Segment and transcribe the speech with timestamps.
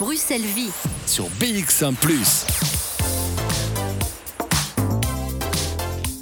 [0.00, 0.72] Bruxelles Vie.
[1.04, 1.92] sur BX1⁇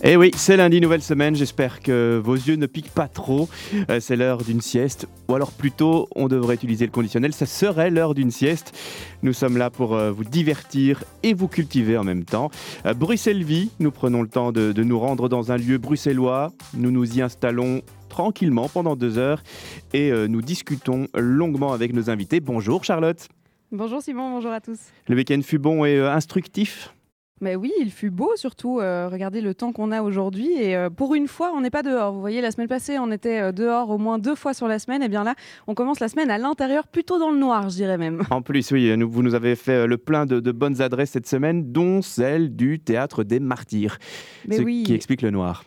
[0.02, 1.36] Eh oui, c'est lundi, nouvelle semaine.
[1.36, 3.48] J'espère que vos yeux ne piquent pas trop.
[3.88, 5.06] Euh, c'est l'heure d'une sieste.
[5.28, 7.32] Ou alors plutôt, on devrait utiliser le conditionnel.
[7.32, 8.76] Ça serait l'heure d'une sieste.
[9.22, 12.50] Nous sommes là pour euh, vous divertir et vous cultiver en même temps.
[12.84, 16.50] Euh, Bruxelles Vie, nous prenons le temps de, de nous rendre dans un lieu bruxellois.
[16.74, 19.44] Nous nous y installons tranquillement pendant deux heures
[19.92, 22.40] et euh, nous discutons longuement avec nos invités.
[22.40, 23.28] Bonjour Charlotte.
[23.70, 24.78] Bonjour Simon, bonjour à tous.
[25.08, 26.94] Le week-end fut bon et euh, instructif?
[27.40, 28.80] Mais oui, il fut beau surtout.
[28.80, 30.50] euh, regardez le temps qu'on a aujourd'hui.
[30.60, 32.12] Et euh, pour une fois, on n'est pas dehors.
[32.12, 35.02] Vous voyez, la semaine passée, on était dehors au moins deux fois sur la semaine.
[35.04, 35.34] Et bien là,
[35.68, 38.22] on commence la semaine à l'intérieur, plutôt dans le noir, je dirais même.
[38.30, 41.28] En plus, oui, nous- vous nous avez fait le plein de, de bonnes adresses cette
[41.28, 43.98] semaine, dont celle du Théâtre des Martyrs,
[44.48, 44.82] Mais ce oui.
[44.84, 45.62] qui explique le noir.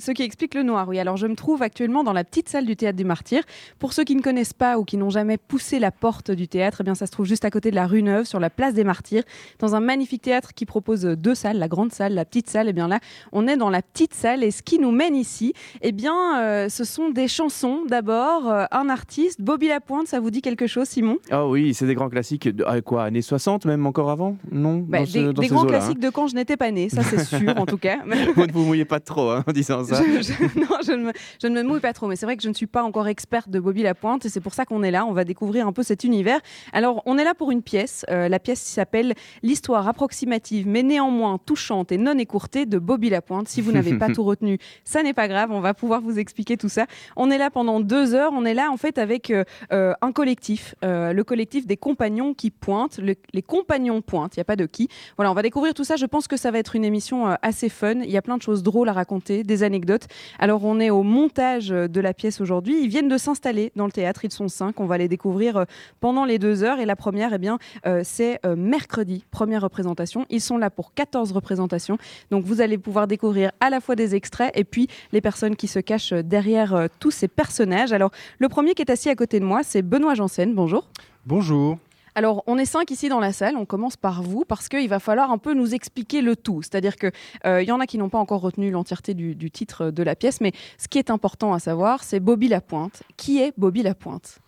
[0.00, 0.98] Ce qui explique le noir, oui.
[0.98, 3.42] Alors, je me trouve actuellement dans la petite salle du théâtre des Martyrs.
[3.78, 6.78] Pour ceux qui ne connaissent pas ou qui n'ont jamais poussé la porte du théâtre,
[6.80, 8.72] eh bien, ça se trouve juste à côté de la rue Neuve, sur la place
[8.74, 9.24] des Martyrs,
[9.58, 12.68] dans un magnifique théâtre qui propose deux salles, la grande salle, la petite salle.
[12.68, 12.98] Et bien là,
[13.32, 14.42] on est dans la petite salle.
[14.42, 15.52] Et ce qui nous mène ici,
[15.82, 17.82] eh bien, euh, ce sont des chansons.
[17.86, 20.06] D'abord, euh, un artiste, Bobby Lapointe.
[20.08, 21.18] Ça vous dit quelque chose, Simon?
[21.30, 24.36] Ah oui, c'est des grands classiques, de, ah, quoi, années 60, même encore avant?
[24.50, 26.56] Non Bah, dans ce- Des, dans des ces grands eaux-là, classiques de quand je n'étais
[26.56, 27.98] pas née, ça c'est sûr en tout cas.
[28.10, 28.16] hein.
[28.34, 29.89] Vous ne vous mouillez pas trop hein, en disant ça.
[29.96, 32.36] Je, je- non, je ne, me, je ne me mouille pas trop, mais c'est vrai
[32.36, 34.82] que je ne suis pas encore experte de Bobby Lapointe et c'est pour ça qu'on
[34.82, 35.04] est là.
[35.06, 36.40] On va découvrir un peu cet univers.
[36.72, 38.04] Alors, on est là pour une pièce.
[38.10, 43.48] euh, la pièce s'appelle L'histoire approximative, mais néanmoins touchante et non écourtée de Bobby Lapointe.
[43.48, 45.50] Si vous n'avez pas tout retenu, ça n'est pas grave.
[45.52, 46.86] On va pouvoir vous expliquer tout ça.
[47.16, 48.32] On est là pendant deux heures.
[48.34, 52.34] On est là en fait avec euh, euh, un collectif, euh, le collectif des compagnons
[52.34, 52.98] qui pointent.
[52.98, 54.36] Le- les compagnons pointent.
[54.36, 54.88] Il n'y a pas de qui.
[55.16, 55.96] Voilà, on va découvrir tout ça.
[55.96, 58.00] Je pense que ça va être une émission assez fun.
[58.00, 60.08] Il y a plein de choses drôles à raconter, des anecdotes.
[60.38, 62.82] Alors, on est au montage de la pièce aujourd'hui.
[62.82, 64.24] Ils viennent de s'installer dans le théâtre.
[64.24, 64.78] Ils sont cinq.
[64.80, 65.64] On va les découvrir euh,
[66.00, 66.80] pendant les deux heures.
[66.80, 70.26] Et la première, eh bien, euh, c'est euh, mercredi, première représentation.
[70.28, 71.98] Ils sont là pour 14 représentations.
[72.30, 75.66] Donc, vous allez pouvoir découvrir à la fois des extraits et puis les personnes qui
[75.66, 77.92] se cachent derrière tous ces personnages.
[77.92, 80.54] Alors, le premier qui est assis à côté de moi, c'est Benoît Janssen.
[80.54, 80.88] Bonjour.
[81.26, 81.78] Bonjour.
[82.14, 83.56] Alors, on est cinq ici dans la salle.
[83.56, 86.62] On commence par vous parce qu'il va falloir un peu nous expliquer le tout.
[86.62, 87.10] C'est-à-dire que
[87.46, 90.40] euh, y en a qui n'ont pas encore retenu l'entièreté du, titre de la pièce,
[90.40, 93.02] mais ce qui est important à savoir, c'est Bobby Lapointe.
[93.16, 94.38] Qui est Bobby Lapointe?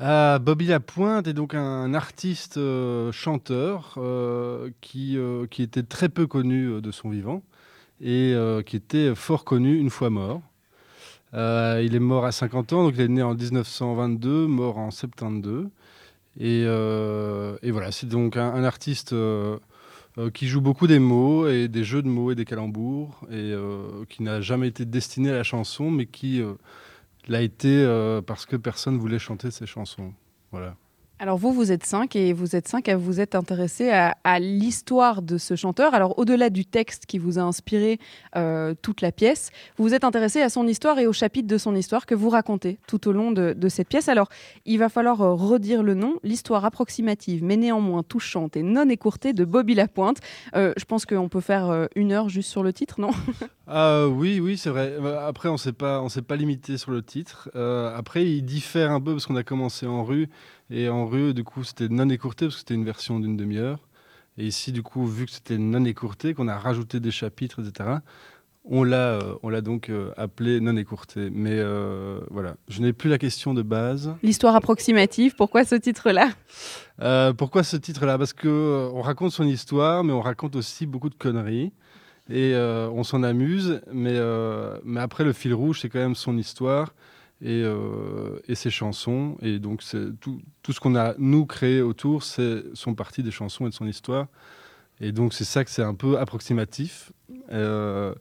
[0.00, 5.16] Ah, Bobby Lapointe est donc un artiste euh, chanteur euh, qui,
[5.50, 7.42] qui était très peu connu de son vivant
[8.00, 8.34] et
[8.66, 10.42] qui était fort connu une fois mort.
[11.32, 15.68] Il est mort à 50 ans, donc il est né en 1922, mort en 72.
[16.38, 19.58] Et, euh, et voilà, c'est donc un, un artiste euh,
[20.18, 23.54] euh, qui joue beaucoup des mots et des jeux de mots et des calembours et
[24.08, 26.42] qui n'a jamais été destiné à la chanson, mais qui
[27.28, 27.86] l'a été
[28.26, 30.12] parce que personne voulait chanter ses chansons.
[30.50, 30.76] Voilà.
[31.24, 35.22] Alors vous, vous êtes cinq et vous êtes cinq à vous être intéressés à, l'histoire
[35.22, 35.94] de ce chanteur.
[35.94, 37.98] Alors au-delà du texte qui vous a inspiré
[38.36, 39.48] euh, toute la pièce,
[39.78, 42.28] vous vous êtes intéressés à son histoire et au chapitre de son histoire que vous
[42.28, 44.10] racontez tout au long de, cette pièce.
[44.10, 44.28] Alors
[44.66, 49.32] il va falloir euh, redire le nom, l'histoire approximative mais néanmoins touchante et non écourtée
[49.32, 50.18] de Bobby Lapointe.
[50.54, 53.12] Euh, je pense qu'on peut faire euh, une heure juste sur le titre, non?
[53.66, 54.92] Ah oui, oui, c'est vrai.
[55.00, 57.50] Euh, Après, on on s'est pas limité sur le titre.
[57.54, 60.28] Euh, après, il diffère un peu parce qu'on a commencé en rue
[60.70, 63.78] et en rue, du coup, c'était non écourté parce que c'était une version d'une demi-heure.
[64.38, 67.98] Et ici, du coup, vu que c'était non écourté, qu'on a rajouté des chapitres, etc.
[68.64, 71.28] On l'a, euh, on l'a donc euh, appelé non écourté.
[71.30, 74.14] Mais euh, voilà, je n'ai plus la question de base.
[74.22, 76.30] L'histoire approximative, pourquoi ce titre-là?
[77.02, 78.16] Euh, pourquoi ce titre-là?
[78.16, 81.72] Parce que on raconte son histoire, mais on raconte aussi beaucoup de conneries.
[82.30, 84.18] Et euh, on s'en amuse, mais,
[84.82, 86.94] mais après, le fil rouge, c'est quand même son histoire
[87.44, 89.36] et, euh, et ses chansons.
[89.42, 89.82] Et donc,
[90.20, 93.74] tout, tout ce qu'on a, nous, créé autour, c'est sont partie des chansons et de
[93.74, 94.26] son histoire.
[95.00, 97.12] Et donc, c'est ça que c'est un peu approximatif.
[97.52, 98.14] Euh,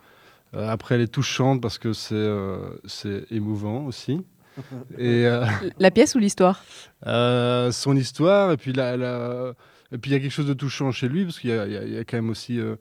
[0.54, 4.22] après, elle est touchante parce que c'est euh, c'est émouvant aussi.
[5.00, 5.46] Et, euh,
[5.80, 6.64] La pièce ou l'histoire?
[7.08, 9.54] Euh, son histoire, et puis, la, la-
[9.92, 11.66] et puis il y a quelque chose de touchant chez lui, parce qu'il y, a-
[11.68, 12.76] y y quand même aussi euh,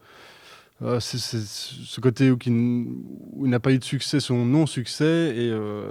[0.82, 2.86] euh, ce côté où, il n-
[3.32, 5.90] où il n'a pas eu de succès, son non-succès, et, euh,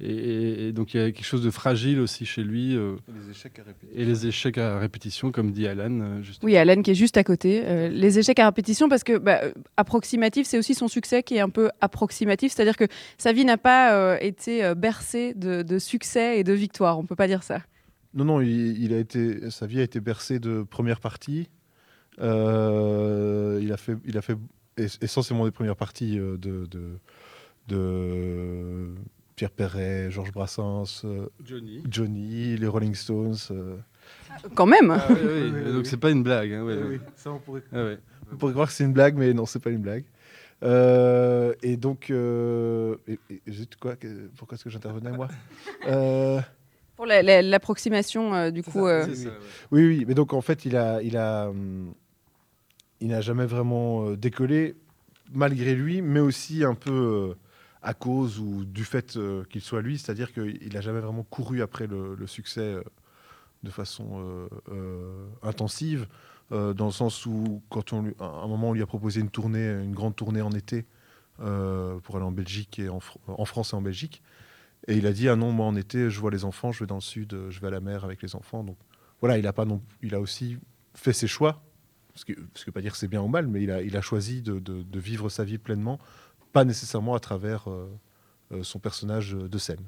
[0.00, 2.96] et, et- et donc il y a quelque chose de fragile aussi chez lui, euh,
[3.08, 3.92] Les échecs à répéter.
[4.00, 6.00] et les échecs à répétition, comme dit Alan.
[6.00, 6.46] euh, justement.
[6.50, 7.62] Oui, Alan qui est juste à côté.
[7.64, 11.34] Euh, les échecs à répétition, parce que bah, euh, approximatif, c'est aussi son succès qui
[11.36, 12.84] est un peu approximatif, c'est-à-dire que
[13.18, 16.98] sa vie n'a pas euh, été bercée de, de succès et de victoire.
[16.98, 17.60] On peut pas dire ça.
[18.14, 21.48] Non, non, il, il a été, sa vie a été bercée de premières parties.
[22.20, 24.36] Euh, il, a fait, il a fait
[24.76, 26.98] es- essentiellement des premières parties de, de,
[27.68, 28.94] de
[29.40, 31.82] Pierre Perret, Georges Brassens, euh, Johnny.
[31.88, 33.36] Johnny, les Rolling Stones.
[33.52, 33.78] euh.
[34.54, 34.90] Quand même.
[34.90, 35.16] Ah oui,
[35.64, 36.52] oui, donc c'est pas une blague.
[36.52, 36.88] hein, ouais, Oui, ouais.
[36.90, 37.98] oui, ça, on pourrait, Ah ouais.
[38.30, 40.04] on pourrait croire que c'est une blague, mais non, c'est pas une blague.
[40.62, 45.28] Euh, et donc, euh, et- et- zut, quoi, que- pourquoi est-ce que j'intervenais moi
[45.88, 46.38] Euh,
[46.96, 48.72] Pour la- la- l'approximation, euh, du coup.
[48.72, 49.36] ça, euh, c'est C'est ça, ouais.
[49.70, 51.94] Oui, oui, mais donc en fait, il a, il a, hum,
[53.00, 54.74] il n'a jamais vraiment décollé,
[55.32, 56.90] malgré lui, mais aussi un peu
[57.30, 57.34] euh,
[57.82, 61.62] à cause ou du fait euh, qu'il soit lui, c'est-à-dire qu'il n'a jamais vraiment couru
[61.62, 62.82] après le, succès euh,
[63.62, 66.06] de façon euh, intensive,
[66.50, 69.30] dans le sens où, quand on lui, à un moment, on lui a proposé une
[69.30, 70.84] tournée, une grande tournée en été
[71.38, 74.20] pour aller en Belgique et en, Fr- en France et en Belgique.
[74.88, 76.86] Et il a dit ah non moi en été je vois les enfants je vais
[76.86, 78.78] dans le sud je vais à la mer avec les enfants donc
[79.20, 80.58] voilà, il a pas non, il a aussi
[80.94, 81.62] fait ses choix.
[82.16, 84.42] Ce que, ce que pas dire que c'est bien ou mal, mais il a, choisi
[84.42, 85.98] de vivre sa vie pleinement,
[86.52, 87.88] pas nécessairement à travers euh,
[88.52, 89.84] euh, son personnage de scène.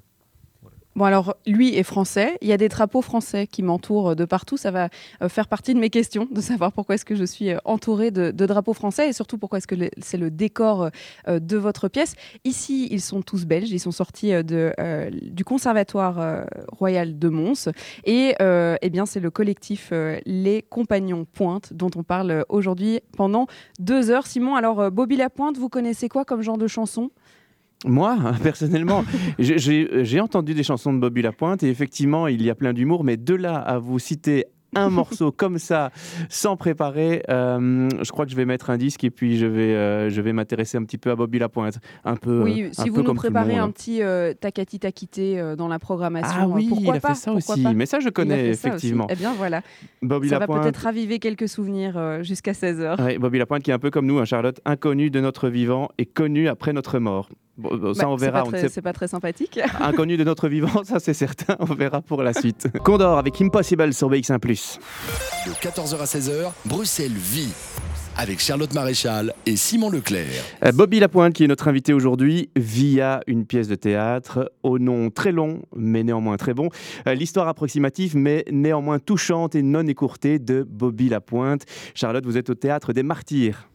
[0.94, 2.37] Bon, alors, lui est français.
[2.43, 4.59] Il y a des drapeaux français qui m'entourent de partout.
[4.59, 4.89] Ça va
[5.23, 8.11] euh, faire partie de mes questions, de savoir pourquoi est-ce que je suis euh, entourée
[8.11, 10.91] de, drapeaux français et surtout pourquoi est-ce que c'est le décor
[11.29, 12.15] euh, de votre pièce.
[12.44, 13.71] Ici, ils sont tous belges.
[13.71, 17.69] Ils sont sortis du Conservatoire Royal de Mons.
[18.05, 19.93] Et eh bien, c'est le collectif
[20.27, 23.47] Les Compagnons Pointe dont on parle aujourd'hui pendant
[23.79, 24.27] deux heures.
[24.27, 27.11] Simon, alors, Bobby Lapointe, vous connaissez quoi comme genre de chanson?
[27.84, 29.05] Moi, personnellement,
[29.38, 33.17] j'ai- entendu des chansons de Bobby Lapointe et effectivement, il y a plein d'humour, mais
[33.17, 35.90] de là à vous citer un morceau comme ça,
[36.31, 39.75] sans préparer, euh, je crois que je vais mettre un disque et puis je vais,
[39.75, 41.79] euh, je vais m'intéresser un petit peu à Bobby Lapointe.
[42.05, 45.56] Un peu, Oui, un si peu vous nous préparez un petit euh, Takati Takité euh,
[45.56, 47.62] dans la programmation, Ah euh, oui, pourquoi il a pas fait ça aussi.
[47.62, 49.08] pas Mais ça, je connais effectivement.
[49.11, 49.61] Eh bien voilà,
[50.00, 53.05] Bobby ça va peut-être raviver quelques souvenirs euh, jusqu'à 16h.
[53.05, 55.90] Ouais, Bobby Lapointe qui est un peu comme nous, hein, Charlotte, inconnu de notre vivant
[55.99, 57.29] et connu après notre mort.
[57.62, 58.43] Bon, ça, on verra.
[58.43, 59.61] Bah, C'est on pas, ne très- sait c'est pas très sympathique.
[59.81, 62.67] Inconnu de notre vivant, ça c'est certain, on verra pour la suite.
[62.85, 64.38] Condor avec Impossible sur BX1⁇
[65.47, 67.53] De 14h à 16h, Bruxelles vit.
[68.14, 70.26] Avec Charlotte Maréchal et Simon Leclerc.
[70.67, 75.08] Euh, Bobby Lapointe qui est notre invité aujourd'hui via une pièce de théâtre au nom
[75.08, 76.69] très long mais néanmoins très bon.
[77.06, 81.62] Euh, L'histoire approximative mais néanmoins touchante et non écourtée de Bobby Lapointe.
[81.94, 83.69] Charlotte, vous êtes au théâtre des Martyrs.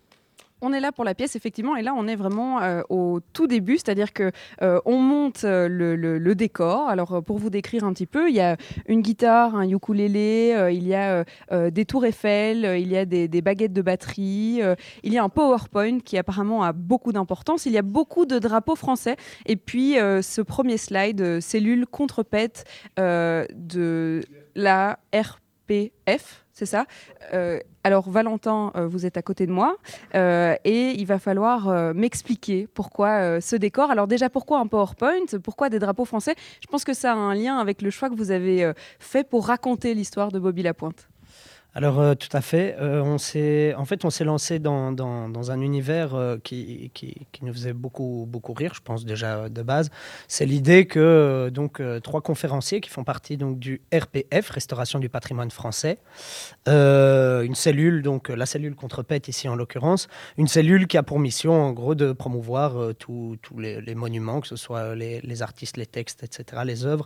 [0.62, 3.46] On est là pour la pièce, effectivement, et là on est vraiment euh, au tout
[3.46, 4.32] début, c'est-à-dire que
[4.64, 6.90] euh, on monte euh, le, décor.
[6.90, 8.58] Alors pour vous décrire un petit peu, il y a
[8.88, 11.24] une guitare, un ukulélé, il y a
[11.72, 14.62] des tours Eiffel, il y a des, baguettes de batterie,
[15.04, 18.38] il y a un PowerPoint qui apparemment a beaucoup d'importance, il y a beaucoup de
[18.40, 19.16] drapeaux français,
[19.46, 22.66] et puis ce premier slide, cellule contre-pète
[22.98, 24.22] de
[24.56, 26.86] la RPF, c'est ça
[27.88, 29.78] Alors Valentin, euh, vous êtes à côté de moi.
[30.14, 33.92] Euh, et il va falloir euh, m'expliquer pourquoi ce décor.
[33.92, 35.40] Alors déjà, pourquoi un PowerPoint?
[35.42, 36.36] Pourquoi des drapeaux français?
[36.60, 39.48] Je pense que ça a un lien avec le choix que vous avez fait pour
[39.48, 41.08] raconter l'histoire de Bobby Lapointe.
[41.78, 42.76] Alors euh, tout à fait.
[42.80, 47.28] Euh, on s'est, en fait, on s'est lancé dans, dans, un univers euh, qui, qui,
[47.32, 49.92] qui nous faisait beaucoup beaucoup rire, je pense déjà de base.
[50.28, 55.52] C'est l'idée que donc trois conférenciers qui font partie donc du RPF, Restauration du patrimoine
[55.52, 56.00] français,
[56.66, 60.08] une cellule donc la cellule contre-pète ici en l'occurrence,
[60.38, 64.48] une cellule qui a pour mission en gros de promouvoir tous les, les monuments, que
[64.48, 67.06] ce soit les, les artistes, les textes, etc., les œuvres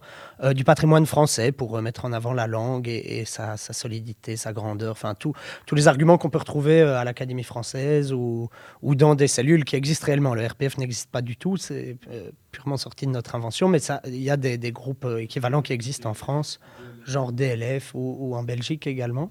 [0.53, 4.53] du patrimoine français pour mettre en avant la langue et, et sa, sa solidité, sa
[4.53, 5.33] grandeur, enfin tout-
[5.65, 8.49] tous les arguments qu'on peut retrouver euh, à l'Académie française ou,
[8.81, 10.33] ou dans des cellules qui existent réellement.
[10.35, 14.21] Le RPF n'existe pas du tout, c'est euh, purement sorti de notre invention, mais il
[14.21, 16.59] y a des, des groupes euh, équivalents qui existent en France,
[17.05, 19.29] genre DLF ou, ou en Belgique également.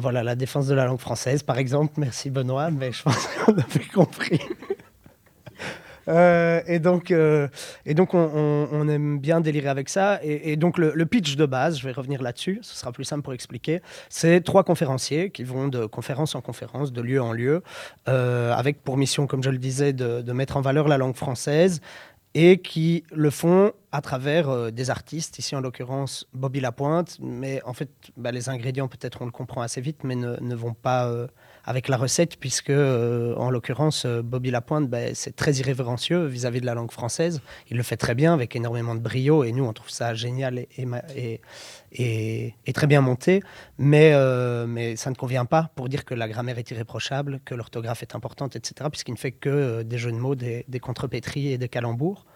[0.00, 1.94] Voilà, la défense de la langue française, par exemple.
[1.96, 4.40] Merci Benoît, mais je pense qu'on avait compris.
[6.08, 7.48] Euh, et donc, euh,
[7.86, 10.18] et donc on, aime bien délirer avec ça.
[10.22, 13.32] Et, donc, le, pitch de base, je vais revenir là-dessus, ce sera plus simple pour
[13.32, 13.82] expliquer.
[14.08, 17.62] C'est trois conférenciers qui vont de conférence en conférence, de lieu en lieu,
[18.08, 21.80] euh, avec pour mission, comme je le disais, de mettre en valeur la langue française
[22.34, 27.62] et qui le font à travers euh, des artistes, ici en l'occurrence Bobby Lapointe, mais
[27.64, 31.06] en fait bah, les ingrédients peut-être on le comprend assez vite, mais ne, vont pas
[31.06, 31.26] euh,
[31.64, 36.66] avec la recette, puisque euh, en l'occurrence Bobby Lapointe, bah, c'est très irrévérencieux vis-à-vis de
[36.66, 37.40] la langue française,
[37.70, 40.66] il le fait très bien avec énormément de brio, et nous on trouve ça génial
[40.68, 41.40] et,
[42.74, 43.42] très bien monté,
[43.78, 44.12] mais,
[44.96, 48.54] ça ne convient pas pour dire que la grammaire est irréprochable, que l'orthographe est importante,
[48.54, 52.26] etc., puisqu'il ne fait que des jeux de mots, des, des contrepétries et des calembours.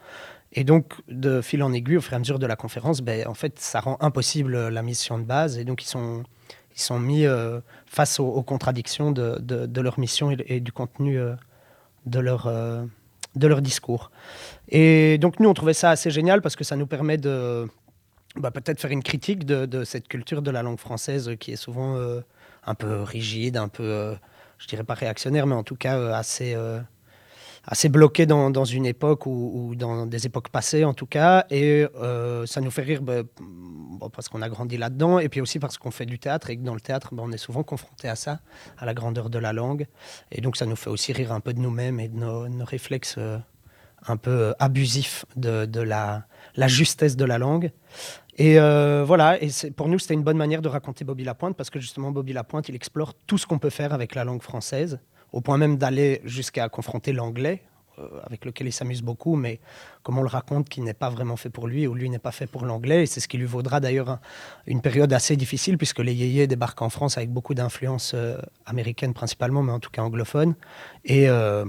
[0.52, 3.26] Et donc, de fil en aiguille, au fur et à mesure de la conférence, ben,
[3.26, 5.58] en fait, ça rend impossible euh, la mission de base.
[5.58, 6.24] Et donc, ils sont,
[6.74, 11.34] ils sont mis euh, face aux, contradictions de, de- leur mission et, du contenu euh,
[12.04, 12.52] de, leur,
[13.34, 14.10] de leur discours.
[14.68, 17.66] Et donc, nous, on trouvait ça assez génial parce que ça nous permet de,
[18.36, 21.56] bah, peut-être faire une critique de, de, cette culture de la langue française qui est
[21.56, 21.96] souvent
[22.66, 24.14] un peu rigide, un peu,
[24.58, 26.54] je dirais pas réactionnaire, mais en tout cas assez
[27.64, 31.46] assez bloqué dans, une époque ou, dans des époques passées en tout cas.
[31.50, 33.22] Et euh, ça nous fait rire bah,
[34.12, 36.62] parce qu'on a grandi là-dedans et puis aussi parce qu'on fait du théâtre et que
[36.62, 38.40] dans le théâtre, bah, on est souvent confronté à ça,
[38.78, 39.86] à la grandeur de la langue.
[40.30, 43.16] Et donc ça nous fait aussi rire un peu de nous-mêmes et de nos, réflexes
[43.18, 43.38] euh,
[44.06, 46.26] un peu euh, abusifs de, la,
[46.66, 47.70] justesse de la langue.
[48.38, 51.78] Et voilà, et pour nous, c'était une bonne manière de raconter Bobby Lapointe parce que
[51.78, 54.98] justement, Bobby Lapointe, il explore tout ce qu'on peut faire avec la langue française
[55.32, 57.62] au point même d'aller jusqu'à confronter l'anglais,
[57.98, 59.60] euh, avec lequel il s'amuse beaucoup, mais
[60.02, 62.32] comme on le raconte, qui n'est pas vraiment fait pour lui, ou lui n'est pas
[62.32, 64.18] fait pour l'anglais, et c'est ce qui lui vaudra d'ailleurs
[64.66, 69.12] une période assez difficile, puisque les yéyés débarquent en France avec beaucoup d'influence euh, américaine
[69.12, 70.54] principalement, mais en tout cas anglophone,
[71.04, 71.66] et euh,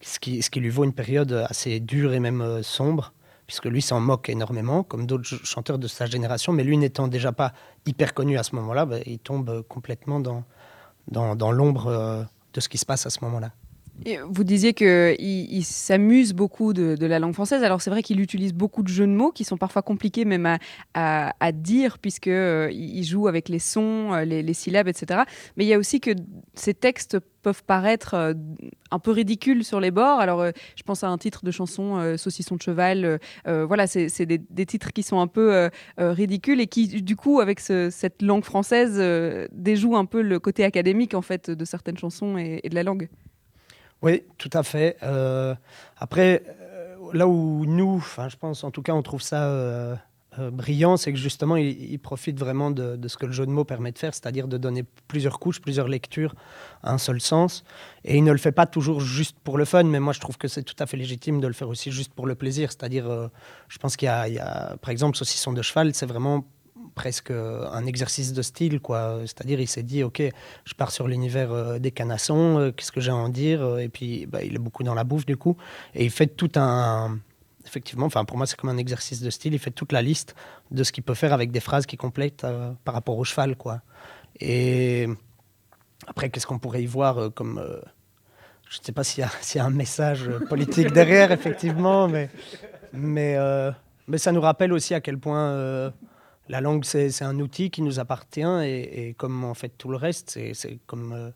[0.00, 3.12] ce, qui, ce qui lui vaut une période assez dure et même sombre,
[3.46, 7.32] puisque lui s'en moque énormément, comme d'autres chanteurs de sa génération, mais lui n'étant déjà
[7.32, 7.52] pas
[7.84, 10.44] hyper connu à ce moment-là, bah, il tombe complètement dans,
[11.08, 13.52] dans, dans l'ombre de ce qui se passe à ce moment-là.
[14.28, 17.62] Vous disiez qu'il il, s'amuse beaucoup de, la langue française.
[17.62, 20.58] Alors c'est vrai qu'il utilise beaucoup de jeux de mots qui sont parfois compliqués même
[20.94, 22.70] à, dire puisque euh,
[23.02, 25.22] joue avec les sons, euh, les, syllabes, etc.
[25.56, 26.10] Mais il y a aussi que
[26.54, 28.34] ces textes peuvent paraître euh,
[28.90, 30.20] un peu ridicules sur les bords.
[30.20, 30.44] Alors
[30.76, 33.20] je pense à un titre de chanson Saucisson de cheval.
[33.46, 37.60] voilà, c'est des, des, titres qui sont un peu ridicules et qui du coup avec
[37.60, 39.00] cette langue française
[39.52, 43.08] déjouent un peu le côté académique en fait de certaines chansons et de la langue.
[44.02, 44.96] Oui, tout à fait.
[45.04, 45.54] Euh,
[45.96, 49.96] après, euh, là où nous, je pense, en tout cas, on trouve ça euh,
[50.38, 53.92] brillant, c'est que justement, il, profite vraiment de, ce que le jeu de mots permet
[53.92, 56.34] de faire, c'est-à-dire de donner plusieurs couches, plusieurs lectures
[56.82, 57.62] à un seul sens.
[58.04, 60.36] Et il ne le fait pas toujours juste pour le fun, mais moi, je trouve
[60.36, 62.72] que c'est tout à fait légitime de le faire aussi juste pour le plaisir.
[62.72, 63.30] C'est-à-dire,
[63.68, 66.44] je pense qu'il y, y, a, par exemple, Saucisson de cheval, c'est vraiment
[66.94, 69.20] presque un exercice de style, quoi.
[69.22, 70.22] C'est-à-dire, il s'est dit, ok,
[70.64, 73.88] je pars sur l'univers euh, des canassons, euh, qu'est-ce que j'ai à en dire Et
[73.88, 75.56] puis, bah, il est beaucoup dans la bouffe, du coup.
[75.94, 77.18] Et il fait tout un.
[77.64, 79.54] Effectivement, enfin, pour moi, c'est comme un exercice de style.
[79.54, 80.34] Il fait toute la liste
[80.70, 83.56] de ce qu'il peut faire avec des phrases qui complètent euh, par rapport au cheval,
[83.56, 83.82] quoi.
[84.40, 85.06] Et
[86.06, 87.62] après, qu'est-ce qu'on pourrait y voir comme.
[88.68, 92.30] je ne sais pas s'il y, y, a un message politique derrière, effectivement, mais,
[92.92, 93.36] mais,
[94.08, 95.92] mais ça nous rappelle aussi à quel point
[96.52, 100.38] la langue, c'est un outil qui nous appartient et, comme en fait tout le reste,
[100.52, 101.12] c'est comme.
[101.14, 101.30] Euh,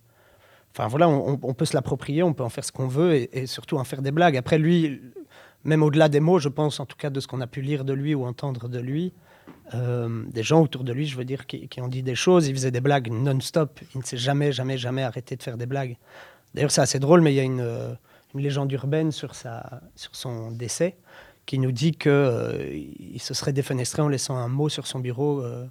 [0.91, 3.85] voilà, on, peut se l'approprier, on peut en faire ce qu'on veut et, surtout en
[3.85, 4.37] faire des blagues.
[4.37, 5.01] Après, lui,
[5.65, 7.87] même au-delà des mots, je pense, en tout cas de ce qu'on a pu lire
[7.87, 9.15] de lui ou entendre de lui,
[9.73, 12.55] euh, des gens autour de lui, je veux dire, qui, ont dit des choses, il
[12.55, 13.81] faisait des blagues non-stop.
[13.95, 15.97] Il ne s'est jamais, jamais, jamais arrêté de faire des blagues.
[16.53, 17.95] D'ailleurs, c'est assez drôle, mais il y a une, euh,
[18.35, 20.99] une légende urbaine sur, sa, sur son décès
[21.47, 25.41] qui nous dit qu'il euh, se serait défenestré en laissant un mot sur son bureau
[25.41, 25.65] euh,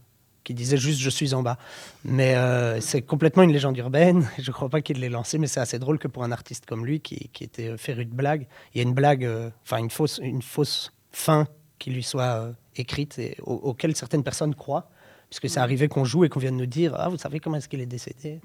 [0.46, 1.58] qui disait juste je suis en bas.
[2.06, 4.28] Mais euh, c'est complètement une légende urbaine.
[4.40, 6.66] Je ne crois pas qu'il l'ait lancé, mais c'est assez drôle que pour un artiste
[6.66, 9.30] comme lui, qui, qui était féru de blagues, il y a une blague,
[9.64, 14.90] enfin une fausse, une fausse fin qui lui soit écrite et auquel certaines personnes croient,
[15.30, 17.68] puisque c'est arrivé qu'on joue et qu'on vienne nous dire ah vous savez comment est-ce
[17.68, 18.40] qu'il est décédé?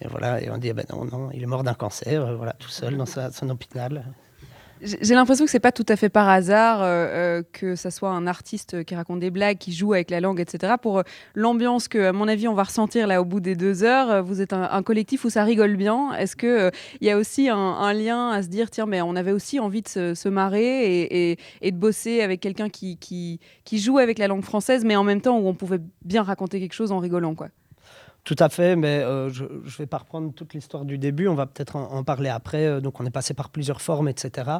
[0.00, 2.52] Et voilà, et on dit ah ben non non, il est mort d'un cancer, voilà
[2.52, 4.04] tout seul dans sa, son hôpital.
[4.80, 8.10] J'ai l'impression que c'est pas tout à fait par hasard euh, euh, que ça soit
[8.10, 10.74] un artiste qui raconte des blagues, qui joue avec la langue, etc.
[10.80, 11.02] Pour euh,
[11.34, 14.22] l'ambiance que, à mon avis, on va ressentir là au bout des deux heures.
[14.22, 16.12] Vous êtes un, collectif où ça rigole bien.
[16.14, 16.70] Est-ce que
[17.00, 19.82] il y a aussi un, lien à se dire, tiens, mais on avait aussi envie
[19.82, 21.02] de se, marrer
[21.62, 25.04] et, de bosser avec quelqu'un qui, qui, qui joue avec la langue française, mais en
[25.04, 27.48] même temps où on pouvait bien raconter quelque chose en rigolant, quoi.
[28.28, 31.34] Tout à fait, mais euh, je ne vais pas reprendre toute l'histoire du début, on
[31.34, 32.66] va peut-être en, parler après.
[32.66, 34.50] Euh, donc on est passé par plusieurs formes, etc.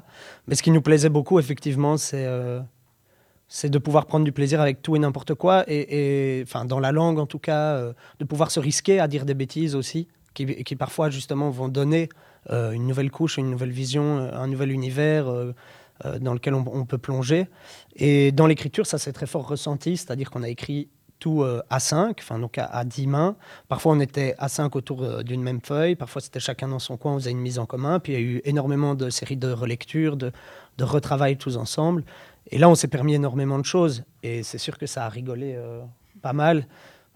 [0.46, 2.60] Mais ce qui nous plaisait beaucoup, effectivement, c'est euh,
[3.46, 6.92] c'est de pouvoir prendre du plaisir avec tout et n'importe quoi, et, enfin dans la
[6.92, 7.78] langue en tout cas,
[8.18, 12.08] de pouvoir se risquer à dire des bêtises aussi, qui, qui parfois justement vont donner
[12.48, 15.26] une nouvelle couche, une nouvelle vision, un nouvel univers
[16.20, 17.48] dans lequel on, on, peut plonger.
[17.96, 21.80] Et dans l'écriture, ça s'est très fort ressenti, c'est-à-dire qu'on a écrit tout euh, à
[21.80, 23.36] 5, enfin donc à, 10 mains.
[23.68, 26.96] Parfois on était à 5 autour euh, d'une même feuille, parfois c'était chacun dans son
[26.96, 29.36] coin, on faisait une mise en commun, puis il y a eu énormément de séries
[29.36, 30.32] de relectures, de,
[30.78, 32.04] de retravail tous ensemble.
[32.50, 35.54] Et là on s'est permis énormément de choses, et c'est sûr que ça a rigolé
[35.56, 35.80] euh,
[36.22, 36.66] pas mal.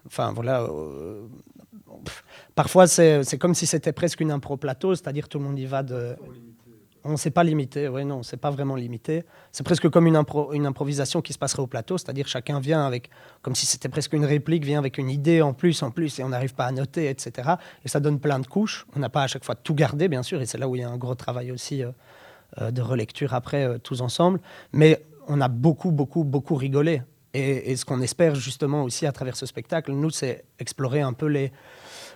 [0.05, 0.67] Enfin voilà,
[2.55, 5.81] parfois c'est comme si c'était presque une impro plateau, c'est-à-dire tout le monde y va
[5.81, 6.17] de
[7.05, 9.23] on ne s'est pas limité, oui, non, c'est pas vraiment limité.
[9.51, 13.09] C'est presque comme une, improvisation qui se passerait au plateau, c'est-à-dire chacun vient avec,
[13.41, 16.23] comme si c'était presque une réplique, vient avec une idée en plus, en plus, et
[16.23, 17.55] on n'arrive pas à noter, etc.
[17.83, 18.85] Et ça donne plein de couches.
[18.95, 20.81] On n'a pas à chaque fois tout gardé, bien sûr, et c'est là où il
[20.81, 21.91] y a un gros travail aussi euh,
[22.61, 24.39] euh, de relecture après, euh, tous ensemble.
[24.71, 27.01] Mais on a beaucoup, beaucoup, beaucoup rigolé.
[27.35, 31.25] Et ce qu'on espère justement aussi à travers ce spectacle, nous, c'est explorer un peu
[31.25, 31.51] les,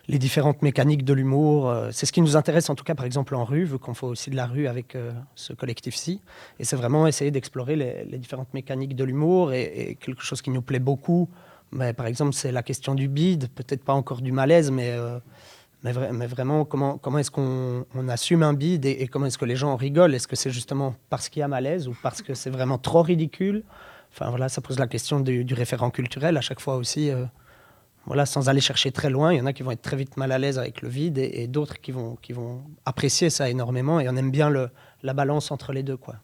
[0.08, 1.70] les différentes mécaniques de l'humour.
[1.70, 3.94] Euh, c'est ce qui nous intéresse en tout cas par exemple en rue, vu qu'on
[3.94, 6.22] fait aussi de la rue avec euh, ce collectif-ci.
[6.60, 10.62] Et c'est vraiment essayer d'explorer les, différentes mécaniques de l'humour et, quelque chose qui nous
[10.62, 11.30] plaît beaucoup.
[11.72, 15.20] Mais, par exemple, c'est la question du bide, peut-être pas encore du malaise, mais, euh,
[15.84, 19.38] mais, vra- mais vraiment comment, comment est-ce qu'on on assume un bide et, comment est-ce
[19.38, 20.16] que les gens en rigolent?
[20.16, 23.02] Est-ce que c'est justement parce qu'il y a malaise ou parce que c'est vraiment trop
[23.02, 23.64] ridicule?
[24.14, 27.12] Enfin voilà, ça pose la question du, référent culturel à chaque fois aussi.
[28.08, 30.16] Voilà, sans aller chercher très loin, il y en a qui vont être très vite
[30.16, 34.00] mal à l'aise avec le vide et, d'autres qui vont, qui vont apprécier ça énormément
[34.00, 34.70] et on aime bien le,
[35.04, 35.98] la balance entre les deux.
[35.98, 36.16] Quoi.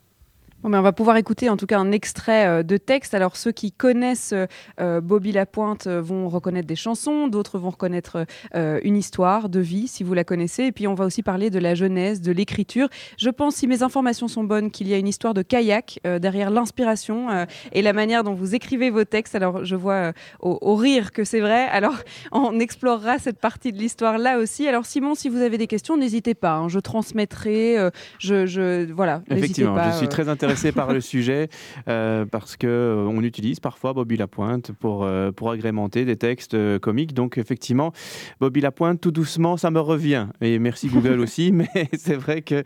[0.63, 3.13] Bon, mais on va pouvoir écouter en tout cas un extrait euh, de texte.
[3.13, 4.45] Alors ceux qui connaissent euh,
[4.79, 9.89] euh, Bobby Lapointe vont reconnaître des chansons, d'autres vont reconnaître euh, une histoire de vie
[9.89, 10.63] si vous la connaissez.
[10.63, 12.87] Et puis on va aussi parler de la jeunesse, de l'écriture.
[13.17, 16.49] Je pense, si mes informations sont bonnes, qu'il y a une histoire de kayak derrière
[16.49, 19.35] l'inspiration et la manière dont vous écrivez vos textes.
[19.35, 21.67] Alors je vois au, au rire que c'est vrai.
[21.71, 21.95] Alors
[22.31, 24.65] on explorera cette partie de l'histoire là aussi.
[24.65, 26.53] Alors Simon, si vous avez des questions, n'hésitez pas.
[26.53, 26.69] hein.
[26.69, 27.75] Je transmettrai.
[28.19, 29.21] je, je voilà.
[29.29, 31.49] Effectivement, pas, je suis très intéressé par le sujet
[31.87, 36.55] euh, parce que euh, on utilise parfois Bobby Lapointe pour, euh, pour agrémenter des textes
[36.79, 37.13] comiques.
[37.13, 37.91] Donc effectivement,
[38.39, 40.27] Bobby Lapointe, tout doucement, ça me revient.
[40.41, 42.63] Et merci Google aussi, mais c'est vrai que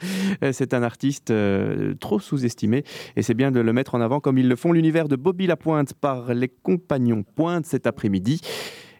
[0.51, 1.33] c'est un artiste
[1.99, 2.83] trop sous-estimé
[3.15, 4.73] et c'est bien de le mettre en avant comme ils le font.
[4.73, 8.41] L'univers de Bobby Lapointe par les compagnons Pointe cet après-midi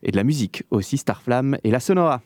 [0.04, 2.22] et de la musique aussi Starflame et la Sonora.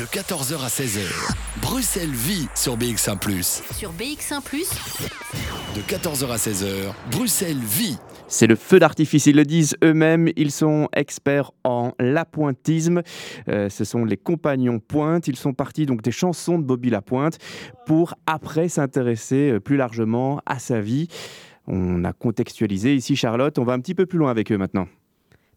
[0.00, 3.18] De 14h à 16h, Bruxelles vit sur BX1⁇
[3.76, 4.40] Sur BX1⁇
[5.76, 7.98] De 14h à 16h, Bruxelles vit.
[8.26, 13.02] C'est le feu d'artifice, ils le disent eux-mêmes, ils sont experts en lapointisme.
[13.48, 17.36] Euh, ce sont les compagnons pointe, ils sont partis donc des chansons de Bobby Lapointe
[17.84, 21.08] pour après s'intéresser euh, plus largement à sa vie.
[21.66, 24.86] On a contextualisé ici Charlotte, on va un petit peu plus loin avec eux maintenant.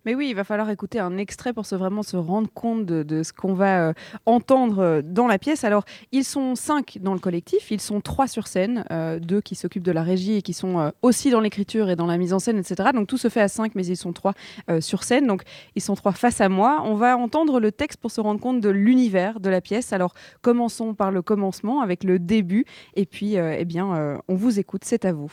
[0.05, 3.24] Mais oui, il va falloir écouter un extrait pour se vraiment se rendre compte de,
[3.24, 3.93] ce qu'on va euh,
[4.25, 5.63] entendre euh, dans la pièce.
[5.63, 9.56] Alors, ils sont cinq dans le collectif, ils sont trois sur scène, euh, deux qui
[9.56, 12.39] s'occupent de la régie et qui sont aussi dans l'écriture et dans la mise en
[12.39, 12.89] scène, etc.
[12.93, 14.34] Donc tout se fait à cinq, mais ils sont trois
[14.80, 15.27] sur scène.
[15.27, 15.43] Donc
[15.75, 16.82] ils sont trois face à moi.
[16.84, 19.93] On va entendre le texte pour se rendre compte de l'univers de la pièce.
[19.93, 24.84] Alors commençons par le commencement avec le début, et puis eh bien, on vous écoute.
[24.86, 25.32] C'est à vous.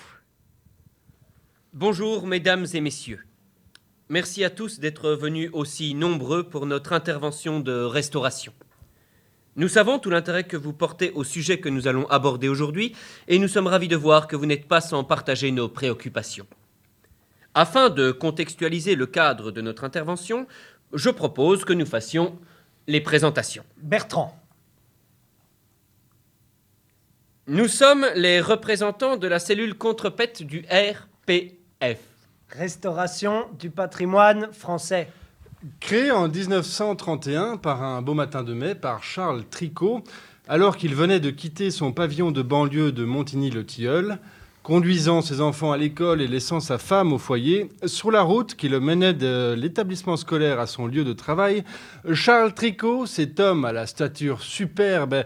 [1.72, 3.29] Bonjour mesdames et messieurs.
[4.12, 8.52] Merci à tous d'être venus aussi nombreux pour notre intervention de restauration.
[9.54, 12.96] Nous savons tout l'intérêt que vous portez au sujet que nous allons aborder aujourd'hui
[13.28, 16.48] et nous sommes ravis de voir que vous n'êtes pas sans partager nos préoccupations.
[17.54, 20.48] Afin de contextualiser le cadre de notre intervention,
[20.92, 22.36] je propose que nous fassions
[22.88, 23.64] les présentations.
[23.76, 24.36] Bertrand.
[27.46, 32.09] Nous sommes les représentants de la cellule contrepète du RPF.
[32.56, 35.08] Restauration du patrimoine français.
[35.78, 40.02] Créé en 1931 par un beau matin de mai par Charles Tricot,
[40.48, 44.18] alors qu'il venait de quitter son pavillon de banlieue de Montigny-le-Tilleul,
[44.64, 48.68] conduisant ses enfants à l'école et laissant sa femme au foyer, sur la route qui
[48.68, 51.62] le menait de l'établissement scolaire à son lieu de travail,
[52.12, 55.24] Charles Tricot, cet homme à la stature superbe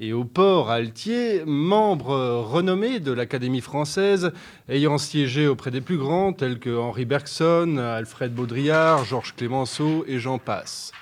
[0.00, 2.14] et au port altier, membre
[2.46, 4.30] renommé de l'Académie française,
[4.68, 10.20] ayant siégé auprès des plus grands tels que Henri Bergson, Alfred Baudrillard, Georges Clémenceau et
[10.20, 10.92] j'en passe.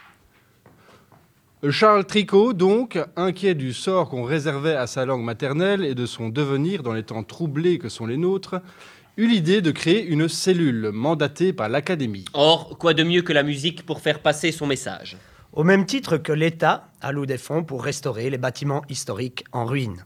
[1.71, 6.29] Charles Tricot, donc, inquiet du sort qu'on réservait à sa langue maternelle et de son
[6.31, 8.57] devenir dans les temps troublés que sont les nôtres,
[9.19, 12.25] eut l'idée de créer une cellule mandatée par l'Académie.
[12.33, 15.17] Or, quoi de mieux que la musique pour faire passer son message?
[15.57, 20.05] Au même titre que l'État alloue des fonds pour restaurer les bâtiments historiques en ruine.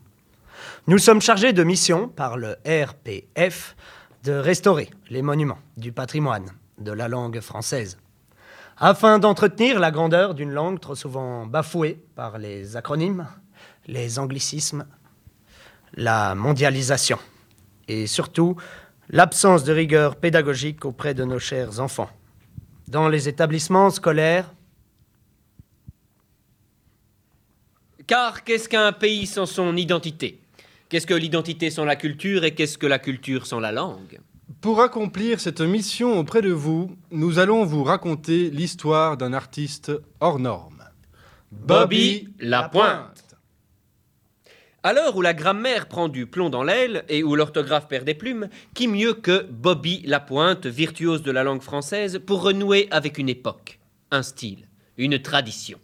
[0.86, 3.74] Nous sommes chargés de mission par le RPF
[4.22, 6.46] de restaurer les monuments du patrimoine
[6.78, 7.98] de la langue française,
[8.76, 13.26] afin d'entretenir la grandeur d'une langue trop souvent bafouée par les acronymes,
[13.88, 14.86] les anglicismes,
[15.94, 17.18] la mondialisation
[17.88, 18.54] et surtout
[19.08, 22.10] l'absence de rigueur pédagogique auprès de nos chers enfants.
[22.86, 24.48] Dans les établissements scolaires,
[28.10, 30.40] Car qu'est-ce qu'un pays sans son identité?
[30.88, 34.18] Qu'est-ce que l'identité sans la culture et qu'est-ce que la culture sans la langue?
[34.60, 40.40] Pour accomplir cette mission auprès de vous, nous allons vous raconter l'histoire d'un artiste hors
[40.40, 40.82] norme.
[41.52, 43.36] Bobby Lapointe.
[44.82, 48.14] À l'heure où la grammaire prend du plomb dans l'aile et où l'orthographe perd des
[48.14, 53.28] plumes, qui mieux que Bobby Lapointe, virtuose de la langue française, pour renouer avec une
[53.28, 53.78] époque,
[54.10, 55.78] un style, une tradition?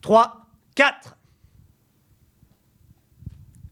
[0.00, 0.47] 3,
[0.78, 1.17] 4.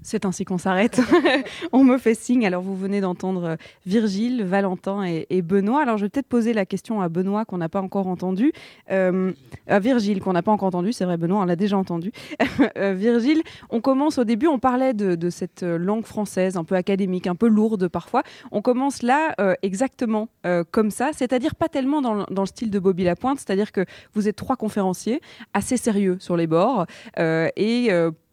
[0.07, 1.01] C'est ainsi qu'on s'arrête.
[1.73, 2.47] on me fait signe.
[2.47, 5.83] Alors, vous venez d'entendre euh, Virgile, Valentin et, Benoît.
[5.83, 8.53] Alors, je vais peut-être poser la question à Benoît qu'on n'a pas encore entendu.
[8.93, 9.33] Euh,
[9.67, 10.93] à Virgile qu'on n'a pas encore entendu.
[10.93, 12.13] C'est vrai, Benoît, on l'a déjà entendu.
[12.79, 17.27] Euh, Virgile, on commence au début, on parlait de, cette langue française un peu académique,
[17.27, 18.23] un peu lourde parfois.
[18.51, 20.29] On commence là exactement
[20.71, 24.37] comme ça, c'est-à-dire pas tellement dans, le style de Bobby Lapointe, c'est-à-dire que vous êtes
[24.37, 25.21] trois conférenciers
[25.55, 27.91] assez sérieux sur les bords et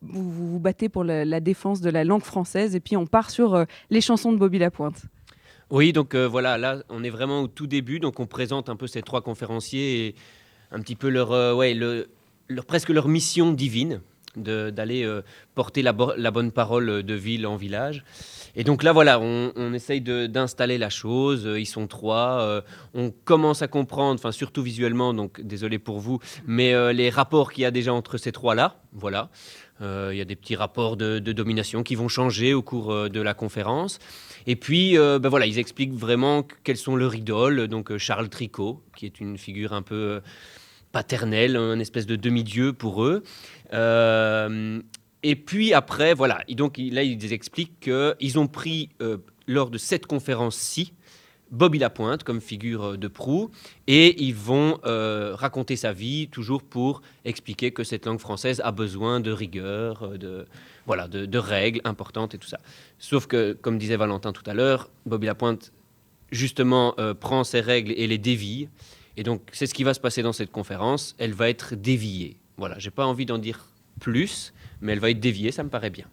[0.07, 3.55] vous, vous, battez pour la, défense de la langue française et puis on part sur
[3.55, 5.01] euh, les chansons de Bobby Lapointe.
[5.69, 8.75] Oui, donc euh, voilà, là on est vraiment au tout début, donc on présente un
[8.75, 10.15] peu ces trois conférenciers et
[10.71, 12.09] un petit peu leur, euh, ouais, le,
[12.49, 14.01] leur, presque leur mission divine
[14.35, 15.07] d'aller
[15.53, 18.03] porter la, bonne parole de ville en village.
[18.55, 21.47] Et donc là, voilà, on essaye d'installer la chose.
[21.55, 22.63] Ils sont trois.
[22.95, 27.61] on commence à comprendre, enfin surtout visuellement, donc désolé pour vous, mais les rapports qu'il
[27.61, 28.81] y a déjà entre ces trois-là.
[28.91, 29.29] Voilà.
[29.81, 33.09] Euh, il y a des petits rapports de, domination qui vont changer au cours euh,
[33.09, 33.99] de la conférence.
[34.45, 37.67] Et puis, euh, ben voilà, ils expliquent vraiment quels sont leurs idoles.
[37.67, 40.21] Donc Charles Tricot, qui est une figure un peu
[40.91, 43.23] paternelle, un espèce de demi-dieu pour eux.
[45.23, 48.89] et puis après, voilà, donc là, ils expliquent qu'ils ont pris,
[49.47, 50.93] lors de cette conférence-ci,
[51.53, 53.51] Bobby Lapointe comme figure euh, de proue,
[53.87, 58.71] et ils vont euh, raconter sa vie toujours pour expliquer que cette langue française a
[58.71, 60.47] besoin de rigueur, euh, de,
[60.87, 62.59] voilà, de, règles importantes et tout ça.
[62.97, 65.71] Sauf que, comme disait Valentin tout à l'heure, Bobby Lapointe
[66.31, 68.67] justement prend ces règles et les dévie,
[69.17, 71.15] et donc c'est ce qui va se passer dans cette conférence.
[71.19, 72.37] Elle va être déviée.
[72.57, 73.67] Voilà, j'ai pas envie d'en dire
[73.99, 76.07] plus, mais elle va être déviée, ça me paraît bien.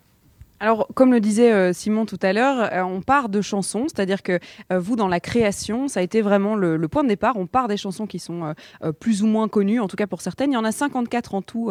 [0.62, 4.23] Alors, comme le disait euh, Simon tout à l'heure, euh, on part de chansons, c'est-à-dire
[4.23, 4.38] que
[4.70, 7.37] euh, vous, dans la création, ça a été vraiment le, point de départ.
[7.37, 8.55] On part des chansons qui sont
[8.99, 10.51] plus ou moins connues, en tout cas pour certaines.
[10.51, 11.70] Il y en a 54 en tout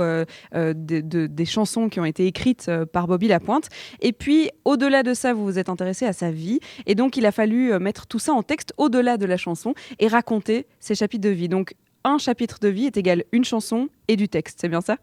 [0.54, 3.68] des chansons qui ont été écrites par Bobby Lapointe.
[4.00, 6.62] Et puis, au-delà de ça, vous vous êtes intéressé à sa vie.
[6.86, 10.08] Et donc, il a fallu mettre tout ça en texte au-delà de la chanson et
[10.08, 11.50] raconter ses chapitres de vie.
[11.50, 11.76] Donc,
[12.06, 14.60] un chapitre de vie est égal une chanson et du texte.
[14.62, 14.98] C'est bien ça?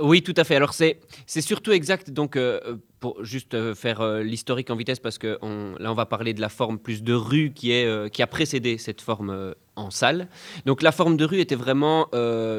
[0.00, 0.56] Oui, tout à fait.
[0.56, 0.98] Alors c'est
[1.40, 2.10] surtout exact.
[2.10, 5.38] Donc euh, pour juste euh, faire euh, l'historique en vitesse, parce que
[5.78, 8.78] là on va parler de la forme plus de rue qui est qui a précédé
[8.78, 10.28] cette forme en salle.
[10.66, 12.08] Donc la forme de rue était vraiment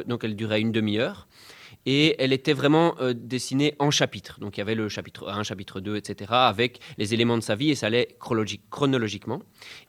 [0.08, 1.28] donc elle durait une demi-heure
[1.88, 4.40] et elle était vraiment dessinée en chapitres.
[4.40, 7.56] Donc il y avait le chapitre 1, chapitre 2, etc., avec les éléments de sa
[7.56, 9.42] vie, et ça allait chronologiquement.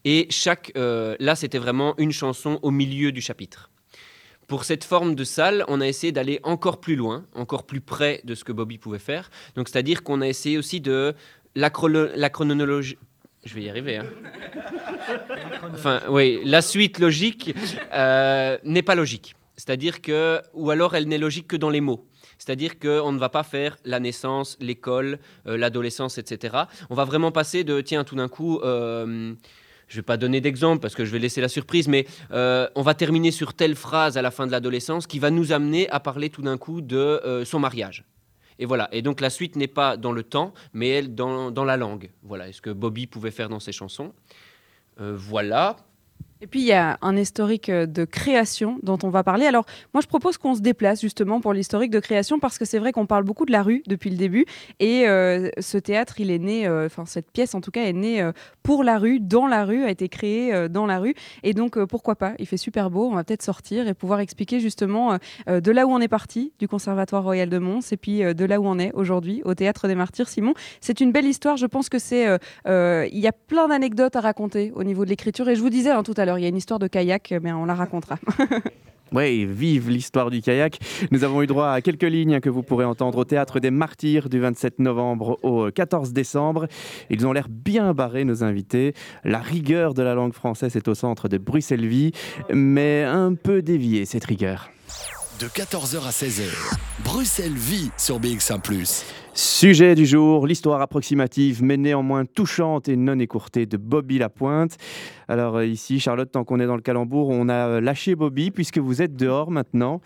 [0.05, 3.71] Et chaque, là, c'était vraiment une chanson au milieu du chapitre.
[4.53, 8.21] Pour cette forme de salle, on a essayé d'aller encore plus loin, encore plus près
[8.25, 9.31] de ce que Bobby pouvait faire.
[9.57, 11.15] Donc, c'est-à-dire qu'on a essayé aussi de
[11.55, 11.73] la,
[12.15, 12.99] la chronologie.
[13.47, 13.97] Je vais y arriver.
[13.97, 14.07] Hein.
[15.73, 17.55] Enfin, oui, la suite logique
[17.95, 19.37] euh, n'est pas logique.
[19.57, 22.07] C'est-à-dire que, ou alors elle n'est logique que dans les mots.
[22.37, 26.65] C'est-à-dire qu'on ne va pas faire la naissance, l'école, euh, l'adolescence, etc.
[26.91, 29.33] On va vraiment passer de, tiens, tout d'un coup, euh,
[29.93, 32.67] je ne vais pas donner d'exemple parce que je vais laisser la surprise, mais euh,
[32.75, 35.87] on va terminer sur telle phrase à la fin de l'adolescence qui va nous amener
[35.91, 38.05] à parler tout d'un coup de euh, son mariage.
[38.59, 38.89] Et voilà.
[38.93, 42.11] Et donc la suite n'est pas dans le temps, mais elle dans, dans la langue.
[42.23, 42.49] Voilà.
[42.49, 44.15] est ce que Bobby pouvait faire dans ses chansons?
[44.99, 45.77] Euh, voilà.
[46.43, 49.47] Et puis il y a un historique euh, de création dont on va parler.
[49.47, 52.81] Alors moi je propose qu'on se déplace justement pour l'historique de création parce que c'est
[52.81, 54.45] vrai qu'on parle beaucoup de la rue depuis le début
[54.81, 57.93] et euh, ce théâtre il est né, euh, enfin cette pièce en tout cas est
[57.93, 58.29] née
[58.65, 62.17] pour la rue, dans la rue, a été créée dans la rue et donc pourquoi
[62.17, 65.87] pas, il fait super beau, on va peut-être sortir et pouvoir expliquer justement de là
[65.87, 68.79] où on est parti, du Conservatoire Royal de Mons et puis de là où on
[68.79, 70.55] est aujourd'hui au Théâtre des Martyrs Simon.
[70.81, 72.27] C'est une belle histoire, je pense que c'est,
[72.67, 75.91] il y a plein d'anecdotes à raconter au niveau de l'écriture et je vous disais
[75.91, 78.19] hein, tout à l'heure il y a une histoire de kayak, mais on la racontera.
[79.15, 80.79] Oui, vive l'histoire du kayak.
[81.11, 84.31] Nous avons eu droit à quelques lignes que vous pourrez entendre au Théâtre des Martyrs
[84.31, 86.67] du 27 novembre au 14 décembre.
[87.11, 88.95] Ils ont l'air bien barrés, nos invités.
[89.23, 92.13] La rigueur de la langue française est au centre de Bruxelles-Vie,
[92.55, 94.71] mais un peu déviée cette rigueur.
[95.41, 98.61] De 14h à 16h, Bruxelles vit sur BX1⁇
[99.35, 104.77] Sujet du jour, l'histoire approximative mais néanmoins touchante et non écourtée de Bobby Lapointe.
[105.27, 108.77] Alors euh, ici, Charlotte, tant qu'on est dans le calembour, on a lâché Bobby puisque
[108.77, 110.03] vous êtes dehors maintenant.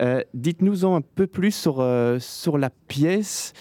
[0.00, 3.52] Euh, dites-nous en un peu plus euh, sur la pièce,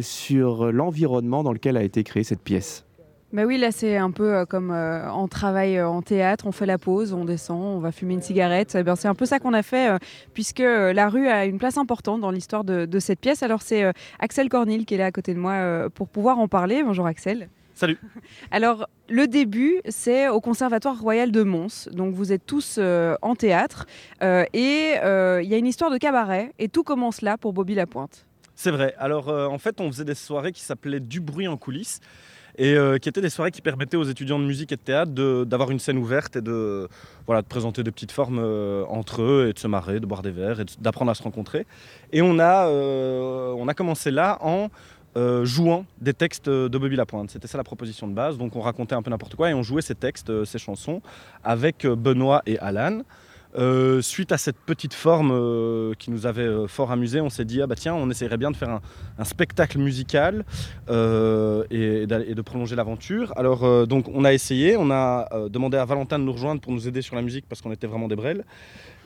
[0.00, 2.85] sur l'environnement dans lequel a été créée cette pièce.
[3.32, 6.52] Bah oui, là c'est un peu euh, comme euh, on travaille euh, en théâtre, on
[6.52, 8.76] fait la pause, on descend, on va fumer une cigarette.
[8.76, 9.98] Eh c'est un peu ça qu'on a fait
[10.32, 13.42] puisque la rue a une place importante dans l'histoire de, cette pièce.
[13.42, 16.82] Alors c'est Axel Cornil qui est là à côté de moi pour pouvoir en parler.
[16.84, 17.48] Bonjour Axel.
[17.74, 17.98] Salut.
[18.50, 21.90] Alors, le début, c'est au Conservatoire Royal de Mons.
[21.92, 23.84] Donc, vous êtes tous en théâtre.
[24.22, 26.52] et il y a une histoire de cabaret.
[26.58, 28.26] Et tout commence là pour Bobby Lapointe.
[28.56, 28.94] C'est vrai.
[28.98, 32.00] Alors, euh, en fait, on faisait des soirées qui s'appelaient Du bruit en coulisses
[32.58, 35.12] et euh, qui étaient des soirées qui permettaient aux étudiants de musique et de théâtre
[35.44, 36.88] d'avoir une scène ouverte et de,
[37.26, 40.22] voilà, de présenter des petites formes euh, entre eux et de se marrer, de boire
[40.22, 41.66] des verres et d'apprendre à se rencontrer.
[42.12, 44.68] Et on a, euh, on a commencé là en
[45.44, 47.30] jouant des textes de Bobby Lapointe.
[47.30, 48.36] C'était ça la proposition de base.
[48.36, 51.00] Donc on racontait un peu n'importe quoi et on jouait ces textes, ces chansons
[51.42, 53.00] avec Benoît et Alan.
[53.56, 57.46] Euh, suite à cette petite forme euh, qui nous avait euh, fort amusé, on s'est
[57.46, 58.80] dit ah bah tiens on essaierait bien de faire un,
[59.18, 60.44] un spectacle musical
[60.88, 63.32] et, de prolonger l'aventure.
[63.36, 66.86] Alors donc on a essayé, on a demandé à Valentin de nous rejoindre pour nous
[66.86, 68.44] aider sur la musique parce qu'on était vraiment des brels.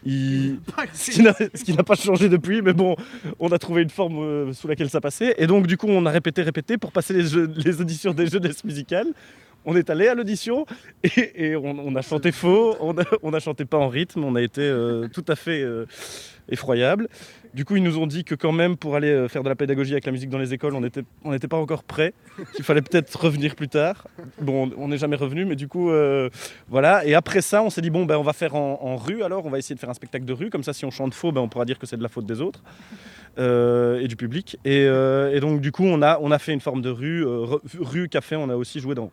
[0.04, 0.58] Il-
[0.94, 2.96] ce qui n'a- ce qui n'a pas changé depuis, mais bon,
[3.38, 5.34] on a trouvé une forme euh, sous laquelle ça passait.
[5.36, 8.26] Et donc, du coup, on a répété, répété pour passer les, jeux- les auditions des
[8.26, 9.08] jeunesses musicales.
[9.64, 10.66] On est allé à l'audition
[11.04, 15.08] et, on, a chanté faux, on a, chanté pas en rythme, on a été euh,
[15.08, 15.86] tout à fait euh,
[16.48, 17.08] effroyable.
[17.52, 19.56] Du coup, ils nous ont dit que quand même, pour aller euh, faire de la
[19.56, 20.80] pédagogie avec la musique dans les écoles, on
[21.30, 22.14] n'était pas encore prêt,
[22.54, 24.06] qu'il fallait peut-être revenir plus tard.
[24.40, 26.30] Bon, on n'est jamais revenu, mais du coup, euh,
[26.68, 27.04] voilà.
[27.04, 29.50] Et après ça, on s'est dit, bon, ben, on va faire en, rue alors, on
[29.50, 31.40] va essayer de faire un spectacle de rue, comme ça, si on chante faux, ben,
[31.40, 32.62] on pourra dire que c'est de la faute des autres
[33.38, 34.58] et du public.
[34.64, 34.86] Et,
[35.40, 37.24] donc, du coup, on a, fait une forme de rue,
[37.78, 39.10] rue, café, on a aussi joué dans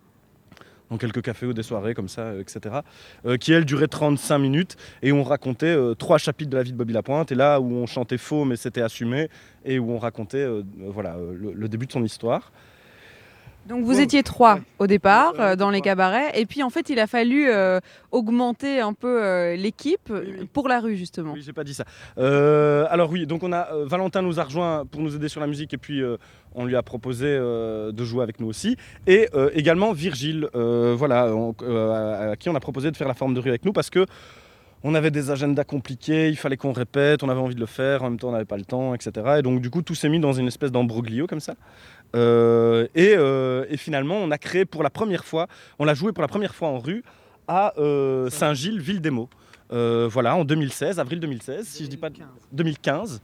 [0.89, 2.77] dans quelques cafés ou des soirées comme ça, euh, etc.
[3.25, 6.71] euh, qui elle durait 35 minutes et on racontait euh, trois chapitres de la vie
[6.71, 9.29] de Bobby Lapointe et là où on chantait faux mais c'était assumé
[9.65, 10.47] et où on racontait
[10.77, 12.51] voilà, le, le début de son histoire.
[13.67, 14.61] Donc vous étiez trois ouais.
[14.79, 17.79] au départ euh, dans les cabarets et puis en fait il a fallu euh,
[18.11, 20.11] augmenter un peu euh, l'équipe
[20.53, 21.33] pour la rue justement.
[21.33, 21.83] Oui, j'ai pas dit ça.
[22.17, 25.73] Alors oui, donc on a Valentin nous a rejoint pour nous aider sur la musique
[25.73, 26.01] et puis
[26.57, 30.93] on lui a proposé euh, de jouer avec nous aussi et euh, également Virgile, euh,
[30.97, 33.71] voilà, on- à, qui on a proposé de faire la forme de rue avec nous
[33.71, 34.05] parce que
[34.83, 38.03] on avait des agendas compliqués, il fallait qu'on répète, on avait envie de le faire,
[38.03, 39.11] en même temps on n'avait pas le temps, etc.
[39.39, 41.55] Et donc du coup tout s'est mis dans une espèce d'embroglio comme ça.
[42.15, 45.47] Euh, et, euh, et finalement on a créé pour la première fois,
[45.79, 47.03] on l'a joué pour la première fois en rue
[47.47, 49.29] à euh, Saint-Gilles, ville des mots.
[49.69, 52.15] Voilà, en 2016, avril 2016, si je dis pas de-
[52.53, 53.21] 2015.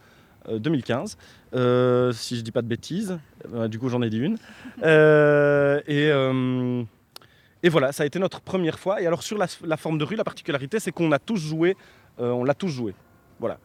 [0.49, 1.17] euh, 2015,
[1.53, 3.19] euh, si je dis pas de bêtises,
[3.53, 4.37] Euh, du coup j'en ai dit une.
[4.83, 5.81] Euh,
[7.63, 9.01] et, voilà, ça a été notre première fois.
[9.01, 11.75] Et alors sur la, forme de rue, la particularité, c'est qu'on a tous joué,
[12.17, 12.93] on l'a tous joué.
[13.39, 13.57] Voilà.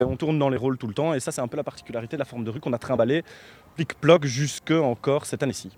[0.00, 2.16] On tourne dans les rôles tout le temps, et ça c'est un peu la particularité
[2.16, 3.22] de la forme de rue qu'on a trimballé
[3.76, 5.70] plic-ploc jusque encore cette année-ci.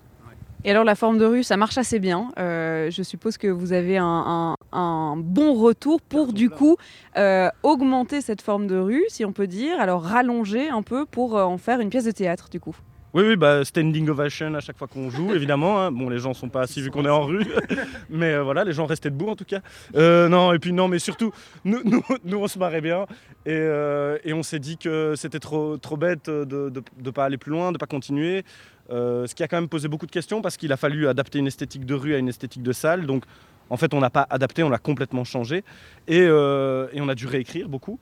[0.67, 2.31] Et alors la forme de rue ça marche assez bien.
[2.39, 6.75] Euh, je suppose que vous avez un, un- un bon retour pour du coup
[7.17, 11.37] euh, augmenter cette forme de rue si on peut dire, alors rallonger un peu pour
[11.37, 12.75] euh, en faire une pièce de théâtre du coup.
[13.15, 15.79] Oui, oui, bah, standing ovation à chaque fois qu'on joue, évidemment.
[15.81, 15.89] hein.
[15.89, 17.45] Bon, les gens sont pas assis vu qu'on est en rue,
[18.09, 19.61] mais euh, voilà, les gens restaient debout en tout cas.
[19.95, 21.31] Euh, non, et puis non, mais surtout,
[21.63, 23.03] nous, nous, nous, on se marrait bien
[23.45, 27.37] et, euh, et on s'est dit que c'était trop, trop bête de ne pas aller
[27.37, 28.43] plus loin, de pas continuer.
[28.89, 31.47] Ce qui a quand même posé beaucoup de questions parce qu'il a fallu adapter une
[31.47, 33.05] esthétique de rue à une esthétique de salle.
[33.05, 33.23] Donc,
[33.69, 35.63] en fait, on n'a pas adapté, on l'a complètement changé
[36.09, 37.97] et, et on a dû réécrire beaucoup.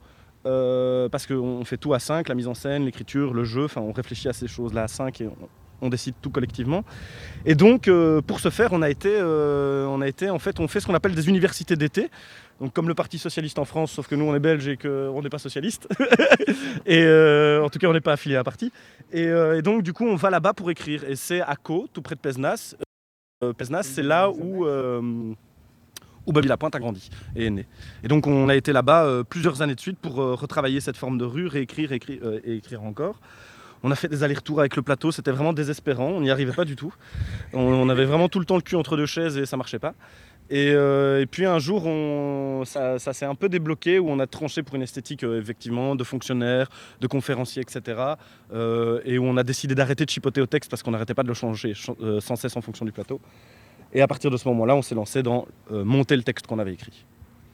[0.45, 3.81] Euh, parce qu'on fait tout à 5, la mise en scène, l'écriture, le jeu, enfin
[3.81, 5.29] on réfléchit à ces choses-là à 5 et
[5.81, 6.83] on, décide tout collectivement.
[7.45, 10.59] Et donc euh, pour ce faire, on a été, euh, on a été, en fait,
[10.59, 12.09] on fait ce qu'on appelle des universités d'été.
[12.61, 15.21] Donc comme le Parti socialiste en France, sauf que nous on est belges et qu'on
[15.21, 15.87] n'est pas socialiste.
[16.85, 17.03] et
[17.61, 18.71] en tout cas on n'est pas affilié à un parti.
[19.11, 21.03] Et, et donc du coup on va là-bas pour écrire.
[21.05, 22.75] Et c'est à Caux, tout près de Pesnas.
[23.57, 24.65] Pesnas, c'est là où
[26.25, 27.65] où Bobby Lapointe a grandi et est né.
[28.03, 30.97] Et donc on a été là-bas euh, plusieurs années de suite pour euh, retravailler cette
[30.97, 33.19] forme de rue, réécrire écrire, euh, et écrire encore.
[33.85, 36.63] On a fait des allers-retours avec le plateau, c'était vraiment désespérant, on n'y arrivait pas
[36.63, 36.93] du tout.
[37.51, 39.93] On, avait vraiment tout le temps le cul entre deux chaises et ça marchait pas.
[40.49, 40.73] Et,
[41.29, 44.83] puis un jour, on- ça, s'est un peu débloqué où on a tranché pour une
[44.83, 46.69] esthétique effectivement de fonctionnaires,
[47.01, 48.01] de conférenciers, etc.
[49.03, 51.27] et où on a décidé d'arrêter de chipoter au texte parce qu'on n'arrêtait pas de
[51.27, 53.19] le changer ch- sans cesse en fonction du plateau.
[53.93, 56.59] Et à partir de ce moment-là, on s'est lancé dans euh, monter le texte qu'on
[56.59, 57.05] avait écrit.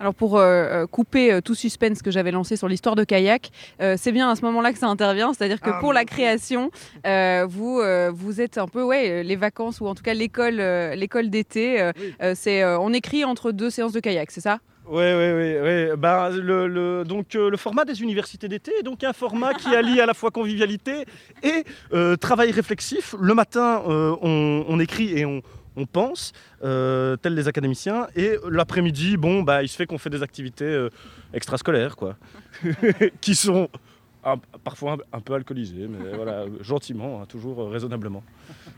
[0.02, 0.44] Alors pour euh,
[0.84, 3.50] euh, couper euh, tout suspense que j'avais lancé sur l'histoire de kayak,
[3.82, 6.72] euh, c'est bien à ce moment-là que ça intervient, c'est-à-dire que Ah, pour la création,
[7.06, 10.62] euh, vous euh, vous êtes un peu ouais les vacances ou en tout cas l'école
[10.62, 14.40] euh, l'école d'été, euh, euh, c'est euh, on écrit entre deux séances de kayak, c'est
[14.40, 14.60] ça?
[14.92, 15.56] Oui, oui, oui.
[15.62, 15.98] oui.
[16.00, 19.76] Ben, le, le- donc, euh, le format des universités d'été est donc un format qui
[19.76, 21.06] allie à la fois convivialité
[21.44, 23.14] et euh, travail réflexif.
[23.22, 25.42] Le matin, euh, on, on écrit et on,
[25.76, 30.10] on pense, euh, tels les académiciens, et l'après-midi, bon, bah, il se fait qu'on fait
[30.10, 30.90] des activités euh,
[31.34, 32.16] extrascolaires, quoi,
[33.22, 33.70] qui sont
[34.24, 38.22] un- parfois un, un peu alcoolisé, mais voilà, gentiment, hein, toujours euh, raisonnablement.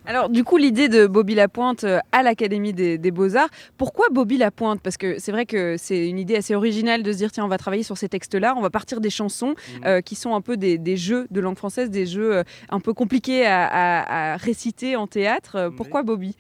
[0.06, 4.82] Alors, du coup, l'idée de Bobby Lapointe à l'Académie des, des Beaux-Arts, pourquoi Bobby Lapointe?
[4.82, 7.48] Parce que c'est vrai que c'est une idée assez originale de se dire tiens, on
[7.48, 10.58] va travailler sur ces textes-là, on va partir des chansons euh, qui sont un peu
[10.58, 14.96] des, des jeux de langue française, des jeux un peu compliqués à, à- à réciter
[14.96, 15.72] en théâtre.
[15.78, 16.36] Pourquoi Bobby?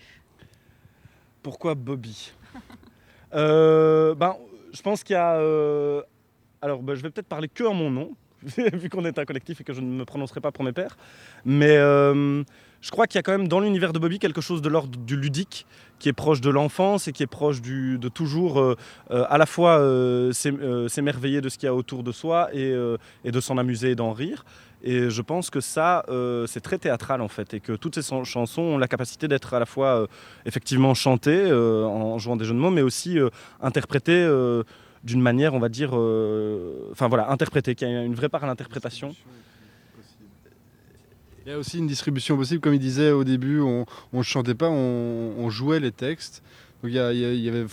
[1.43, 2.31] Pourquoi Bobby?
[3.33, 4.35] Euh, ben,
[4.73, 5.35] Je pense qu'il y a.
[5.37, 6.01] euh,
[6.61, 8.11] Alors, ben, je vais peut-être parler que en mon nom,
[8.43, 10.97] vu qu'on est un collectif et que je ne me prononcerai pas pour mes pairs.
[11.45, 12.43] Mais euh,
[12.81, 14.97] je crois qu'il y a quand même dans l'univers de Bobby quelque chose de l'ordre
[14.97, 15.65] du ludique
[15.99, 18.75] qui est proche de l'enfance et qui est proche de toujours euh,
[19.11, 22.49] euh, à la fois euh, s'ém- s'émerveiller de ce qu'il y a autour de soi
[22.53, 24.43] et, de s'en amuser et d'en rire.
[24.83, 26.03] Et je pense que ça,
[26.47, 29.53] c'est très théâtral en fait, et que toutes ces chan- chansons ont la capacité d'être
[29.53, 30.07] à la fois
[30.47, 33.19] effectivement chantées en jouant des jeux de mots, mais aussi
[33.61, 34.27] interprétées
[35.03, 35.93] d'une manière, on va dire,
[36.91, 39.15] enfin voilà, interprétées, qu'il y a une vraie part à l'interprétation.
[41.45, 44.53] Il y a aussi une distribution possible, comme il disait au début, on ne chantait
[44.53, 46.43] pas, on, jouait les textes.
[46.83, 47.65] Donc il y avait,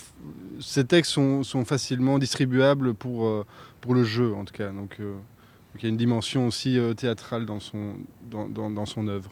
[0.59, 3.45] ces textes sont, facilement distribuables pour, euh,
[3.81, 4.69] pour le jeu, en tout cas.
[4.71, 5.15] Donc, euh,
[5.75, 7.93] il y a une dimension aussi euh, théâtrale dans son,
[8.29, 9.31] dans, dans son œuvre.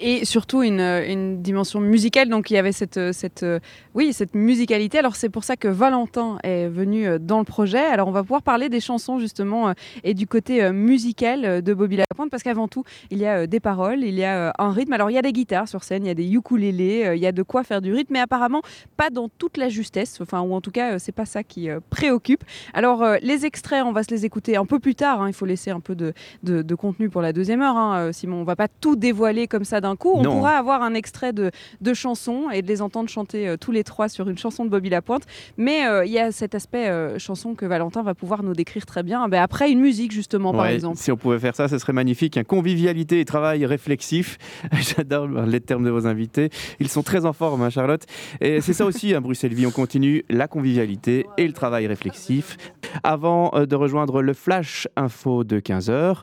[0.00, 2.28] Et surtout une, euh, une dimension musicale.
[2.28, 3.60] Donc il y avait cette, euh, cette, euh,
[3.94, 4.98] oui, cette musicalité.
[4.98, 7.78] Alors c'est pour ça que Valentin est venu dans le projet.
[7.78, 12.30] Alors on va pouvoir parler des chansons justement et du côté musical de Bobby Lapointe
[12.30, 14.92] parce qu'avant tout il y a des paroles, il y a un rythme.
[14.94, 17.26] Alors il y a des guitares sur scène, il y a des ukulélés, il y
[17.26, 18.62] a de quoi faire du rythme, mais apparemment
[18.96, 20.20] pas dans toute la justesse.
[20.20, 22.44] Enfin ou en tout cas c'est pas ça qui préoccupe.
[22.72, 25.20] Alors les extraits, on va se les écouter un peu plus tard.
[25.20, 25.28] hein.
[25.28, 27.76] Il faut laisser un peu de, de, contenu pour la deuxième heure.
[27.76, 30.12] hein, Simon, on va pas tout dévoiler comme ça d'un coup.
[30.14, 30.36] On Non.
[30.36, 31.50] pourra avoir un extrait de,
[31.82, 34.70] de chansons et de les entendre chanter euh, tous les trois sur une chanson de
[34.70, 35.24] Bobby Lapointe.
[35.58, 38.86] Mais euh, il y a cet aspect euh, chanson que Valentin va pouvoir nous décrire
[38.86, 39.28] très bien.
[39.28, 40.96] Ben, après une musique justement par exemple.
[40.96, 42.42] Si on pouvait faire ça, ce serait magnifique.
[42.44, 44.38] Convivialité et travail réflexif.
[44.72, 46.50] J'adore les termes de vos invités.
[46.80, 48.02] Ils sont très en forme, hein, Charlotte.
[48.40, 49.66] Et c'est ça aussi, hein, Bruxelles Vie.
[49.66, 52.56] On continue la convivialité et le travail réflexif.
[53.02, 56.18] Avant de rejoindre le Flash Info de 15h,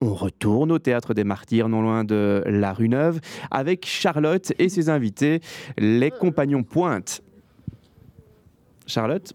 [0.00, 4.68] on retourne au Théâtre des Martyrs, non loin de la rue Neuve, avec Charlotte et
[4.68, 5.40] ses invités,
[5.78, 7.22] les compagnons Pointe.
[8.86, 9.32] Charlotte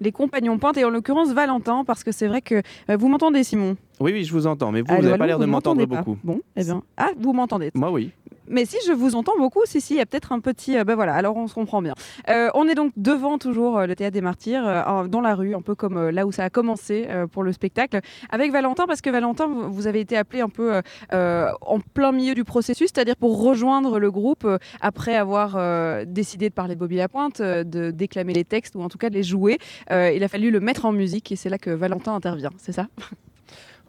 [0.00, 2.56] Les compagnons pointent et en l'occurrence Valentin parce que c'est vrai que
[2.90, 3.76] euh, vous m'entendez Simon?
[3.98, 6.18] Oui, oui, je vous entends, mais vous, n'avez allô, pas l'air de m'entendre beaucoup.
[6.22, 7.70] Bon, eh bien, ah vous m'entendez.
[7.74, 8.10] Moi, oui.
[8.48, 10.84] Mais si je vous entends beaucoup, si si, il y a peut-être un petit, euh,
[10.84, 11.94] ben voilà, alors on se comprend bien.
[12.28, 14.62] Euh, on est donc devant toujours euh, le théâtre des Martyrs,
[15.08, 18.00] dans la rue, un peu comme là où ça a commencé pour le spectacle,
[18.30, 20.80] avec Valentin, parce que Valentin, vous avez été appelé un peu
[21.12, 24.46] en plein milieu du processus, c'est-à-dire pour rejoindre le groupe
[24.80, 28.98] après avoir décidé de parler de Bobby Lapointe, de déclamer les textes ou en tout
[28.98, 29.58] cas de les jouer.
[29.90, 32.86] Il a fallu le mettre en musique et c'est là que Valentin intervient, c'est ça?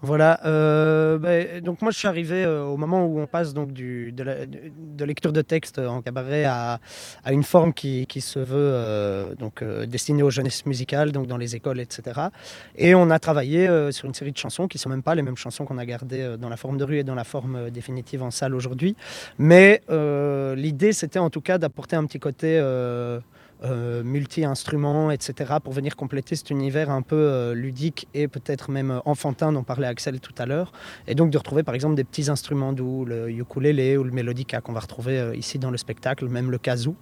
[0.03, 0.41] Voilà.
[0.45, 4.11] euh, ben, donc moi, je suis arrivé euh, au moment où on passe donc du,
[4.11, 6.81] de, la, de lecture de texte en cabaret à,
[7.23, 11.27] à une forme qui, qui se veut euh, donc euh, destinée aux jeunesses musicales, donc
[11.27, 12.19] dans les écoles, etc.
[12.75, 15.21] Et on a travaillé euh, sur une série de chansons qui sont même pas les
[15.21, 18.23] mêmes chansons qu'on a gardées dans la forme de rue et dans la forme définitive
[18.23, 18.97] en salle aujourd'hui.
[19.37, 19.81] Mais
[20.57, 22.59] l'idée, c'était en tout cas d'apporter un petit côté
[24.03, 28.99] multi-instruments, etc., pour venir compléter cet univers un peu euh, ludique et peut-être même euh,
[29.05, 30.71] enfantin dont parlait Axel tout à l'heure.
[31.07, 34.61] Et donc de retrouver par exemple des petits instruments d'où le ukulélé ou le mélodica
[34.61, 36.95] qu'on va retrouver euh, ici dans le spectacle, même le kazoo.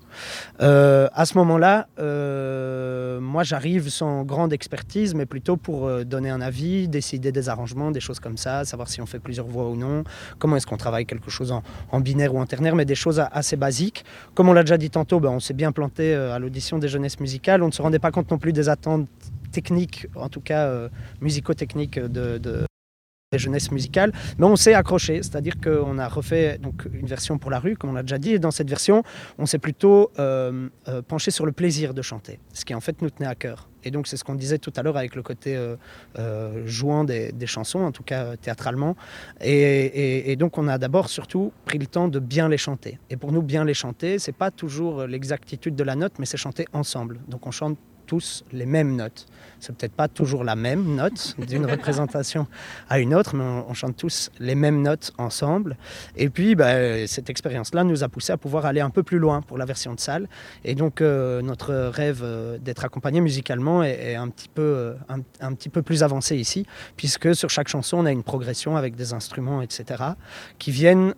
[0.62, 6.30] Euh, à ce moment-là, euh, moi j'arrive sans grande expertise, mais plutôt pour euh, donner
[6.30, 9.70] un avis, décider des arrangements, des choses comme ça, savoir si on fait plusieurs voix
[9.70, 10.04] ou non,
[10.40, 13.56] comment est-ce qu'on travaille quelque chose en, binaire ou en ternaire, mais des choses assez
[13.56, 14.04] basiques.
[14.34, 16.88] Comme on l'a déjà dit tantôt, ben, on s'est bien planté euh, à l'audition des
[16.88, 17.64] jeunesses musicales.
[17.64, 19.08] On ne se rendait pas compte non plus des attentes
[19.52, 20.90] techniques, en tout cas euh,
[21.22, 22.66] musico-techniques de, de-
[23.34, 27.50] des jeunesses musicales, mais on s'est accroché, c'est-à-dire qu'on a refait donc une version pour
[27.50, 29.04] la rue, comme on l'a déjà dit, et dans cette version,
[29.38, 33.02] on s'est plutôt euh, euh, penché sur le plaisir de chanter, ce qui en fait
[33.02, 33.70] nous tenait à cœur.
[33.84, 35.76] Et donc c'est ce qu'on disait tout à l'heure avec le côté euh,
[36.20, 38.96] euh, jouant des, chansons, en tout cas euh, théâtralement.
[39.42, 43.00] Et donc on a d'abord surtout pris le temps de bien les chanter.
[43.10, 46.38] Et pour nous, bien les chanter, c'est pas toujours l'exactitude de la note, mais c'est
[46.38, 47.20] chanter ensemble.
[47.28, 49.28] Donc on chante tous les mêmes notes.
[49.62, 52.48] C'est peut-être pas toujours la même note d'une représentation
[52.90, 55.78] à une autre, mais on, on chante tous les mêmes notes ensemble.
[56.18, 59.42] Et puis, bah, cette expérience-là nous a poussé à pouvoir aller un peu plus loin
[59.42, 60.28] pour la version de salle.
[60.66, 64.94] Et donc, euh, notre rêve euh, d'être accompagné musicalement est, est un, petit peu, euh,
[65.10, 66.66] un, un petit peu plus avancé ici,
[66.98, 70.04] puisque sur chaque chanson, on a une progression avec des instruments, etc.,
[70.58, 71.14] qui viennent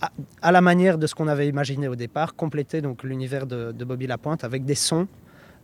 [0.00, 0.10] à,
[0.42, 3.84] à la manière de ce qu'on avait imaginé au départ, compléter donc l'univers de, de
[3.84, 5.06] Bobby Lapointe avec des sons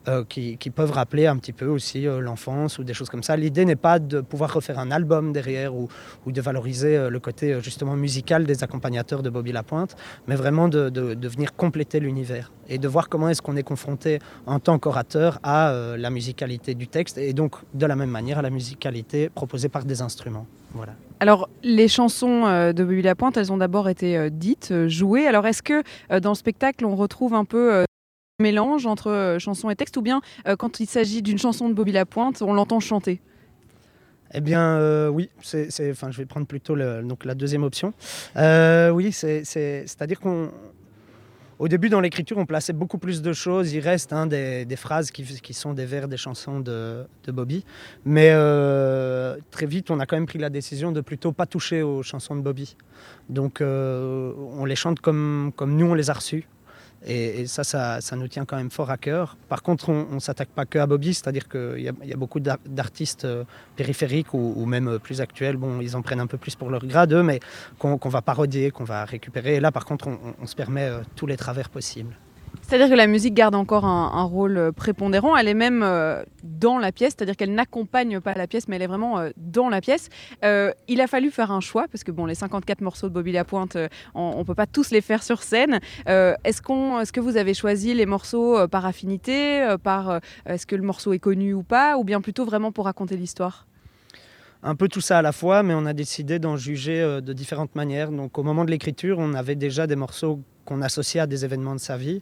[0.08, 3.36] euh, qui, peuvent rappeler un petit peu aussi euh, l'enfance ou des choses comme ça.
[3.36, 5.88] L'idée n'est pas de pouvoir refaire un album derrière ou,
[6.26, 9.96] de valoriser euh, le côté justement musical des accompagnateurs de Bobby Lapointe,
[10.28, 14.20] mais vraiment de, de- venir compléter l'univers et de voir comment est-ce qu'on est confronté
[14.46, 18.42] en tant qu'orateur à la musicalité du texte et donc de la même manière à
[18.42, 20.46] la musicalité proposée par des instruments.
[20.72, 20.92] Voilà.
[21.18, 25.26] Alors, les chansons de Bobby Lapointe, elles ont d'abord été dites, jouées.
[25.26, 25.82] Alors, est-ce que
[26.20, 27.84] dans le spectacle, on retrouve un peu
[28.38, 31.74] mélange entre euh, chanson et texte, ou bien euh, quand il s'agit d'une chanson de
[31.74, 33.22] Bobby Lapointe, on l'entend chanter?
[34.34, 37.94] Eh bien, euh, oui, enfin, je vais prendre plutôt donc la deuxième option.
[38.36, 40.50] Oui, c'est, c'est, c'est-à-dire qu'on,
[41.58, 43.72] au début dans l'écriture, on plaçait beaucoup plus de choses.
[43.72, 47.32] Il reste hein, des, des phrases qui, qui sont des vers des chansons de, de
[47.32, 47.64] Bobby,
[48.04, 48.32] mais
[49.50, 52.36] très vite, on a quand même pris la décision de plutôt pas toucher aux chansons
[52.36, 52.76] de Bobby.
[53.30, 56.46] Donc, on les chante comme, comme nous on les a reçues.
[57.08, 59.36] Et, ça, ça, ça nous tient quand même fort à cœur.
[59.48, 62.58] Par contre, on ne s'attaque pas que à Bobby, c'est-à-dire qu'il y, a- beaucoup d'ar-
[62.66, 63.44] d'artistes euh,
[63.76, 65.56] périphériques ou, même euh, plus actuels.
[65.56, 67.38] Bon, ils en prennent un peu plus pour leur grade, eux, mais
[67.78, 69.56] qu'on va parodier, qu'on va récupérer.
[69.56, 72.16] Et là, par contre, on, on- on se permet euh, tous les travers possibles.
[72.66, 75.36] C'est-à-dire que la musique garde encore un, rôle euh, prépondérant.
[75.36, 78.82] Elle est même euh, dans la pièce, c'est-à-dire qu'elle n'accompagne pas la pièce, mais elle
[78.82, 80.08] est vraiment euh, dans la pièce.
[80.42, 83.76] Il a fallu faire un choix, parce que bon, les 54 morceaux de Bobby Lapointe,
[84.14, 85.78] on ne peut pas tous les faire sur scène.
[86.06, 90.82] Est-ce, qu'on, est-ce que vous avez choisi les morceaux par affinité, par est-ce que le
[90.82, 93.66] morceau est connu ou pas, ou bien plutôt vraiment pour raconter l'histoire?
[94.62, 97.74] Un peu tout ça à la fois, mais on a décidé d'en juger de différentes
[97.74, 98.10] manières.
[98.10, 101.74] Donc au moment de l'écriture, on avait déjà des morceaux qu'on associait à des événements
[101.74, 102.20] de sa vie,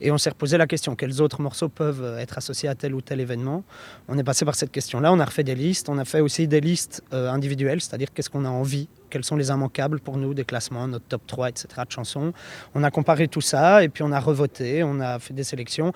[0.00, 2.94] et on s'est reposé la question quels autres morceaux peuvent euh, être associés à tel
[2.94, 3.64] ou tel événement?
[4.06, 6.46] On est passé par cette question-là, on a refait des listes, on a fait aussi
[6.46, 10.34] des listes euh, individuelles, c'est-à-dire qu'est-ce qu'on a envie, quels sont les immanquables pour nous,
[10.34, 11.68] des classements, notre top 3, etc.
[11.84, 12.32] de chansons.
[12.76, 15.92] On a comparé tout ça, et puis on a revoté, on a fait des sélections.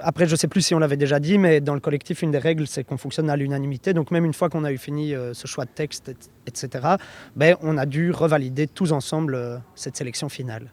[0.00, 2.30] Après, je ne sais plus si on l'avait déjà dit, mais dans le collectif, une
[2.30, 3.92] des règles, c'est qu'on fonctionne à l'unanimité.
[3.92, 6.16] Donc même une fois qu'on a eu fini euh, ce choix de texte, et-
[6.46, 6.94] etc.,
[7.36, 10.72] ben, on a dû revalider tous ensemble cette sélection finale.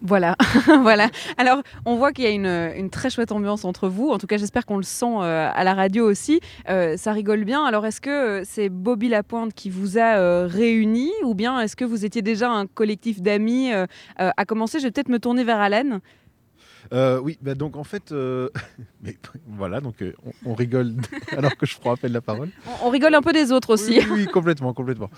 [0.00, 0.36] Voilà.
[0.82, 1.08] Voilà.
[1.36, 4.10] Alors, on voit qu'il y a une, très chouette ambiance entre vous.
[4.10, 6.40] En tout cas, j'espère qu'on le sent euh, à la radio aussi.
[6.68, 7.64] Euh, ça rigole bien.
[7.64, 11.84] Alors, est-ce que euh, c'est Bobby Lapointe qui vous a réunis ou bien est-ce que
[11.84, 13.70] vous étiez déjà un collectif d'amis
[14.16, 14.78] à commencer?
[14.78, 16.00] Je vais peut-être me tourner vers Alan.
[16.92, 18.48] Euh, oui, bah donc en fait, euh,
[19.02, 19.16] mais
[19.46, 20.94] voilà, donc euh, on, on rigole
[21.36, 22.50] alors que je prends appel la parole.
[22.66, 23.98] On, on rigole un peu des autres aussi.
[23.98, 25.10] Oui, oui, oui, complètement, complètement.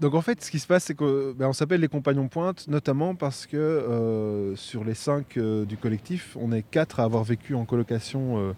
[0.00, 3.14] Donc en fait, ce qui se passe, c'est qu'on on s'appelle les compagnons pointe, notamment
[3.14, 8.54] parce que sur les cinq du collectif, on est quatre à avoir vécu en colocation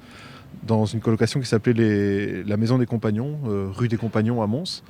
[0.63, 3.39] dans une colocation qui s'appelait la Maison des Compagnons,
[3.73, 4.83] rue des Compagnons à Mons.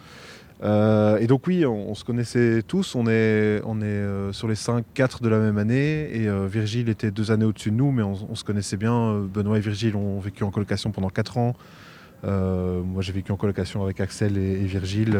[0.63, 4.55] Euh, et donc oui, on, se connaissait tous, on est, on est euh, sur les
[4.55, 7.93] 5, 4 de la même année, et euh, Virgile était deux années au-dessus de nous,
[7.93, 9.21] mais on, se connaissait bien.
[9.33, 11.55] Benoît et Virgile ont vécu en colocation pendant 4 ans.
[12.25, 15.17] Moi j'ai vécu en colocation avec Axel et, Virgile.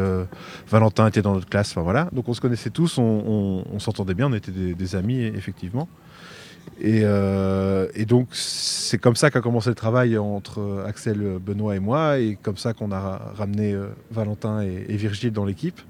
[0.67, 2.09] Valentin était dans notre classe, enfin voilà.
[2.11, 5.87] Donc on se connaissait tous, on, s'entendait bien, on était des amis effectivement.
[6.79, 11.79] Et, euh, et donc c'est comme ça qu'a commencé le travail entre Axel, Benoît et
[11.79, 15.81] moi, et comme ça qu'on a ra- ramené euh, Valentin et, Virgile dans l'équipe.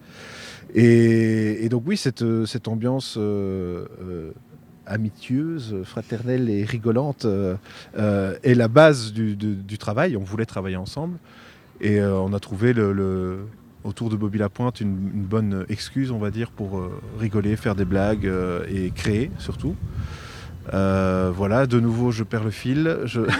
[0.74, 4.32] Et, donc oui, cette, euh, ambiance euh,
[4.86, 7.26] amicieuse, fraternelle et rigolante
[7.96, 10.16] est la base du, travail.
[10.16, 11.18] On voulait travailler ensemble,
[11.82, 12.74] et on a trouvé
[13.84, 16.82] autour de Bobby Lapointe une, une bonne excuse, on va dire, pour
[17.20, 18.32] rigoler, faire des blagues
[18.70, 19.76] et créer surtout.
[20.74, 23.00] Euh, voilà, de nouveau, je perds le fil.
[23.06, 23.22] Je...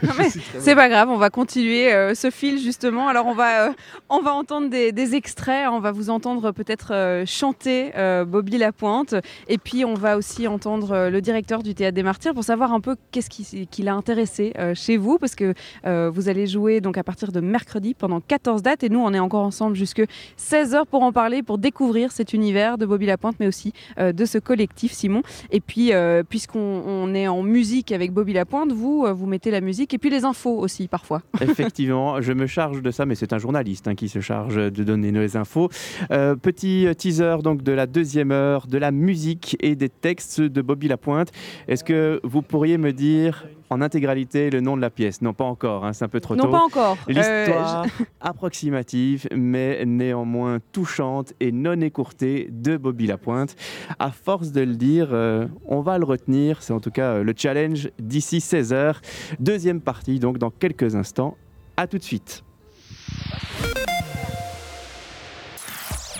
[0.58, 3.08] C'est pas grave, on va continuer euh, ce fil justement.
[3.08, 3.72] Alors on va, euh,
[4.08, 7.92] on va entendre des, des extraits, on va vous entendre peut-être chanter
[8.26, 9.14] Bobby Lapointe,
[9.48, 12.80] et puis on va aussi entendre le directeur du Théâtre des Martyrs pour savoir un
[12.80, 15.54] peu qu'est-ce qui, qui l'a intéressé chez vous, parce que
[15.84, 19.18] vous allez jouer donc à partir de mercredi pendant 14 dates, et nous on est
[19.18, 20.02] encore ensemble jusque
[20.38, 24.38] 16h pour en parler, pour découvrir cet univers de Bobby Lapointe, mais aussi de ce
[24.38, 25.22] collectif Simon.
[25.50, 25.92] Et puis
[26.28, 29.98] puisqu'on on est en musique avec Bobby Lapointe, vous, euh, vous mettez la musique et
[29.98, 31.22] puis les infos aussi parfois.
[31.40, 34.84] Effectivement, je me charge de ça, mais c'est un journaliste hein, qui se charge de
[34.84, 35.68] donner les infos.
[36.10, 40.62] Euh, petit teaser donc de la deuxième heure, de la musique et des textes de
[40.62, 41.32] Bobby Lapointe.
[41.66, 45.44] Est-ce que vous pourriez me dire en intégralité le nom de la pièce Non, pas
[45.44, 46.50] encore, hein, c'est un peu trop non, tôt.
[46.50, 46.96] pas encore.
[47.08, 47.86] Euh, L'histoire
[48.20, 53.56] approximative, mais néanmoins touchante et non écourtée de Bobby Lapointe.
[53.98, 56.62] À force de le dire, euh, on va le retenir.
[56.62, 58.96] C'est en tout cas euh, le challenge d'ici 16h.
[59.40, 61.36] Deuxième partie, donc dans quelques instants.
[61.76, 62.42] À tout de suite.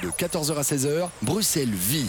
[0.03, 2.09] De 14h à 16h, Bruxelles vit.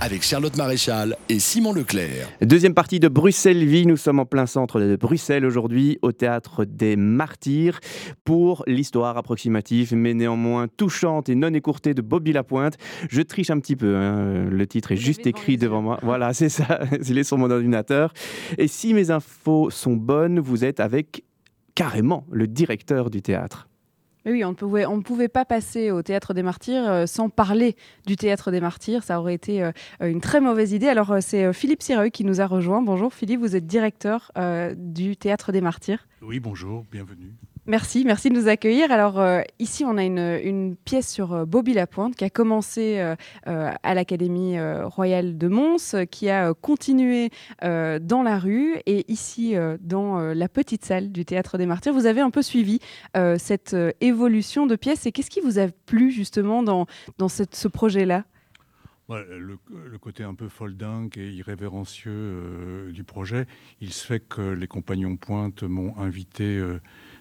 [0.00, 2.28] Avec Charlotte Maréchal et Simon Leclerc.
[2.40, 3.86] Deuxième partie de Bruxelles Vie.
[3.86, 7.80] Nous sommes en plein centre de Bruxelles aujourd'hui, au théâtre des Martyrs,
[8.24, 12.76] pour l'histoire approximative, mais néanmoins touchante et non écourtée de Bobby Lapointe.
[13.08, 14.46] Je triche un petit peu, hein.
[14.50, 15.98] le titre est juste écrit devant moi.
[16.02, 18.12] Voilà, c'est ça, il est sur mon ordinateur.
[18.58, 21.24] Et si mes infos sont bonnes, vous êtes avec
[21.74, 23.68] carrément le directeur du théâtre.
[24.26, 28.50] Oui, on ne pouvait, pas passer au Théâtre des Martyrs euh, sans parler du Théâtre
[28.50, 29.02] des Martyrs.
[29.02, 30.88] Ça aurait été euh, une très mauvaise idée.
[30.88, 32.80] Alors, euh, c'est Philippe Sireuil qui nous a rejoint.
[32.80, 34.32] Bonjour Philippe, vous êtes directeur
[34.76, 36.06] du Théâtre des Martyrs.
[36.22, 37.34] Oui, bonjour, bienvenue.
[37.66, 38.92] Merci, merci de nous accueillir.
[38.92, 43.16] Alors, euh, ici, on a une, pièce sur euh, Bobby Lapointe qui a commencé euh,
[43.46, 47.30] euh, à l'Académie royale de Mons, qui a continué
[47.62, 51.92] dans la rue et ici, dans la petite salle du Théâtre des Martyrs.
[51.92, 52.80] Vous avez un peu suivi
[53.38, 56.86] cette évolution de pièce et qu'est-ce qui vous a plu justement dans,
[57.18, 58.24] dans ce projet-là?
[59.08, 59.58] Le,
[59.98, 63.46] côté un peu foldingue et irrévérencieux du projet,
[63.80, 66.62] il se fait que les compagnons pointe m'ont invité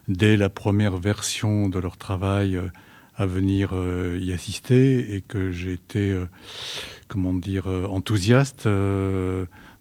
[0.07, 2.67] dès la première version de leur travail euh,
[3.15, 6.25] à venir euh, y assister et que j'ai été, euh,
[7.07, 8.67] comment dire, enthousiaste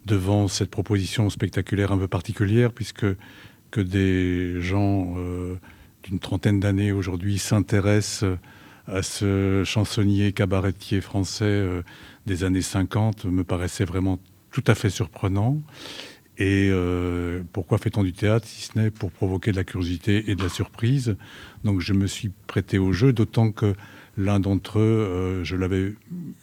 [0.05, 3.07] devant cette proposition spectaculaire un peu particulière puisque
[3.71, 5.15] que des gens
[6.03, 8.37] d'une trentaine d'années aujourd'hui s'intéressent
[8.85, 11.65] à ce chansonnier cabaretier français
[12.27, 14.19] des années 50 me paraissait vraiment
[14.51, 15.57] tout à fait surprenant.
[16.39, 20.35] Et euh, pourquoi fait-on du théâtre si ce n'est pour provoquer de la curiosité et
[20.35, 21.15] de la surprise?
[21.63, 23.75] Donc je me suis prêté au jeu, d'autant que
[24.17, 25.93] l'un d'entre eux, euh, je l'avais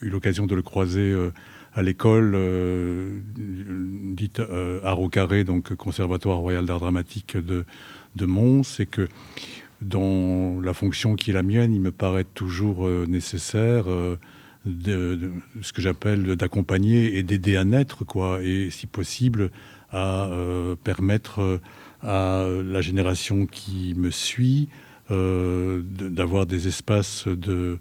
[0.02, 1.30] eu l'occasion de le croiser euh,
[1.74, 2.36] à l'école
[3.36, 4.42] dite
[4.82, 7.64] Art Carré, donc Conservatoire Royal d'Art Dramatique de,
[8.16, 9.08] de Mons, et que
[9.80, 13.84] dans la fonction qui est la mienne, il me paraît toujours nécessaire
[14.66, 15.30] de-
[15.62, 19.52] ce que j'appelle d'accompagner et d'aider à naître, quoi, et si possible
[19.92, 21.58] à euh, permettre euh,
[22.02, 24.68] à la génération qui me suit
[25.10, 27.78] euh, d'avoir des espaces de,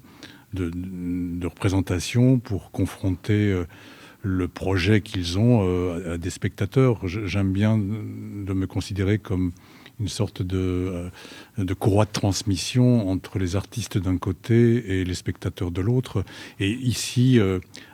[0.54, 3.64] de, représentation pour confronter
[4.24, 5.62] le projet qu'ils ont
[6.06, 7.08] à, des spectateurs.
[7.08, 9.52] J'aime bien de me considérer comme
[10.02, 11.10] une sorte de,
[11.58, 16.26] de courroie de transmission entre les artistes d'un côté et les spectateurs de l'autre.
[16.60, 17.40] Et ici,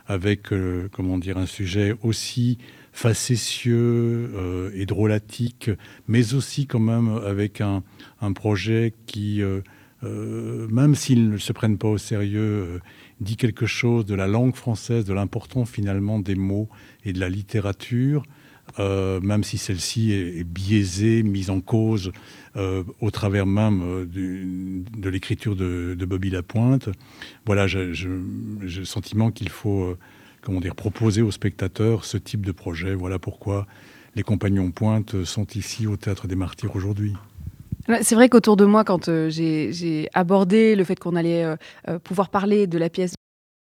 [0.08, 0.48] avec
[0.90, 2.58] comment dire un sujet aussi
[2.96, 5.70] facétieux euh, et drôlatique,
[6.08, 7.82] mais aussi quand même avec un,
[8.22, 9.60] un projet qui, euh,
[10.02, 12.80] euh, même s'ils ne se prennent pas au sérieux,
[13.20, 16.70] dit quelque chose de la langue française, de l'importance finalement des mots
[17.04, 18.22] et de la littérature,
[18.78, 22.12] même si celle-ci est, biaisée, mise en cause
[23.00, 26.88] au travers même de l'écriture de, Bobby Lapointe.
[27.46, 29.96] Voilà, j'ai le sentiment qu'il faut
[30.42, 32.94] comment dire, proposer aux spectateurs ce type de projet.
[32.94, 33.66] Voilà pourquoi
[34.14, 37.14] les compagnons pointe sont ici au Théâtre des Martyrs aujourd'hui.
[38.02, 41.56] C'est vrai qu'autour de moi, quand euh, j'ai abordé le fait qu'on allait euh,
[41.88, 43.14] euh, pouvoir parler de la pièce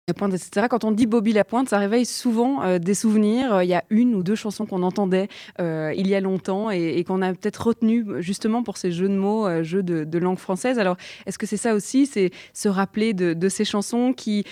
[0.09, 0.67] la pointe, etc.
[0.69, 3.63] Quand on dit Bobby Lapointe, ça réveille souvent des souvenirs.
[3.63, 7.21] Il y a une ou deux chansons qu'on entendait il y a longtemps et, qu'on
[7.21, 10.77] a peut-être retenu justement pour ces jeux de mots, jeux de, langue française.
[10.77, 14.43] Alors, est-ce que c'est ça aussi, c'est se rappeler de, ces chansons qui,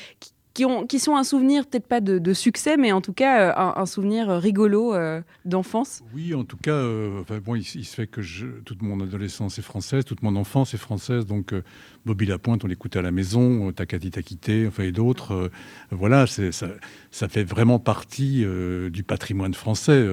[0.53, 3.73] qui ont, qui sont un souvenir, peut-être pas de, succès, mais en tout cas euh,
[3.75, 8.07] un, souvenir rigolo euh, d'enfance Oui, en tout cas, euh, enfin, bon, il, se fait
[8.07, 8.21] que
[8.61, 11.53] toute mon adolescence est française, toute mon enfance est française, donc
[12.05, 15.51] Bobby Lapointe, on l'écoutait à la maison, Takati Takité, enfin, et d'autres.
[15.91, 16.67] voilà, ça,
[17.11, 18.45] ça fait vraiment partie
[18.91, 20.05] du patrimoine français,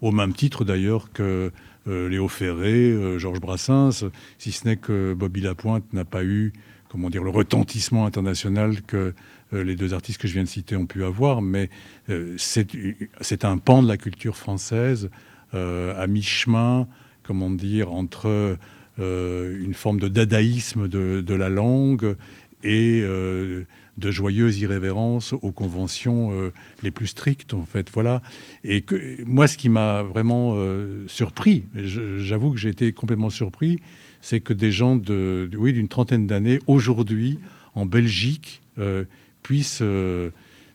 [0.00, 1.52] au même titre d'ailleurs que
[1.86, 4.04] Léo Ferré, Georges Brassens,
[4.38, 6.52] si ce n'est que Bobby Lapointe n'a pas eu,
[6.88, 9.14] comment dire, le retentissement international que
[9.52, 11.70] les deux artistes que je viens de citer ont pu avoir, mais
[12.10, 15.10] euh, c'est un pan de la culture française
[15.54, 16.88] euh, à mi-chemin,
[17.22, 18.56] comment dire, entre
[18.98, 22.16] euh, une forme de dadaïsme de, la langue
[22.62, 23.64] et euh,
[23.98, 27.90] de joyeuse irrévérence aux conventions euh, les plus strictes, en fait.
[27.92, 28.22] Voilà.
[28.64, 28.84] Et
[29.24, 33.80] moi, ce qui m'a vraiment euh, surpris, j'avoue que j'ai été complètement surpris,
[34.20, 37.38] c'est que des gens de- oui, d'une trentaine d'années, aujourd'hui,
[37.74, 38.62] en Belgique,
[39.46, 40.30] puissent euh,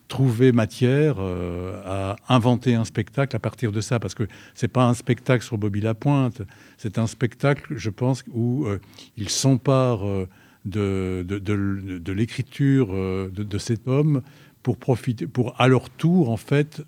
[0.08, 4.84] trouver matière euh, à inventer un spectacle à partir de ça, parce que c'est pas
[4.84, 6.42] un spectacle sur Bobby Lapointe,
[6.78, 8.78] c'est un spectacle, je pense, où euh,
[9.16, 10.28] il s'empare euh,
[10.64, 14.22] de, de, l'écriture de, de cet homme
[14.62, 16.82] pour profiter, pour à leur tour, en fait,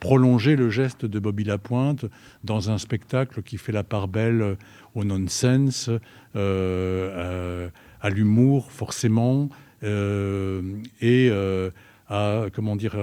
[0.00, 2.06] prolonger le geste de Bobby Lapointe
[2.44, 4.56] dans un spectacle qui fait la part belle
[4.94, 5.90] au nonsense,
[6.34, 9.50] à, l'humour, forcément,
[9.84, 11.70] et euh,
[12.08, 12.96] à à comment dire,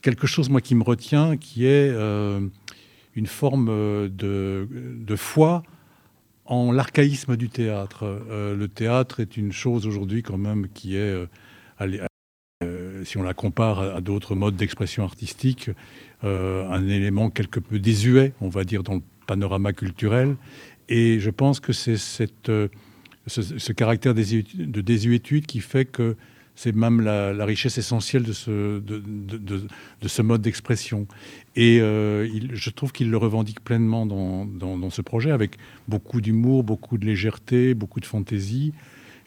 [0.00, 1.90] quelque chose, moi, qui me retient, qui est
[3.14, 5.62] une forme de, de foi
[6.46, 8.22] en l'archaïsme du théâtre.
[8.30, 11.14] le théâtre est une chose aujourd'hui quand même qui est,
[13.04, 15.70] si on la compare à, d'autres modes d'expression artistique,
[16.22, 20.36] un élément quelque peu désuet, on va dire, dans le panorama culturel.
[20.88, 22.50] Et je pense que c'est cette,
[23.28, 26.16] ce, caractère de désuétude qui fait que
[26.58, 31.06] c'est même la, richesse essentielle de ce, de, de, ce mode d'expression.
[31.54, 35.52] Et euh, je trouve qu'il le revendique pleinement dans, ce projet, avec
[35.86, 38.72] beaucoup d'humour, beaucoup de légèreté, beaucoup de fantaisie.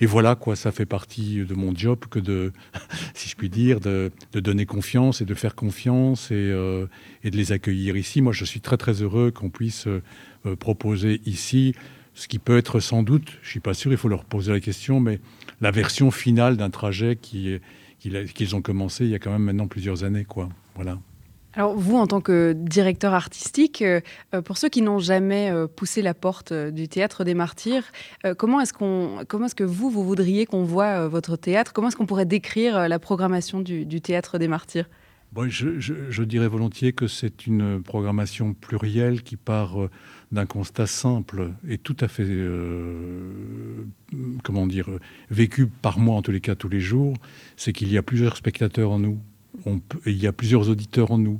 [0.01, 2.51] Et voilà, quoi, ça fait partie de mon job que de,
[3.13, 6.87] si je puis dire, de, donner confiance et de faire confiance et, euh,
[7.23, 8.19] et, de les accueillir ici.
[8.19, 11.75] Moi, je suis très très heureux qu'on puisse euh, proposer ici,
[12.13, 14.51] ce qui peut être sans doute, je ne suis pas sûr, il faut leur poser
[14.51, 15.19] la question, mais
[15.61, 17.61] la version finale d'un trajet qu'ils
[17.99, 20.25] qui, ont commencé il y a quand même maintenant plusieurs années.
[20.25, 20.49] Quoi.
[20.75, 20.99] Voilà.
[21.53, 23.99] Alors vous, en tant que directeur artistique, euh,
[24.33, 27.83] euh, pour ceux qui n'ont jamais poussé la porte du théâtre des martyrs,
[28.37, 31.73] comment est-ce qu'on, comment est-ce que vous, vous voudriez qu'on voit votre théâtre?
[31.73, 34.89] Comment est-ce qu'on pourrait décrire la programmation du, du théâtre des martyrs?
[35.33, 39.77] Bon, je, je, dirais volontiers que c'est une programmation plurielle qui part
[40.31, 43.83] d'un constat simple et tout à fait, euh,
[44.43, 44.89] comment dire,
[45.29, 47.15] vécu par moi en tous les cas tous les jours,
[47.57, 49.19] c'est qu'il y a plusieurs spectateurs en nous,
[50.05, 51.39] il y a plusieurs auditeurs en nous.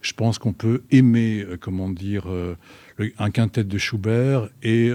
[0.00, 2.56] Je pense qu'on peut aimer, euh, comment dire, euh,
[3.18, 4.90] un quintet de Schubert et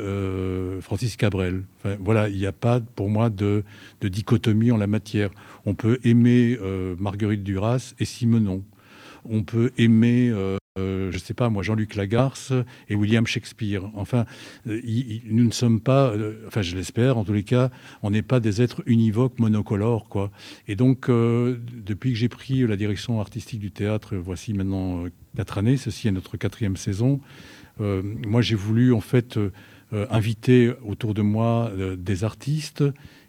[0.81, 1.63] Francis Cabrel.
[1.99, 3.63] voilà, il n'y a pas pour moi de,
[4.01, 5.29] dichotomie en la matière.
[5.65, 6.57] On peut aimer
[6.99, 8.63] Marguerite Duras et Simenon.
[9.25, 10.31] On peut aimer
[10.77, 12.53] euh, je ne sais pas moi, Jean-Luc Lagarce
[12.89, 13.83] et William Shakespeare.
[13.95, 14.25] Enfin,
[14.67, 14.81] euh,
[15.25, 17.69] nous ne sommes pas, euh, enfin je l'espère en tous les cas,
[18.03, 20.07] on n'est pas des êtres univoques, monocolores.
[20.09, 20.31] Quoi.
[20.67, 25.05] Et donc, depuis que j'ai pris la direction artistique du théâtre, voici maintenant
[25.35, 27.19] quatre années, ceci est notre quatrième saison,
[27.79, 29.39] moi j'ai voulu en fait
[29.91, 32.83] inviter autour de moi des artistes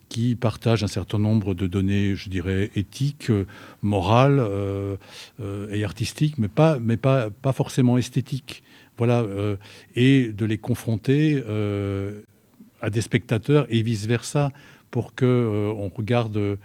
[0.09, 3.47] qui partagent un certain nombre de données, je dirais, éthiques, euh,
[3.83, 4.97] morales euh,
[5.41, 8.63] euh, et artistiques, mais pas, mais pas, pas forcément esthétiques.
[8.97, 9.25] Voilà,
[9.95, 11.41] et de les confronter
[12.81, 14.51] à des spectateurs et vice-versa
[14.91, 16.59] pour qu'on on regarde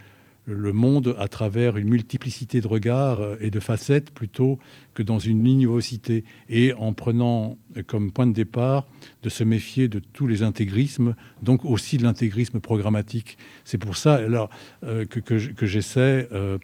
[0.46, 4.60] le monde à travers une multiplicité de regards et de facettes plutôt
[4.94, 8.88] que dans une lignivocité, et en prenant comme point de départ
[9.24, 13.38] de se méfier de tous les intégrismes, donc aussi de l'intégrisme programmatique.
[13.64, 14.50] C'est pour ça alors,
[14.84, 16.58] euh, que, que, j'essaie euh,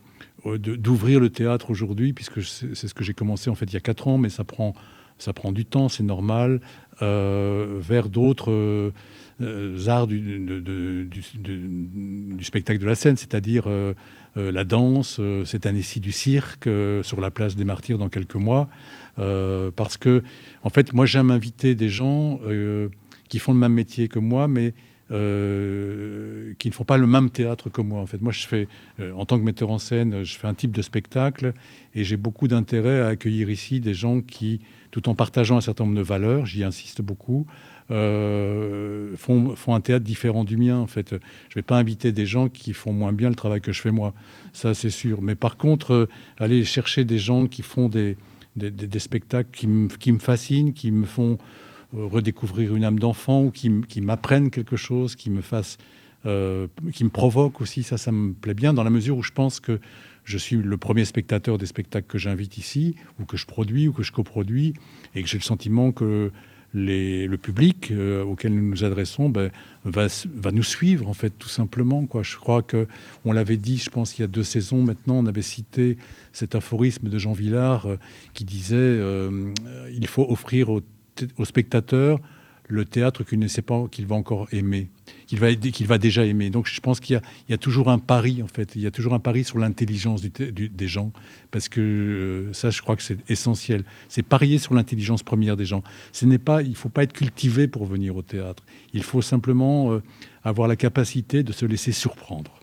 [0.45, 3.81] d'ouvrir le théâtre aujourd'hui, puisque c'est ce que j'ai commencé en fait il y a
[3.81, 4.73] quatre ans, mais ça prend,
[5.17, 6.61] ça prend du temps, c'est normal,
[7.01, 8.91] euh, vers d'autres euh,
[9.87, 10.39] arts du,
[11.05, 13.93] du, spectacle de la scène, c'est-à-dire euh,
[14.37, 16.69] euh, la danse, cette année-ci du cirque,
[17.03, 18.69] sur la place des martyrs dans quelques mois.
[19.15, 20.23] parce que,
[20.63, 22.39] en fait, moi, j'aime inviter des gens
[23.29, 24.73] qui font le même métier que moi, mais
[25.09, 28.01] qui ne font pas le même théâtre que moi.
[28.01, 28.67] En fait, moi, je fais,
[29.15, 31.53] en tant que metteur en scène, je fais un type de spectacle
[31.95, 34.61] et j'ai beaucoup d'intérêt à accueillir ici des gens qui,
[34.91, 37.47] tout en partageant un certain nombre de valeurs, j'y insiste beaucoup,
[37.91, 40.77] euh, font, un théâtre différent du mien.
[40.77, 43.61] En fait, je ne vais pas inviter des gens qui font moins bien le travail
[43.61, 44.13] que je fais moi,
[44.53, 45.21] ça c'est sûr.
[45.21, 48.17] Mais par contre, euh, aller chercher des gens qui font des,
[48.97, 51.37] spectacles qui, me fascinent, qui me font
[51.95, 53.69] euh, redécouvrir une âme d'enfant ou qui,
[54.01, 55.77] m'apprennent quelque chose, qui me fassent,
[56.23, 59.59] qui me provoquent aussi, ça, ça me plaît bien dans la mesure où je pense
[59.59, 59.79] que
[60.25, 63.93] je suis le premier spectateur des spectacles que j'invite ici, ou que je produis, ou
[63.93, 64.73] que je coproduis,
[65.15, 66.31] et que j'ai le sentiment que
[66.73, 69.49] le public euh, auquel nous nous adressons ben,
[69.85, 72.05] va, va, nous suivre, en fait, tout simplement.
[72.05, 72.23] Quoi.
[72.23, 72.87] Je crois que
[73.25, 75.97] on l'avait dit, je pense, il y a deux saisons maintenant, on avait cité
[76.31, 77.97] cet aphorisme de Jean Villard euh,
[78.33, 79.51] qui disait euh,
[79.91, 80.81] il faut offrir aux,
[81.37, 82.19] aux spectateurs
[82.67, 84.89] le théâtre qu'il ne sait pas qu'il va encore aimer,
[85.29, 86.49] qu'il va, qu'il va déjà aimer.
[86.49, 88.75] Donc je pense qu'il y, a toujours un pari, en fait.
[88.75, 91.11] Il y a toujours un pari sur l'intelligence des gens,
[91.51, 93.83] parce que euh, ça, je crois que c'est essentiel.
[94.07, 95.83] C'est parier sur l'intelligence première des gens.
[96.13, 98.63] Ce n'est pas, il ne faut pas être cultivé pour venir au théâtre.
[98.93, 100.01] Il faut simplement euh,
[100.43, 102.58] avoir la capacité de se laisser surprendre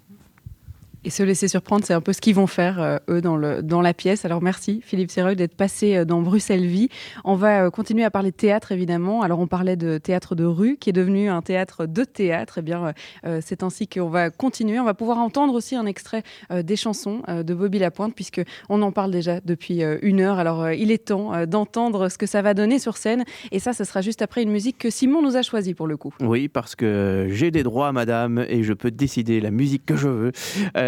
[1.07, 3.63] et se laisser surprendre, c'est un peu ce qu'ils vont faire, euh, eux, dans, le,
[3.63, 4.25] dans la pièce.
[4.25, 6.89] Alors merci, Philippe Séreux, d'être passé euh, dans Bruxelles Vie.
[7.25, 9.23] On va euh, continuer à parler de théâtre, évidemment.
[9.23, 12.59] Alors, on parlait de théâtre de rue, qui est devenu un théâtre de théâtre.
[12.59, 12.93] Eh bien,
[13.41, 14.81] c'est ainsi qu'on va continuer.
[14.81, 18.91] On va pouvoir entendre aussi un extrait des chansons de Bobby Lapointe, puisque on en
[18.91, 20.39] parle déjà depuis une heure.
[20.39, 23.25] Alors, il est temps d'entendre ce que ça va donner sur scène.
[23.53, 25.97] Et ça, ce sera juste après une musique que Simon nous a choisie, pour le
[25.97, 26.15] coup.
[26.21, 30.09] Oui, parce que j'ai des droits, madame, et je peux décider la musique que je
[30.09, 30.33] veux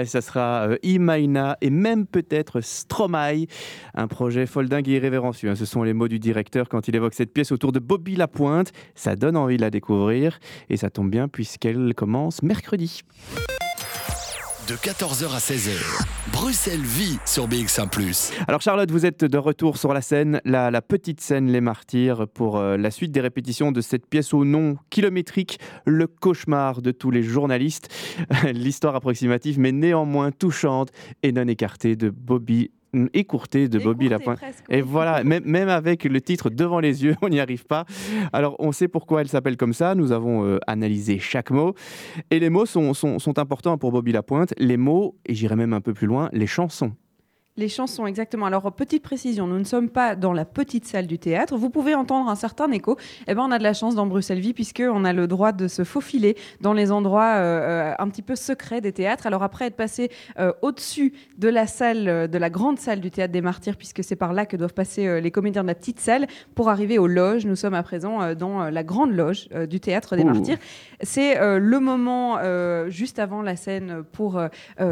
[0.09, 3.46] ça sera euh, Imaina et même peut-être Stromae,
[3.94, 5.50] un projet foldingue et irrévérencieux.
[5.50, 5.54] hein.
[5.54, 8.72] Ce sont les mots du directeur quand il évoque cette pièce autour de Bobby Lapointe.
[8.94, 13.02] Ça donne envie de la découvrir et ça tombe bien puisqu'elle commence mercredi.
[14.68, 15.78] De 14h à 16h,
[16.30, 17.88] Bruxelles vit sur BX1⁇
[18.46, 22.58] Alors Charlotte, vous êtes de retour sur la scène, la, petite scène Les Martyrs, pour
[22.58, 27.10] euh, la suite des répétitions de cette pièce au nom kilométrique, le cauchemar de tous
[27.10, 27.88] les journalistes.
[28.52, 30.90] L'histoire approximative mais néanmoins touchante
[31.22, 32.70] et non écartée de Bobby
[33.12, 37.28] écourtée de Bobby presque, Et voilà, même, même avec le titre devant les yeux, on
[37.28, 37.84] n'y arrive pas.
[38.32, 39.95] Alors, on sait pourquoi elle s'appelle comme ça.
[39.95, 41.74] Nous avons euh, analysé chaque mot.
[42.30, 44.55] Et les mots sont, sont, sont importants pour Bobby Lapointe.
[44.59, 46.93] Les mots, et j'irai même un peu plus loin, les chansons.
[47.59, 48.46] Les chansons, exactement.
[48.46, 51.56] Alors, petite précision, nous ne sommes pas dans la petite salle du théâtre.
[51.56, 52.96] Vous pouvez entendre un certain écho.
[53.26, 55.66] Eh ben, on a de la chance dans Bruxelles Vie, puisqu'on a le droit de
[55.66, 59.26] se faufiler dans les endroits euh, euh, un petit peu secrets des théâtres.
[59.26, 63.32] Alors, après être passé euh, au-dessus de la salle, de la grande salle du théâtre
[63.32, 65.98] des Martyrs, puisque c'est par là que doivent passer euh, les comédiens de la petite
[65.98, 70.14] salle, pour arriver aux loges, nous sommes à présent dans la grande loge du théâtre
[70.14, 70.26] des Ouh.
[70.26, 70.59] Martyrs.
[71.02, 72.38] C'est le moment
[72.88, 74.40] juste avant la scène pour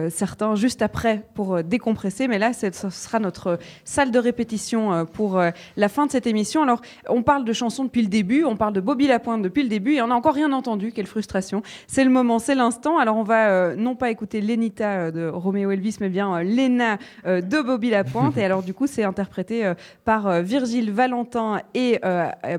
[0.09, 2.27] certains, juste après pour décompresser.
[2.29, 6.27] Mais là, ce sera notre salle de répétition euh, pour euh, la fin de cette
[6.27, 6.63] émission.
[6.63, 9.69] Alors, on parle de chansons depuis le début, on parle de Bobby Lapointe depuis le
[9.69, 10.93] début, et on n'a encore rien entendu.
[10.93, 11.63] Quelle frustration.
[11.87, 12.99] C'est le moment, c'est l'instant.
[12.99, 17.63] Alors, on va euh, non pas écouter Lenita de Roméo Elvis, mais bien Lena de
[17.63, 18.37] Bobby Lapointe.
[18.39, 19.73] et alors, du coup, c'est interprété
[20.05, 22.01] par Virgile Valentin et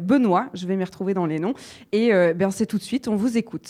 [0.01, 0.47] Benoît.
[0.53, 1.53] Je vais m'y retrouver dans les noms.
[1.91, 3.69] Et ben, c'est tout de suite, on vous écoute.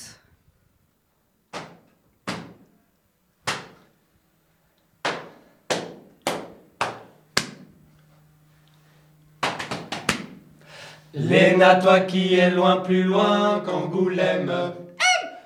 [11.20, 14.54] Léna, toi qui es loin, plus loin qu'Angoulême.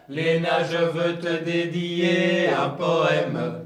[0.09, 3.65] Léna, je veux te dédier un poème.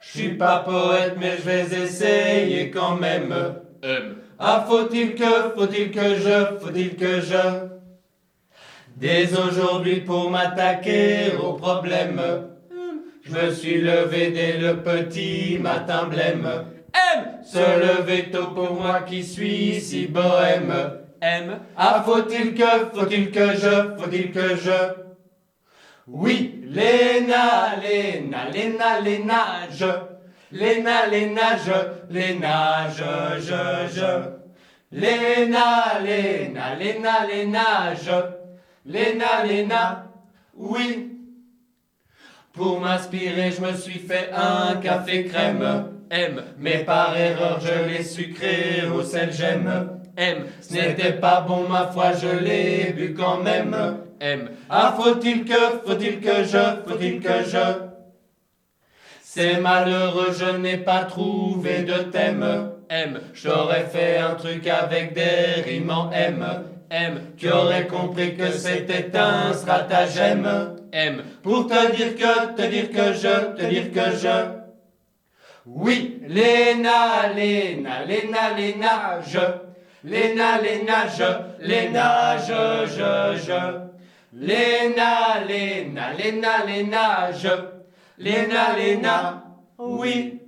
[0.00, 3.34] Je suis pas poète, mais je vais essayer quand même.
[4.38, 7.66] Ah, faut-il que, faut-il que je, faut-il que je.
[8.96, 12.18] Dès aujourd'hui, pour m'attaquer au problème,
[13.22, 16.48] je me suis levé dès le petit matin blême.
[16.94, 17.24] M.
[17.44, 20.72] Se lever tôt pour moi qui suis si bohème.
[21.20, 21.58] M.
[21.76, 25.06] Ah, faut-il que, faut-il que je, faut-il que je?
[26.06, 29.86] Oui, Léna, Léna, Léna, Léna, je.
[30.52, 34.36] Léna, Léna, je, Léna, je, je, je.
[34.92, 38.36] Léna, Léna, Léna, Léna, je.
[38.84, 40.06] Léna, Léna,
[40.54, 41.12] oui.
[42.52, 45.92] Pour m'inspirer, je me suis fait un café crème.
[46.08, 46.42] M.
[46.58, 49.95] Mais par erreur, je l'ai sucré au sel j'aime.
[50.16, 50.46] M.
[50.60, 53.76] Ce n'était pas bon, ma foi, je l'ai bu quand même.
[54.20, 54.48] M.
[54.70, 55.54] Ah, faut-il que,
[55.84, 57.86] faut-il que je, faut-il que je?
[59.22, 62.70] C'est malheureux, je n'ai pas trouvé de thème.
[62.88, 63.20] M.
[63.34, 66.44] J'aurais fait un truc avec des rimes en M.
[66.88, 67.20] M.
[67.36, 70.48] Tu aurais compris que c'était un stratagème.
[70.92, 71.22] M.
[71.42, 74.56] Pour te dire que, te dire que je, te dire que je.
[75.66, 79.65] Oui, Léna, Léna, Léna, Léna, je.
[80.06, 81.30] Léna, Léna, je.
[81.58, 83.60] Léna, je, je, je.
[84.32, 87.54] Léna, Léna, Léna, Léna, je.
[88.18, 89.42] Léna, Léna,
[89.78, 90.45] oui.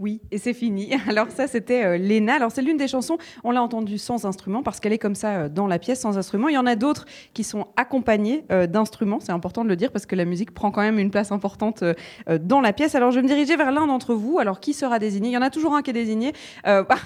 [0.00, 0.94] Oui, et c'est fini.
[1.08, 2.34] Alors ça, c'était euh, Léna.
[2.34, 5.32] Alors c'est l'une des chansons, on l'a entendue sans instrument parce qu'elle est comme ça
[5.32, 6.48] euh, dans la pièce sans instrument.
[6.48, 9.92] Il y en a d'autres qui sont accompagnées euh, d'instruments, c'est important de le dire
[9.92, 11.94] parce que la musique prend quand même une place importante euh,
[12.40, 12.94] dans la pièce.
[12.94, 14.38] Alors je vais me diriger vers l'un d'entre vous.
[14.38, 15.28] Alors qui sera désigné?
[15.28, 16.32] Il y en a toujours un qui est désigné.
[16.66, 16.96] Euh, bah,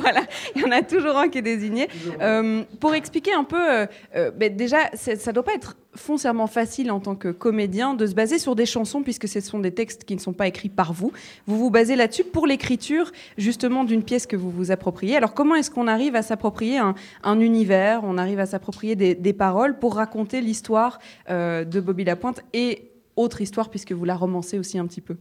[0.00, 0.22] voilà,
[0.56, 1.88] il y en a toujours un qui est désigné.
[2.80, 7.28] Pour expliquer un peu, ben, déjà, ça doit pas être foncièrement facile en tant que
[7.28, 10.32] comédien de se baser sur des chansons puisque ce sont des textes qui ne sont
[10.32, 11.12] pas écrits par vous.
[11.46, 15.16] Vous vous basez là-dessus pour l'écriture justement d'une pièce que vous vous appropriez.
[15.16, 19.32] Alors comment est-ce qu'on arrive à s'approprier un, un univers, on arrive à s'approprier des,
[19.32, 24.58] paroles pour raconter l'histoire euh, de Bobby Lapointe et autre histoire puisque vous la romancez
[24.58, 25.16] aussi un petit peu?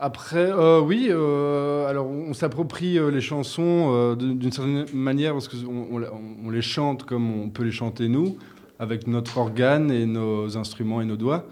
[0.00, 6.02] Après, euh, oui, euh, alors on, s'approprie les chansons d'une certaine manière parce qu'on on,
[6.02, 8.36] on- on les chante comme on peut les chanter nous,
[8.78, 11.44] avec notre organe et nos instruments et nos doigts.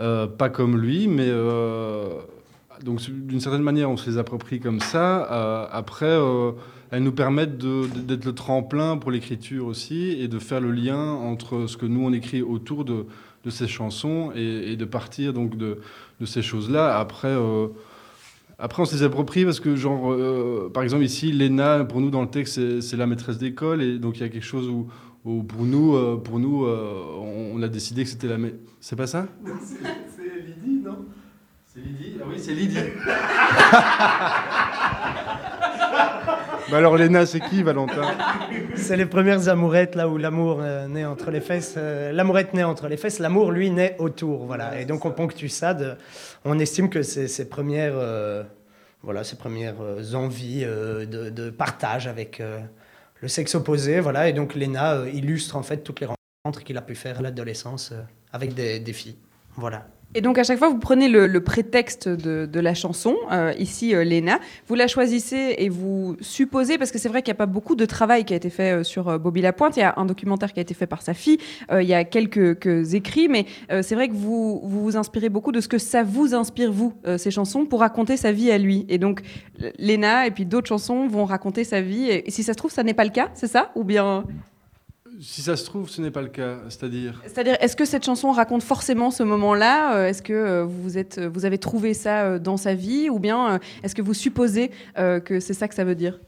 [0.00, 2.18] Euh, pas comme lui, mais euh,
[2.82, 5.30] donc d'une certaine manière on se les approprie comme ça.
[5.30, 6.18] Euh, après,
[6.90, 11.66] elles nous permettent d'être le tremplin pour l'écriture aussi et de faire le lien entre
[11.66, 13.06] ce que nous on écrit autour de,
[13.50, 15.78] ces chansons et, de partir donc de,
[16.24, 16.98] ces choses-là.
[16.98, 17.36] Après,
[18.58, 20.16] après, on se les approprie parce que, genre,
[20.72, 23.82] par exemple, ici, Léna, pour nous, dans le texte, c'est la maîtresse d'école.
[23.82, 24.88] Et donc, il y a quelque chose où,
[25.24, 28.38] où pour nous, euh, pour nous euh, on, on a décidé que c'était la.
[28.38, 28.48] ma-
[28.80, 29.26] C'est pas ça?
[29.44, 29.76] C'est
[32.38, 32.76] c'est Lydie?
[36.70, 38.02] bah alors Léna, c'est qui Valentin?
[38.76, 41.74] C'est les premières amourettes là où l'amour euh, naît entre les fesses.
[41.76, 44.44] euh, L'amourette naît entre les fesses, l'amour lui naît autour.
[44.46, 44.80] Voilà.
[44.80, 45.74] Et donc on ponctue ça.
[45.74, 45.94] De,
[46.44, 48.42] on estime que c'est ses premières, euh,
[49.02, 52.58] voilà, ses premières euh, envies euh, de, de partage avec euh,
[53.24, 54.00] le sexe opposé.
[54.00, 54.28] Voilà.
[54.28, 57.22] Et donc Léna euh, illustre en fait toutes les rencontres qu'il a pu faire à
[57.22, 58.02] l'adolescence euh,
[58.32, 59.16] avec des, des filles.
[59.56, 59.88] Voilà.
[60.16, 63.52] Et donc à chaque fois, vous prenez le, le prétexte de, de la chanson, euh,
[63.58, 64.38] ici euh, Léna,
[64.68, 67.74] vous la choisissez et vous supposez, parce que c'est vrai qu'il n'y a pas beaucoup
[67.74, 70.04] de travail qui a été fait euh, sur euh, Bobby Lapointe, il y a un
[70.04, 71.38] documentaire qui a été fait par sa fille,
[71.72, 73.46] euh, il y a quelques, quelques écrits, mais
[73.82, 76.92] c'est vrai que vous, vous vous inspirez beaucoup de ce que ça vous inspire, vous,
[77.16, 78.86] ces chansons, pour raconter sa vie à lui.
[78.88, 79.22] Et donc
[79.78, 82.70] Léna et puis d'autres chansons vont raconter sa vie, et, et si ça se trouve,
[82.70, 83.72] ça n'est pas le cas, c'est ça?
[83.74, 84.24] Ou bien...
[85.20, 86.58] Si ça se trouve, ce n'est pas le cas.
[86.68, 90.98] C'est-à-dire C'est-à-dire, est-ce que cette chanson raconte forcément ce moment-là Euh, Est-ce que euh, vous,
[90.98, 94.70] êtes, vous avez trouvé ça euh, dans sa vie Ou bien est-ce que vous supposez
[94.96, 96.18] que c'est ça que ça veut dire?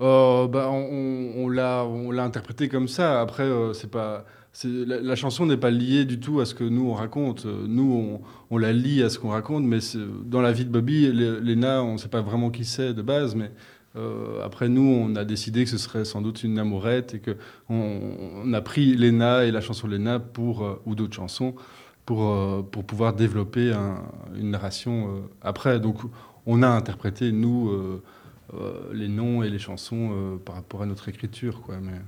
[0.00, 3.20] Euh, bah, on, on l'a, on l'a interprété comme ça.
[3.20, 6.54] Après, euh, c'est pas, c'est, la, la chanson n'est pas liée du tout à ce
[6.54, 7.46] que nous on raconte.
[7.46, 8.20] Nous, on,
[8.54, 9.78] on la lie à ce qu'on raconte, mais
[10.24, 13.02] dans la vie de Bobby, Lé- Léna, on ne sait pas vraiment qui c'est de
[13.02, 13.50] base, mais
[13.98, 17.36] euh, après nous, on a décidé que ce serait sans doute une amourette et que
[17.68, 21.54] on, a pris Léna et la chanson Léna pour euh, ou d'autres chansons
[22.06, 24.02] pour euh, pour pouvoir développer un-
[24.36, 25.80] une narration après.
[25.80, 25.98] Donc,
[26.46, 27.70] on a interprété nous.
[28.94, 31.60] les noms et les chansons par rapport à notre écriture.
[31.60, 32.00] Quoi, mais...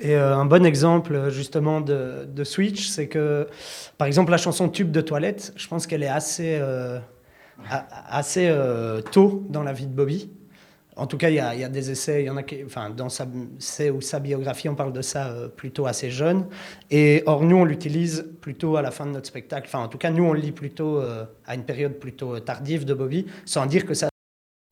[0.00, 3.46] Et un bon exemple justement de, Switch, c'est que
[3.96, 6.60] par exemple la chanson Tube de toilette, je pense qu'elle est assez,
[8.10, 8.54] assez
[9.12, 10.30] tôt dans la vie de Bobby.
[10.98, 12.42] En tout cas, il y, a il y a des essais, il y en a
[12.42, 16.46] qui, enfin, dans sa, ou sa biographie, on parle de ça euh, plutôt assez jeune.
[16.90, 19.68] Et or, nous, on l'utilise plutôt à la fin de notre spectacle.
[19.68, 22.40] Enfin, en tout cas, nous, on le lit plutôt euh, à une période plutôt euh,
[22.40, 24.08] tardive de Bobby, sans dire que ça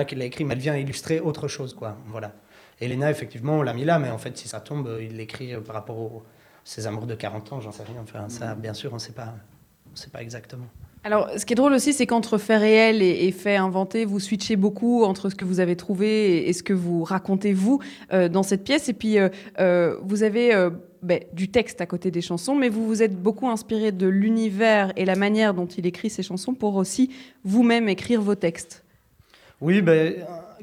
[0.07, 1.97] qu'il a écrit, mais elle vient illustrer autre chose, quoi.
[2.09, 2.33] Voilà.
[2.81, 5.75] Elena, effectivement, on l'a mis là, mais en fait, si ça tombe, il l'écrit par
[5.75, 6.23] rapport aux
[6.65, 8.03] ses amours de 40 ans, j'en sais rien.
[8.03, 9.33] Enfin, ça, bien sûr, on ne sait pas
[10.21, 10.67] exactement.
[11.07, 14.19] Alors, ce qui est drôle aussi, c'est qu'entre fait réel et, et fait inventé, vous
[14.19, 17.81] switchez beaucoup entre ce que vous avez trouvé et, ce que vous racontez, vous,
[18.13, 18.89] euh, dans cette pièce.
[18.89, 19.29] Et puis, euh,
[19.61, 20.69] euh, vous avez
[21.05, 24.93] ben, du texte à côté des chansons, mais vous vous êtes beaucoup inspiré de l'univers
[24.97, 27.13] et la manière dont il écrit ses chansons pour aussi
[27.45, 28.83] vous-même écrire vos textes.
[29.61, 30.13] Oui, ben,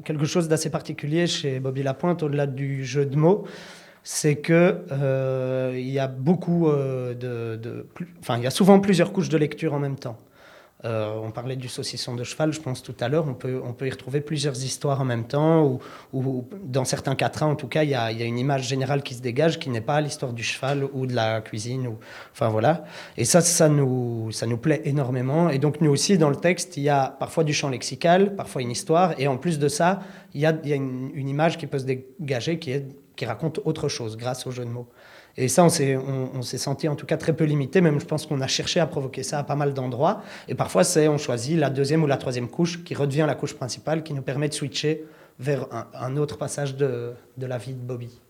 [0.04, 3.46] quelque chose d'assez particulier chez Bobby Lapointe, au-delà du jeu de mots,
[4.02, 7.86] c'est que il y a beaucoup de,
[8.20, 10.18] enfin, il y a souvent plusieurs couches de lecture en même temps.
[10.84, 13.26] Euh, on parlait du saucisson de cheval, je pense tout à l'heure.
[13.26, 15.80] On peut, on peut y retrouver plusieurs histoires en même temps,
[16.12, 19.22] ou, dans certains quatrains, en tout cas, il y, a, une image générale qui se
[19.22, 21.86] dégage, qui n'est pas l'histoire du cheval ou de la cuisine.
[21.86, 21.96] Ou,
[22.32, 22.84] enfin voilà.
[23.16, 25.48] Et ça, ça nous, ça nous plaît énormément.
[25.48, 28.60] Et donc nous aussi, dans le texte, il y a parfois du champ lexical, parfois
[28.60, 30.00] une histoire, et en plus de ça,
[30.34, 32.74] il y a, une, image qui peut se dégager, qui,
[33.16, 34.88] qui raconte autre chose grâce au jeu de mots.
[35.36, 37.80] Et ça, on s'est, senti en tout cas très peu limité.
[37.80, 40.22] Même, je pense qu'on a cherché à provoquer ça à pas mal d'endroits.
[40.48, 43.54] Et parfois, c'est on choisit la deuxième ou la troisième couche qui redevient la couche
[43.54, 45.04] principale, qui nous permet de switcher
[45.40, 48.20] vers un, autre passage de, de la vie de Bobby.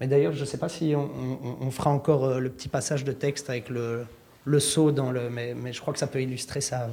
[0.00, 3.12] Mais d'ailleurs, je ne sais pas si on, fera encore euh, le petit passage de
[3.12, 4.04] texte avec le,
[4.44, 5.30] le saut dans le.
[5.30, 6.88] Mais, je crois que ça peut illustrer ça.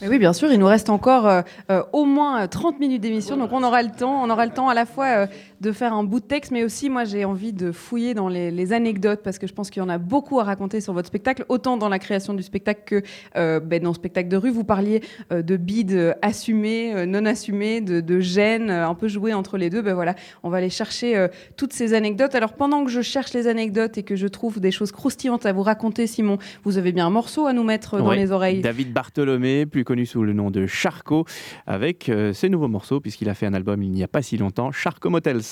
[0.00, 3.36] Oui, bien sûr, il nous reste encore euh, euh, au moins euh, 30 minutes d'émission,
[3.36, 4.22] donc on aura le temps.
[4.22, 5.26] On aura le temps à la fois
[5.60, 8.50] de faire un bout de texte, mais aussi, moi, j'ai envie de fouiller dans les,
[8.50, 11.08] les anecdotes parce que je pense qu'il y en a beaucoup à raconter sur votre
[11.08, 13.02] spectacle, autant dans la création du spectacle que
[13.36, 14.50] euh, ben, dans le spectacle de rue.
[14.50, 15.02] Vous parliez
[15.32, 19.58] euh, de bides euh, assumés, euh, non assumés, de, de gêne, un peu joué entre
[19.58, 19.82] les deux.
[19.82, 22.34] Ben voilà, on va aller chercher toutes ces anecdotes.
[22.34, 25.52] Alors, pendant que je cherche les anecdotes et que je trouve des choses croustillantes à
[25.52, 28.16] vous raconter, Simon, vous avez bien un morceau à nous mettre dans Ouais.
[28.16, 28.60] les oreilles.
[28.62, 31.24] David Bartholomé, plus connu sous le nom de Charcot,
[31.66, 34.70] avec ses nouveaux morceaux, puisqu'il a fait un album il n'y a pas si longtemps,
[34.72, 35.42] Charcot Motels.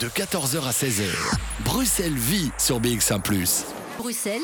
[0.00, 1.04] De 14h à 16h,
[1.64, 3.22] Bruxelles vit sur BX1⁇
[3.96, 4.42] Bruxelles,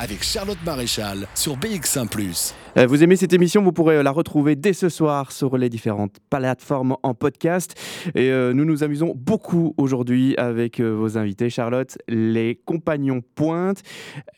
[0.00, 2.08] avec Charlotte Maréchal sur BX1⁇
[2.76, 5.68] Euh, Vous aimez cette émission, vous pourrez euh, la retrouver dès ce soir sur les
[5.68, 7.74] différentes plateformes en podcast.
[8.16, 13.82] Et euh, nous nous amusons beaucoup aujourd'hui avec euh, vos invités, Charlotte, les compagnons pointe.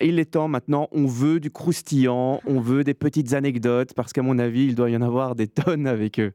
[0.03, 4.23] Il est temps maintenant, on veut du croustillant, on veut des petites anecdotes, parce qu'à
[4.23, 6.33] mon avis, il doit y en avoir des tonnes avec eux.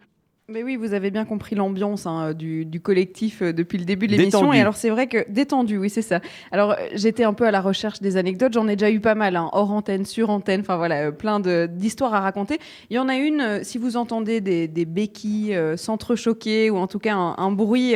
[0.47, 4.05] Mais oui, vous avez bien compris l'ambiance hein, du, du, collectif euh, depuis le début
[4.05, 4.53] de l'émission.
[4.53, 6.19] Et alors, c'est vrai que détendu, oui, c'est ça.
[6.51, 8.53] Alors, euh, j'étais un peu à la recherche des anecdotes.
[8.53, 10.61] J'en ai déjà eu pas mal, hein, hors antenne, sur antenne.
[10.61, 12.59] Enfin, voilà, euh, plein d'histoires à raconter.
[12.91, 16.85] Il y en a une, euh, si vous entendez des, des béquilles s'entrechoquer ou en
[16.85, 17.95] tout cas un, un bruit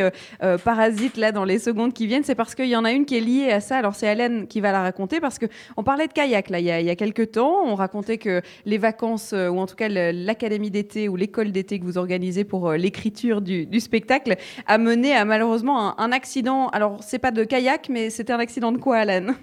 [0.63, 3.15] parasite là dans les secondes qui viennent, c'est parce qu'il y en a une qui
[3.15, 3.77] est liée à ça.
[3.77, 5.45] Alors, c'est Hélène qui va la raconter parce que
[5.77, 7.57] on parlait de kayak là il y a, il y a quelques temps.
[7.65, 11.85] On racontait que les vacances, ou en tout cas l'académie d'été ou l'école d'été que
[11.85, 14.35] vous organisez pour euh, l'écriture du, du spectacle,
[14.67, 16.69] a mené à malheureusement un, un accident.
[16.69, 19.33] Alors, c'est pas de kayak, mais c'était un accident de quoi, Alan?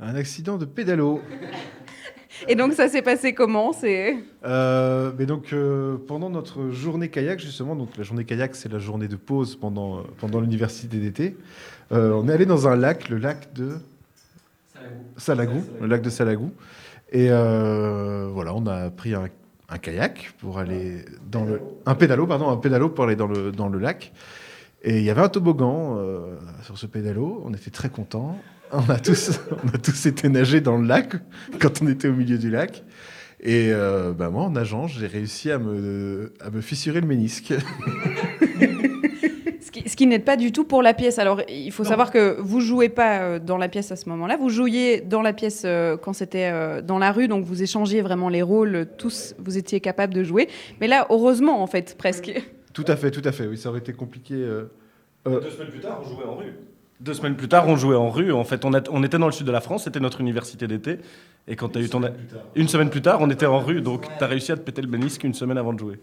[0.00, 1.20] Un accident de pédalo.
[2.48, 3.72] Et donc, ça s'est passé comment?
[3.72, 8.72] C'est Euh, mais donc, euh, pendant notre journée kayak, justement, donc la journée kayak, c'est
[8.72, 11.36] la journée de pause pendant, euh, pendant l'université d'été,
[11.92, 13.78] euh, on est allé dans un lac, le lac de
[15.16, 16.50] Salagou, le lac de Salagou.
[17.12, 19.28] Et euh, voilà, on a pris un,
[19.72, 21.60] un kayak pour aller dans le.
[21.86, 24.12] Un pédalo, pardon, un pédalo pour aller dans le, dans le lac.
[24.82, 28.38] Et il y avait un toboggan euh, sur ce pédalo, on était très contents.
[28.72, 31.14] On a, tous, on a tous été nager dans le lac
[31.60, 32.84] quand on était au milieu du lac.
[33.40, 37.54] Et euh, bah, moi, en nageant, j'ai réussi à me, à me fissurer le ménisque.
[39.92, 41.18] ce qui, n'aide pas du tout pour la pièce.
[41.18, 44.38] Alors, il faut savoir que vous jouez pas euh, dans la pièce à ce moment-là.
[44.38, 48.00] Vous jouiez dans la pièce euh, quand c'était euh, dans la rue, donc vous échangiez
[48.00, 48.86] vraiment les rôles.
[48.96, 50.48] Tous, vous étiez capables de jouer.
[50.80, 52.32] Mais là, heureusement, en fait, presque.
[52.72, 53.46] Tout à fait, tout à fait.
[53.46, 54.34] Oui, ça aurait été compliqué.
[54.34, 54.64] euh,
[55.26, 56.54] Deux semaines plus tard, on jouait en rue.
[57.04, 58.32] Deux semaines plus tard, on jouait en rue.
[58.32, 60.68] En fait, on, a- on était dans le sud de la France, c'était notre université
[60.68, 60.98] d'été.
[61.48, 62.00] Et quand tu as eu ton.
[62.54, 64.80] Une semaine plus tard, on était en rue, donc tu as réussi à te péter
[64.82, 65.98] le ménisque une semaine avant de jouer.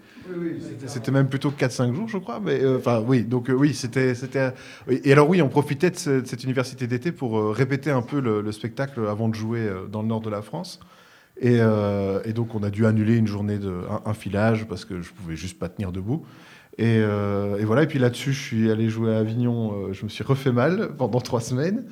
[0.88, 2.42] C'était même plutôt 4-5 jours, je crois.
[2.44, 3.24] Mais euh, enfin, oui.
[3.24, 4.52] Donc euh, oui, c'était, c'était.
[4.90, 5.00] oui.
[5.06, 8.02] Et alors oui, on profitait de, ce- de cette université d'été pour euh, répéter un
[8.02, 10.82] peu le, le spectacle avant de jouer euh, dans le nord de la France.
[11.40, 14.84] Et, euh, et donc on a dû annuler une journée de un, un filage parce
[14.84, 16.26] que je pouvais juste pas tenir debout.
[16.80, 17.84] Et, euh, et voilà.
[17.84, 19.74] Et puis là-dessus, je suis allé jouer à Avignon.
[19.90, 21.84] euh, je me suis refait mal pendant trois semaines.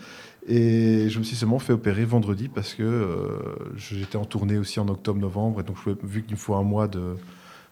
[0.49, 3.27] Et je me suis seulement fait opérer vendredi parce que euh,
[3.75, 5.59] j'étais en tournée aussi en octobre-novembre.
[5.59, 7.15] Et donc, je- vu qu'il me faut un mois de,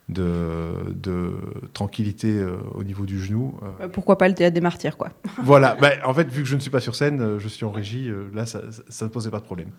[0.09, 1.31] de, de
[1.73, 3.55] tranquillité euh, au niveau du genou.
[3.81, 5.09] euh, Pourquoi pas le théâtre des martyrs, quoi.
[5.41, 5.77] voilà.
[5.79, 8.11] Bah, en fait, vu que je ne suis pas sur scène, je suis en régie.
[8.33, 8.59] là, ça
[9.01, 9.69] ne posait pas de problème.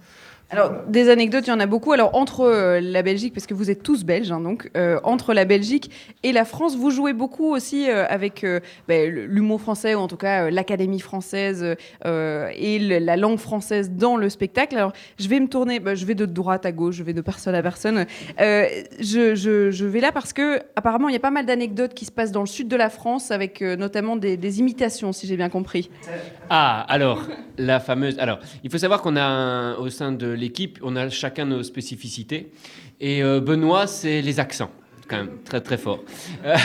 [0.49, 1.93] Alors, des anecdotes, il y en a beaucoup.
[1.93, 5.35] Alors, entre euh, la Belgique, parce que vous êtes tous belges, hein, donc, euh, entre
[5.35, 5.91] la Belgique
[6.23, 8.47] et la France, vous jouez beaucoup aussi euh, avec
[8.87, 14.29] ben, l'humour français, ou en tout cas l'Académie française et la langue française dans le
[14.29, 14.77] spectacle.
[14.77, 17.21] Alors, je vais me tourner, ben, je vais de droite à gauche, je vais de
[17.21, 18.07] personne à personne.
[18.39, 22.33] Je, vais là parce que, apparemment, il y a pas mal d'anecdotes qui se passent
[22.33, 25.91] dans le sud de la France, avec notamment des, imitations, si j'ai bien compris.
[26.51, 27.23] Ah, alors,
[27.59, 28.19] la fameuse.
[28.21, 32.51] Alors, il faut savoir qu'on a au sein de l'équipe, on a chacun nos spécificités.
[33.01, 34.71] Et euh, Benoît, c'est les accents,
[35.09, 36.01] quand même, très très fort.
[36.45, 36.57] Euh,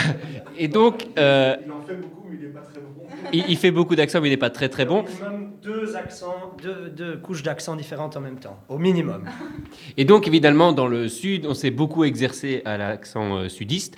[0.58, 2.88] et donc, euh, Il en fait beaucoup, mais il n'est pas très bon.
[3.32, 5.04] il, il fait beaucoup d'accents, mais il n'est pas très très bon.
[5.62, 9.24] Deux accents, deux, deux couches d'accents différentes en même temps, au minimum.
[9.96, 13.94] Et donc, évidemment, dans le sud, on s'est beaucoup exercé à l'accent euh, sudiste.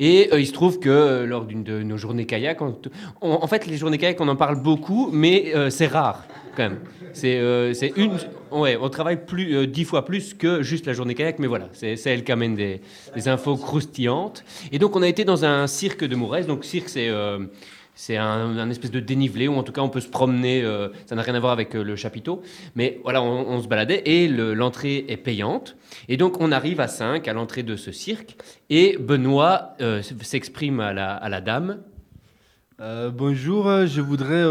[0.00, 2.76] Et euh, il se trouve que euh, lors d'une de nos journées kayak, on-
[3.20, 6.24] on- en fait, les journées kayak, on en parle beaucoup, mais euh, c'est rare,
[6.56, 6.78] quand même.
[7.24, 8.12] Euh, c'est une.
[8.50, 11.68] Ouais, on travaille plus, euh, dix fois plus que juste la journée kayak, mais voilà,
[11.72, 12.80] c'est elle qui amène des,
[13.14, 14.44] des infos croustillantes.
[14.72, 16.44] Et donc, on a été dans un cirque de Mourez.
[16.44, 17.08] Donc, cirque, c'est.
[17.08, 17.38] euh,
[17.96, 20.64] c'est un, espèce de dénivelé où en tout cas on peut se promener,
[21.06, 22.42] ça n'a rien à voir avec le chapiteau,
[22.74, 25.76] mais voilà, on, se baladait et le- l'entrée est payante.
[26.08, 28.34] Et donc on arrive à 5 à l'entrée de ce cirque
[28.68, 29.76] et Benoît
[30.22, 31.78] s'exprime à la, à la dame.
[32.80, 34.44] Euh, bonjour, euh, je voudrais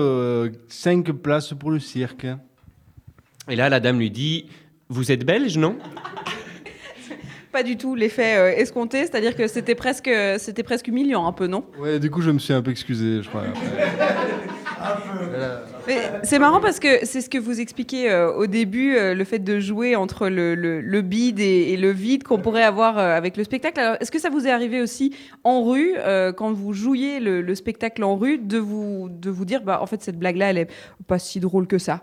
[0.69, 2.25] 5 places pour le cirque.
[3.49, 4.47] Et là la dame lui dit
[4.87, 5.77] Vous êtes belge, non?
[7.51, 11.47] Pas du tout l'effet euh, escompté, c'est-à-dire que c'était presque, c'était presque humiliant un peu,
[11.47, 11.65] non?
[11.77, 13.43] Ouais, du coup, je me suis un peu excusé, je crois.
[16.23, 19.39] C'est marrant parce que c'est ce que vous expliquez euh, au début, euh, le fait
[19.39, 23.43] de jouer entre le, le- bide et, le vide qu'on pourrait avoir euh, avec le
[23.43, 23.97] spectacle.
[23.99, 25.95] Est-ce que ça vous est arrivé aussi en rue,
[26.37, 29.09] quand vous jouiez le, le spectacle en rue, de vous,
[29.45, 30.71] dire, bah, en fait, cette blague-là, elle est
[31.07, 32.01] pas si drôle que ça?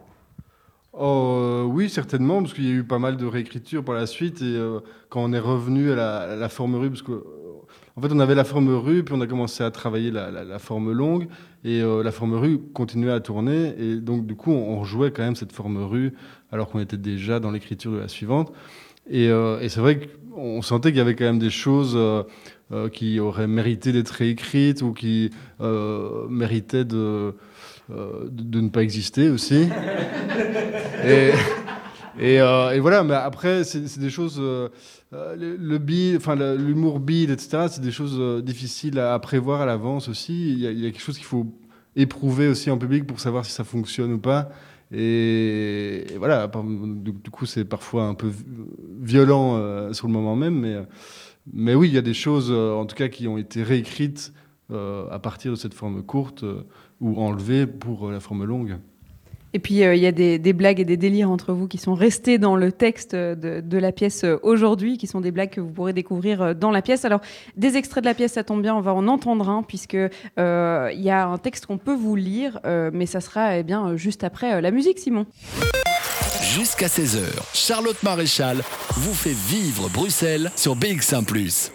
[0.92, 4.42] Oh, oui, certainement, parce qu'il y a eu pas mal de réécriture par la suite.
[4.42, 4.58] Et
[5.08, 7.24] quand on est revenu à la, à forme rue, parce que,
[8.00, 10.44] en fait, on avait la forme rue, puis on a commencé à travailler la, la-
[10.44, 11.28] la forme longue,
[11.64, 13.74] et euh, la forme rue continuait à tourner.
[13.78, 16.14] Et donc, du coup, on, on rejouait quand même cette forme rue,
[16.50, 18.52] alors qu'on était déjà dans l'écriture de la suivante.
[19.10, 22.22] Et, euh, et c'est vrai qu'on sentait qu'il y avait quand même des choses euh,
[22.72, 25.30] euh, qui auraient mérité d'être réécrites ou qui
[25.60, 27.34] euh, méritaient de,
[27.90, 29.68] euh, de, de ne pas exister aussi.
[31.04, 31.30] Et,
[32.18, 34.38] Et, euh, et voilà, mais après, c'est des choses.
[34.40, 34.68] euh,
[35.12, 37.66] euh, le, le l'humour bide, etc.
[37.68, 40.50] C'est des choses difficiles à, prévoir à l'avance aussi.
[40.52, 41.46] Il y, a, quelque chose qu'il faut
[41.96, 44.50] éprouver aussi en public pour savoir si ça fonctionne ou pas.
[44.92, 48.44] Et, voilà, du, du coup, c'est parfois un peu vi-
[49.00, 50.76] violent sur le moment même, mais,
[51.52, 54.32] mais oui, il y a des choses, en tout cas, qui ont été réécrites
[54.72, 56.44] à partir de cette forme courte
[57.00, 58.78] ou enlevées pour la forme longue.
[59.52, 61.94] Et puis, euh, il y a des, blagues et des délires entre vous qui sont
[61.94, 65.60] restés dans le texte de, de la pièce euh, aujourd'hui, qui sont des blagues que
[65.60, 67.04] vous pourrez découvrir euh, dans la pièce.
[67.04, 67.20] Alors,
[67.56, 69.96] des extraits de la pièce, ça tombe bien, on va en entendre un, puisque
[70.38, 73.62] euh, il y a un texte qu'on peut vous lire, euh, mais ça sera eh
[73.62, 75.26] bien, euh, juste après euh, la musique, Simon.
[76.42, 77.20] Jusqu'à 16h,
[77.54, 78.62] Charlotte Maréchal
[78.96, 81.24] vous fait vivre Bruxelles sur BX1⁇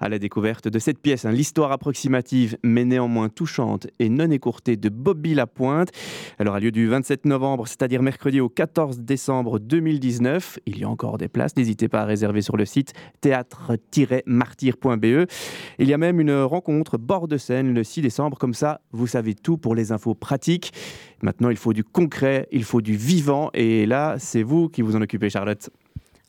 [0.00, 4.76] à la découverte de cette pièce, hein, l'histoire approximative mais néanmoins touchante et non écourtée
[4.76, 5.90] de Bobby Lapointe.
[6.38, 10.58] Elle aura lieu du 27 novembre, c'est-à-dire mercredi au 14 décembre 2019.
[10.66, 15.28] Il y a encore des places, n'hésitez pas à réserver sur le site théâtre-martyr.be.
[15.78, 19.06] Il y a même une rencontre bord de scène le 6 décembre, comme ça vous
[19.06, 20.72] savez tout pour les infos pratiques.
[21.22, 24.96] Maintenant il faut du concret, il faut du vivant et là c'est vous qui vous
[24.96, 25.70] en occupez Charlotte.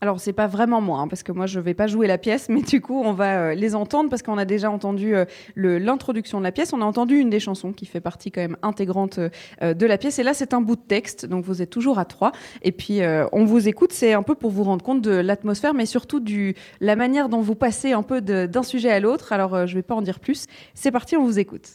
[0.02, 2.48] Alors, c'est pas vraiment moi, hein, parce que moi, je vais pas jouer la pièce,
[2.48, 5.24] mais du coup, on va euh, les entendre parce qu'on a déjà entendu euh,
[5.54, 6.72] l'introduction de la pièce.
[6.72, 9.20] On a entendu une des chansons qui fait partie quand même intégrante
[9.62, 10.18] euh, de la pièce.
[10.18, 12.32] Et là, c'est un bout de texte, donc vous êtes toujours à trois.
[12.62, 13.00] Et puis,
[13.30, 13.92] on vous écoute.
[13.92, 17.40] C'est un peu pour vous rendre compte de l'atmosphère, mais surtout du la manière dont
[17.40, 19.32] vous passez un peu de- d'un sujet à l'autre.
[19.32, 20.46] Alors, je vais pas en dire plus.
[20.74, 21.74] C'est parti, on vous écoute.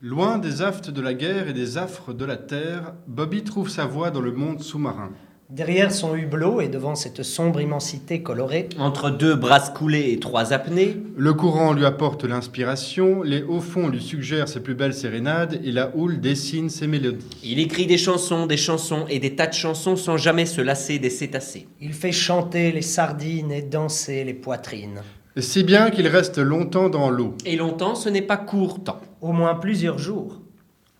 [0.00, 3.84] Loin des aftes de la guerre et des affres de la terre, Bobby trouve sa
[3.86, 5.10] voie dans le monde sous-marin.
[5.50, 10.54] Derrière son hublot et devant cette sombre immensité colorée, Entre deux brasses coulées et trois
[10.54, 15.60] apnées, Le courant lui apporte l'inspiration, les hauts fonds lui suggèrent ses plus belles sérénades
[15.62, 17.28] et la houle dessine ses mélodies.
[17.44, 20.98] il écrit des chansons, des chansons et des tas de chansons sans jamais se lasser
[20.98, 21.68] des cétacés.
[21.80, 25.02] il fait chanter les sardines et danser les poitrines.
[25.36, 27.34] Si bien qu'il reste longtemps dans l'eau.
[27.44, 29.00] Et longtemps, ce n'est pas court temps.
[29.20, 30.40] Au moins plusieurs jours.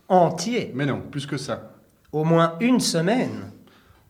[0.08, 0.72] Entiers.
[0.74, 1.70] Mais non, plus que ça.
[2.12, 3.52] Au moins une semaine.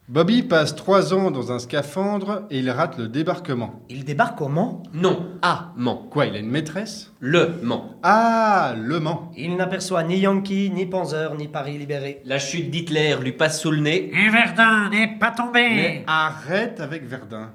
[0.06, 3.80] Bobby passe trois ans dans un scaphandre et il rate le débarquement.
[3.88, 4.82] Il débarque au Mans.
[4.92, 6.06] Non, à Mans.
[6.10, 7.10] Quoi, il a une maîtresse?
[7.20, 7.94] Le Mans.
[8.02, 9.32] Ah, le Mans.
[9.34, 12.20] Il n'aperçoit ni Yankee, ni Panzer, ni Paris libéré.
[12.26, 14.10] La chute d'Hitler lui passe sous le nez.
[14.12, 15.70] Et Verdun n'est pas tombé.
[15.70, 17.50] Mais arrête avec Verdun.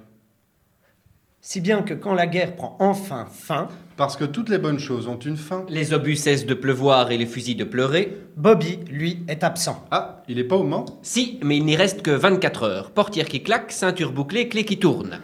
[1.41, 5.07] Si bien que quand la guerre prend enfin fin, Parce que toutes les bonnes choses
[5.07, 5.65] ont une fin.
[5.69, 8.17] Les obus cessent de pleuvoir et les fusils de pleurer.
[8.35, 9.85] Bobby, lui, est absent.
[9.89, 10.85] Ah, il est pas au Mans?
[11.01, 12.91] Si, mais il n'y reste que 24 heures.
[12.91, 15.21] Portière qui claque, ceinture bouclée, clé qui tourne.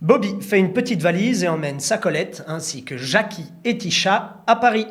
[0.00, 4.56] Bobby fait une petite valise et emmène sa Colette ainsi que Jackie et Tisha à
[4.56, 4.86] Paris.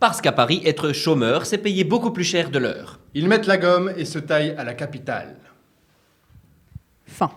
[0.00, 3.00] Parce qu'à Paris, être chômeur, c'est payer beaucoup plus cher de l'heure.
[3.14, 5.36] Ils mettent la gomme et se taillent à la capitale.
[7.20, 7.32] Fin,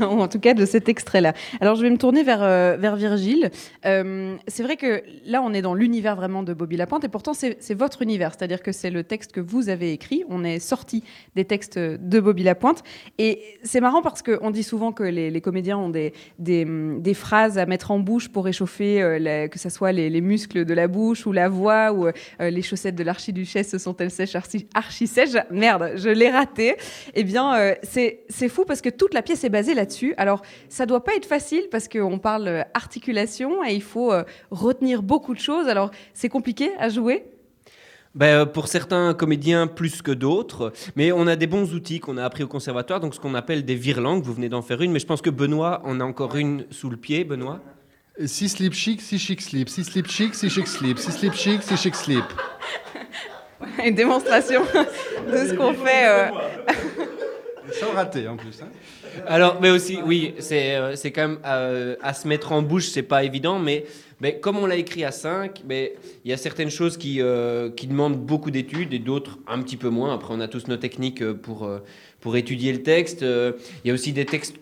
[0.00, 1.32] ou en tout cas de cet extrait-là.
[1.60, 3.50] Alors je vais me tourner vers, euh, Virgile.
[3.86, 7.34] Euh, c'est vrai que là, on est dans l'univers vraiment de Bobby Lapointe, et pourtant
[7.34, 10.24] c'est votre univers, c'est-à-dire que c'est le texte que vous avez écrit.
[10.28, 11.04] On est sorti
[11.36, 12.82] des textes de Bobby Lapointe,
[13.18, 17.90] et c'est marrant parce qu'on dit souvent que les, comédiens ont des, phrases à mettre
[17.92, 21.32] en bouche pour réchauffer, euh, que ce soit les, les muscles de la bouche ou
[21.32, 22.08] la voix, ou
[22.40, 25.36] les chaussettes de l'archiduchesse sont-elles sèches, archi, archi sèches.
[25.50, 26.76] Merde, je l'ai raté.
[27.14, 30.14] Eh bien, c'est c'est fou parce que toute la pièce est basée là-dessus.
[30.16, 34.24] Alors, ça doit pas être facile parce qu'on parle euh, articulation et il faut euh,
[34.50, 35.68] retenir beaucoup de choses.
[35.68, 37.26] Alors, c'est compliqué à jouer?
[38.14, 42.16] Ben, euh, pour certains comédiens plus que d'autres, mais on a des bons outils qu'on
[42.16, 44.92] a appris au conservatoire, donc ce qu'on appelle des virelangues, vous venez d'en faire une,
[44.92, 47.60] mais je pense que Benoît en a encore une sous le pied, Benoît?
[48.24, 49.68] Si slip chic, si chic slip.
[49.68, 50.98] Si slip chic, si chic slip.
[50.98, 52.24] Si slip chic, si chic slip.
[53.84, 56.06] Une démonstration de ce qu'on fait.
[56.06, 56.30] euh,
[57.72, 58.60] Sans rater en plus.
[58.62, 58.68] hein.
[59.26, 62.88] Alors, mais aussi, oui, c'est euh, c'est quand même euh, à se mettre en bouche,
[62.88, 63.84] c'est pas évident, mais,
[64.20, 65.94] mais comme on l'a écrit à 5, mais
[66.24, 69.76] il y a certaines choses qui, euh, qui demandent beaucoup d'études et d'autres un petit
[69.76, 70.14] peu moins.
[70.14, 71.70] Après, on a tous nos techniques pour,
[72.20, 73.22] pour étudier le texte.
[73.22, 74.56] Il y a aussi des textes,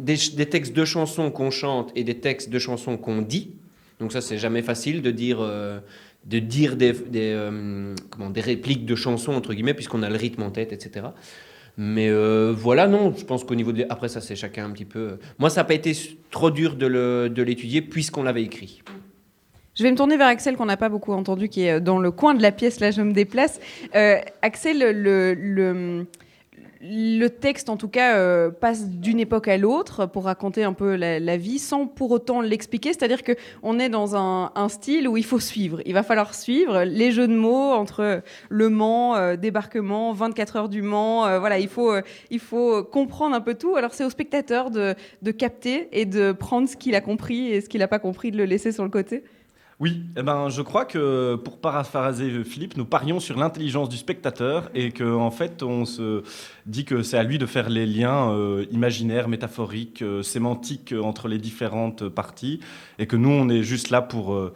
[0.00, 3.50] des, textes de chansons qu'on chante et des textes de chansons qu'on dit.
[4.00, 7.50] Donc ça, c'est jamais facile de dire, de dire des, des,
[8.10, 11.06] comment, des répliques de chansons, entre guillemets, puisqu'on a le rythme en tête, etc.
[11.76, 13.84] Mais euh, voilà, non, je pense qu'au niveau de...
[13.88, 14.98] Après, ça, c'est chacun un petit peu...
[14.98, 15.92] euh, Moi, ça n'a pas été
[16.30, 18.82] trop dur de, l'étudier, puisqu'on l'avait écrit.
[19.74, 22.12] Je vais me tourner vers Axel qu'on n'a pas beaucoup entendu, qui est dans le
[22.12, 22.78] coin de la pièce.
[22.78, 23.60] Là, je me déplace.
[23.96, 26.06] Euh, Axel, le,
[26.86, 30.96] le texte, en tout cas, euh, passe d'une époque à l'autre pour raconter un peu
[30.96, 32.92] la, vie sans pour autant l'expliquer.
[32.92, 35.80] C'est-à-dire qu'on est dans un, style où il faut suivre.
[35.86, 40.68] Il va falloir suivre les jeux de mots entre Le Mans, euh, débarquement, 24 heures
[40.68, 41.26] du Mans.
[41.26, 41.94] Euh, voilà, il faut,
[42.30, 43.76] il faut comprendre un peu tout.
[43.76, 47.60] Alors c'est au spectateur de, de capter et de prendre ce qu'il a compris et
[47.60, 49.24] ce qu'il n'a pas compris, de le laisser sur le côté.
[49.84, 54.70] Oui, eh ben, je crois que pour paraphraser Philippe, nous parions sur l'intelligence du spectateur
[54.74, 56.22] et qu'en en fait, on se
[56.64, 61.02] dit que c'est à lui de faire les liens euh, imaginaires, métaphoriques, euh, sémantiques euh,
[61.02, 62.60] entre les différentes parties
[62.98, 64.50] et que nous, on est juste là pour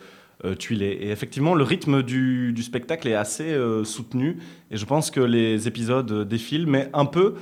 [0.59, 0.97] tuiler.
[1.03, 4.39] Et effectivement, le rythme du, du spectacle est assez soutenu
[4.71, 7.35] et je pense que les épisodes défilent, mais un peu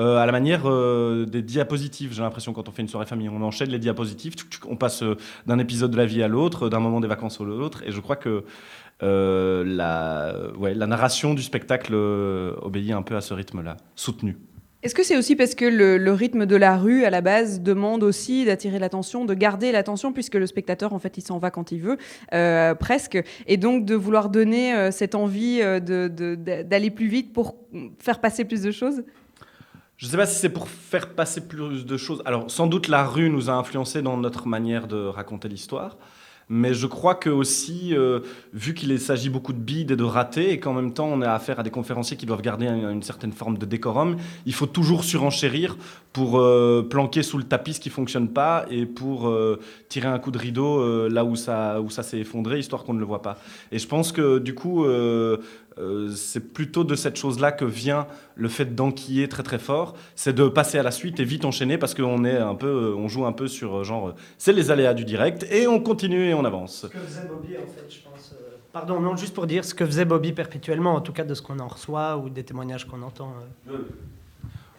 [0.00, 2.12] euh, à la manière euh, des diapositives.
[2.12, 4.34] J'ai l'impression quand on fait une soirée famille, on enchaîne les diapositives,
[4.68, 5.16] on passe euh,
[5.46, 8.00] d'un épisode de la vie à l'autre, d'un moment des vacances à l'autre, et je
[8.00, 8.42] crois que
[9.00, 14.36] la, narration du spectacle obéit un peu à ce rythme-là, soutenu.
[14.82, 18.02] Est-ce que c'est aussi parce que le, rythme de la rue, à la base, demande
[18.02, 21.70] aussi d'attirer l'attention, de garder l'attention, puisque le spectateur, en fait, il s'en va quand
[21.70, 21.98] il veut,
[22.76, 27.56] presque, et donc de vouloir donner cette envie d'aller plus vite pour
[27.98, 29.04] faire passer plus de choses?
[29.96, 32.22] Je ne sais pas si c'est pour faire passer plus de choses.
[32.24, 35.96] Alors, sans doute, la rue nous a influencé dans notre manière de raconter l'histoire.
[36.48, 38.20] Mais je crois que aussi, euh,
[38.52, 41.32] vu qu'il s'agit beaucoup de bides et de ratés, et qu'en même temps on a
[41.32, 45.04] affaire à des conférenciers qui doivent garder une, certaine forme de décorum, il faut toujours
[45.04, 45.76] surenchérir
[46.12, 49.58] pour euh, planquer sous le tapis ce qui fonctionne pas et pour euh,
[49.88, 53.00] tirer un coup de rideau là où ça, où ça s'est effondré, histoire qu'on ne
[53.00, 53.38] le voit pas.
[53.72, 54.84] Et je pense que du coup,
[55.78, 58.06] euh, c'est plutôt de cette chose-là que vient
[58.36, 61.78] le fait d'enquiller très très fort, c'est de passer à la suite et vite enchaîner
[61.78, 64.70] parce qu'on est un peu, euh, on joue un peu sur euh, genre, c'est les
[64.70, 66.82] aléas du direct et on continue et on avance.
[66.82, 68.34] Ce que faisait Bobby en fait, je pense.
[68.72, 71.42] Pardon, non, juste pour dire ce que faisait Bobby perpétuellement, en tout cas de ce
[71.42, 73.32] qu'on en reçoit ou des témoignages qu'on entend.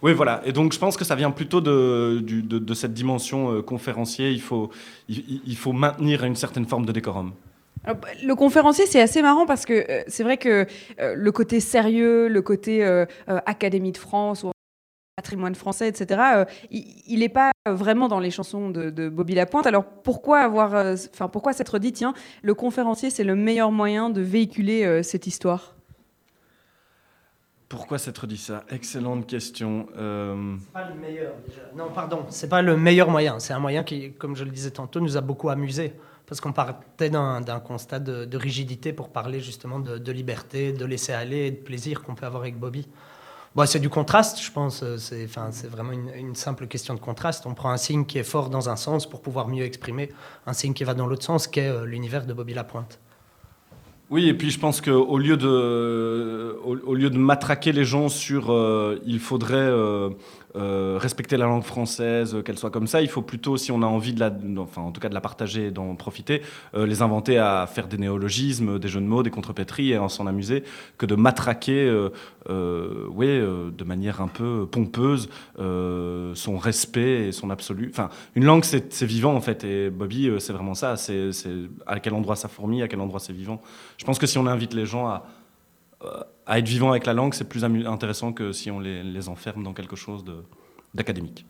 [0.01, 0.41] Oui, voilà.
[0.45, 4.31] Et donc, je pense que ça vient plutôt de, de, cette dimension conférencier.
[4.31, 4.69] Il faut,
[5.07, 7.31] il faut maintenir une certaine forme de décorum.
[8.23, 10.65] Le conférencier, c'est assez marrant parce que euh, c'est vrai que
[10.99, 14.51] euh, le côté sérieux, le côté euh, Académie de France ou
[15.15, 19.65] patrimoine français, etc., il n'est pas vraiment dans les chansons de, Bobby Lapointe.
[19.65, 20.73] Alors pourquoi avoir,
[21.13, 25.75] enfin pourquoi s'être dit, tiens, le conférencier, c'est le meilleur moyen de véhiculer cette histoire?
[27.69, 28.65] Pourquoi s'être dit ça?
[28.69, 29.87] Excellente question.
[29.93, 31.61] C'est pas le meilleur déjà.
[31.77, 33.39] Non, pardon, c'est pas le meilleur moyen.
[33.39, 35.93] C'est un moyen qui, comme je le disais tantôt, nous a beaucoup amusés
[36.27, 41.47] parce qu'on partait d'un constat de, rigidité pour parler justement de, liberté, de laisser aller
[41.47, 42.87] et de plaisir qu'on peut avoir avec Bobby.
[43.55, 44.83] Bon, c'est du contraste, je pense.
[44.97, 47.45] C'est enfin, vraiment une, simple question de contraste.
[47.45, 50.09] On prend un signe qui est fort dans un sens pour pouvoir mieux exprimer
[50.45, 52.99] un signe qui va dans l'autre sens, qui est euh, l'univers de Bobby Lapointe.
[54.09, 59.19] Oui, et puis je pense qu'au lieu, de, au, matraquer les gens sur euh, il
[59.19, 60.09] faudrait euh,
[60.55, 63.01] euh, respecter la langue française, euh, qu'elle soit comme ça.
[63.01, 65.21] Il faut plutôt, si on a envie de la, enfin en tout cas de la
[65.21, 66.41] partager et d'en profiter,
[66.75, 70.07] euh, les inventer à faire des néologismes, des jeux de mots, des contrepétries et en
[70.07, 70.63] s'en amuser,
[70.97, 71.91] que de matraquer,
[72.47, 77.89] oui, de manière un peu pompeuse, son respect et son absolu.
[77.91, 79.63] Enfin, une langue, c'est vivant en fait.
[79.63, 80.95] Et Bobby, c'est vraiment ça.
[80.95, 81.31] C'est
[81.85, 83.61] à quel endroit ça fourmille, à quel endroit c'est vivant.
[83.97, 85.25] Je pense que si on invite les gens à
[86.45, 89.63] à être vivant avec la langue, c'est plus intéressant que si on les, les enferme
[89.63, 90.23] dans quelque chose
[90.93, 91.45] d'académique.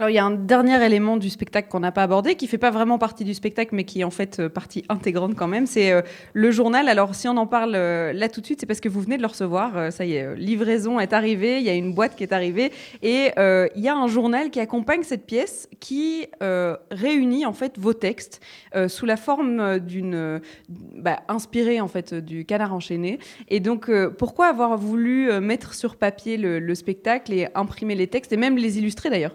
[0.00, 2.56] Alors, il y a un dernier élément du spectacle qu'on n'a pas abordé, qui fait
[2.56, 5.66] pas vraiment partie du spectacle, mais qui est en fait euh, partie intégrante quand même.
[5.66, 6.02] C'est euh,
[6.34, 6.88] le journal.
[6.88, 9.16] Alors, si on en parle euh, là tout de suite, c'est parce que vous venez
[9.16, 9.92] de le recevoir.
[9.92, 11.58] ça y est, livraison est arrivée.
[11.58, 12.70] Il y a une boîte qui est arrivée,
[13.02, 17.92] et il y a un journal qui accompagne cette pièce, qui réunit en fait vos
[17.92, 18.40] textes
[18.86, 23.18] sous la forme d'une bah, inspirée en fait du Canard enchaîné.
[23.48, 28.36] Et donc, pourquoi avoir voulu mettre sur papier le spectacle et imprimer les textes et
[28.36, 29.34] même les illustrer d'ailleurs?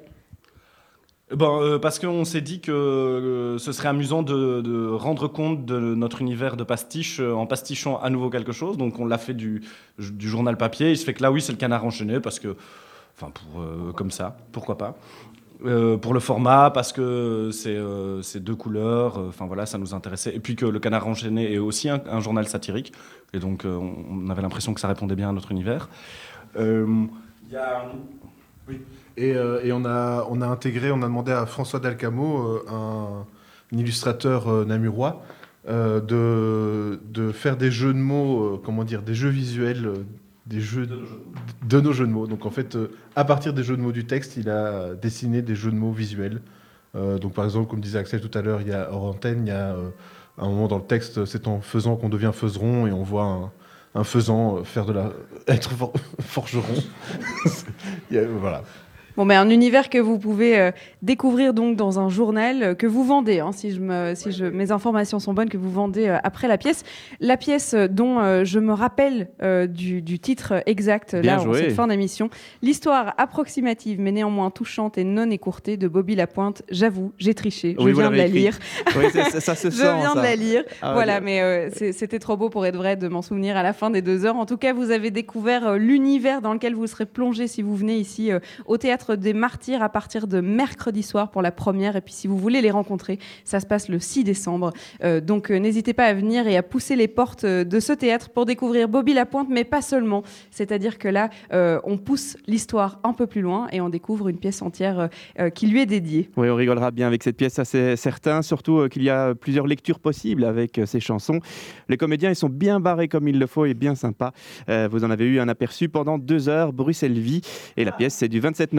[1.36, 5.80] Bon, euh, parce qu'on s'est dit que euh, ce serait amusant de, rendre compte de
[5.80, 8.78] notre univers de pastiche euh, en pastichant à nouveau quelque chose.
[8.78, 9.64] Donc on l'a fait du,
[9.98, 10.92] journal papier.
[10.92, 12.56] Il se fait que là, oui, c'est le canard enchaîné parce que,
[13.16, 14.96] enfin, pour, comme ça, pourquoi pas.
[16.02, 20.36] pour le format, parce que c'est deux couleurs, enfin voilà, ça nous intéressait.
[20.36, 22.94] Et puis que le canard enchaîné est aussi un, journal satirique.
[23.34, 25.90] Et donc on, avait l'impression que ça répondait bien à notre univers.
[26.56, 26.98] Il
[27.52, 27.86] y a.
[28.68, 28.80] Oui.
[29.20, 33.26] Euh, et, on, a, on a intégré, on a demandé à François Dalcamo, euh, un,
[33.78, 35.24] illustrateur euh, namurois,
[35.68, 39.94] de, de, faire des jeux de mots, comment dire, des jeux visuels,
[40.46, 40.86] des jeux
[41.66, 42.28] de nos, jeux de mots.
[42.28, 42.78] Donc en fait,
[43.16, 45.94] à partir des jeux de mots du texte, il a dessiné des jeux de mots
[45.94, 46.42] visuels.
[46.94, 49.50] donc par exemple, comme disait Axel tout à l'heure, il y a hors antenne, il
[49.50, 49.74] y a
[50.38, 53.50] un moment dans le texte, c'est en faisant qu'on devient faiseron et on voit
[53.96, 55.12] un faisan euh, faire de la
[55.48, 56.64] être for- forgeron.
[58.10, 58.64] Il y a- voilà.
[59.16, 60.72] Bon, mais un univers que vous pouvez euh,
[61.04, 64.46] découvrir donc dans un journal euh, que vous vendez, hein, si, je me, si je,
[64.46, 66.84] mes informations sont bonnes, que vous vendez euh, après la pièce.
[67.20, 69.30] La pièce dont je me rappelle
[69.70, 71.60] du, du titre exact, Bien là, en joué.
[71.60, 72.30] cette fin d'émission.
[72.62, 76.64] L'histoire approximative, mais néanmoins touchante et non écourtée de Bobby Lapointe.
[76.70, 77.76] J'avoue, j'ai triché.
[77.78, 78.58] Je Oui, viens de la lire.
[78.96, 79.84] Oui, ça, ça- se Je sent.
[80.00, 80.20] viens ça.
[80.20, 80.64] de la lire.
[80.82, 83.90] Ah, voilà, mais c'était trop beau pour être vrai de m'en souvenir à la fin
[83.90, 84.36] des deux heures.
[84.38, 87.98] En tout cas, vous avez découvert l'univers dans lequel vous serez plongé si vous venez
[87.98, 88.32] ici
[88.66, 91.96] au Théâtre des Martyrs à partir de mercredi soir pour la première.
[91.96, 94.72] Et puis, si vous voulez les rencontrer, ça se passe le 6 décembre.
[95.04, 97.94] Euh, donc, euh, n'hésitez pas à venir et à pousser les portes euh, de ce
[97.94, 100.24] théâtre pour découvrir Bobby Lapointe, mais pas seulement.
[100.52, 101.30] C'est-à-dire que là,
[101.84, 105.10] on pousse l'histoire un peu plus loin et on découvre une pièce entière
[105.54, 106.30] qui lui est dédiée.
[106.38, 108.42] Oui, on rigolera bien avec cette pièce, ça c'est certain.
[108.42, 111.40] Surtout qu'il y a plusieurs lectures possibles avec ces chansons.
[111.90, 114.32] Les comédiens, ils sont bien barrés comme il le faut et bien sympas.
[114.68, 117.42] Vous en avez eu un aperçu pendant deux heures, Bruxelles Vie.
[117.78, 118.74] Et la pièce, c'est du 27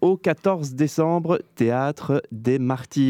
[0.00, 3.08] au 14 décembre, Théâtre des Martyrs.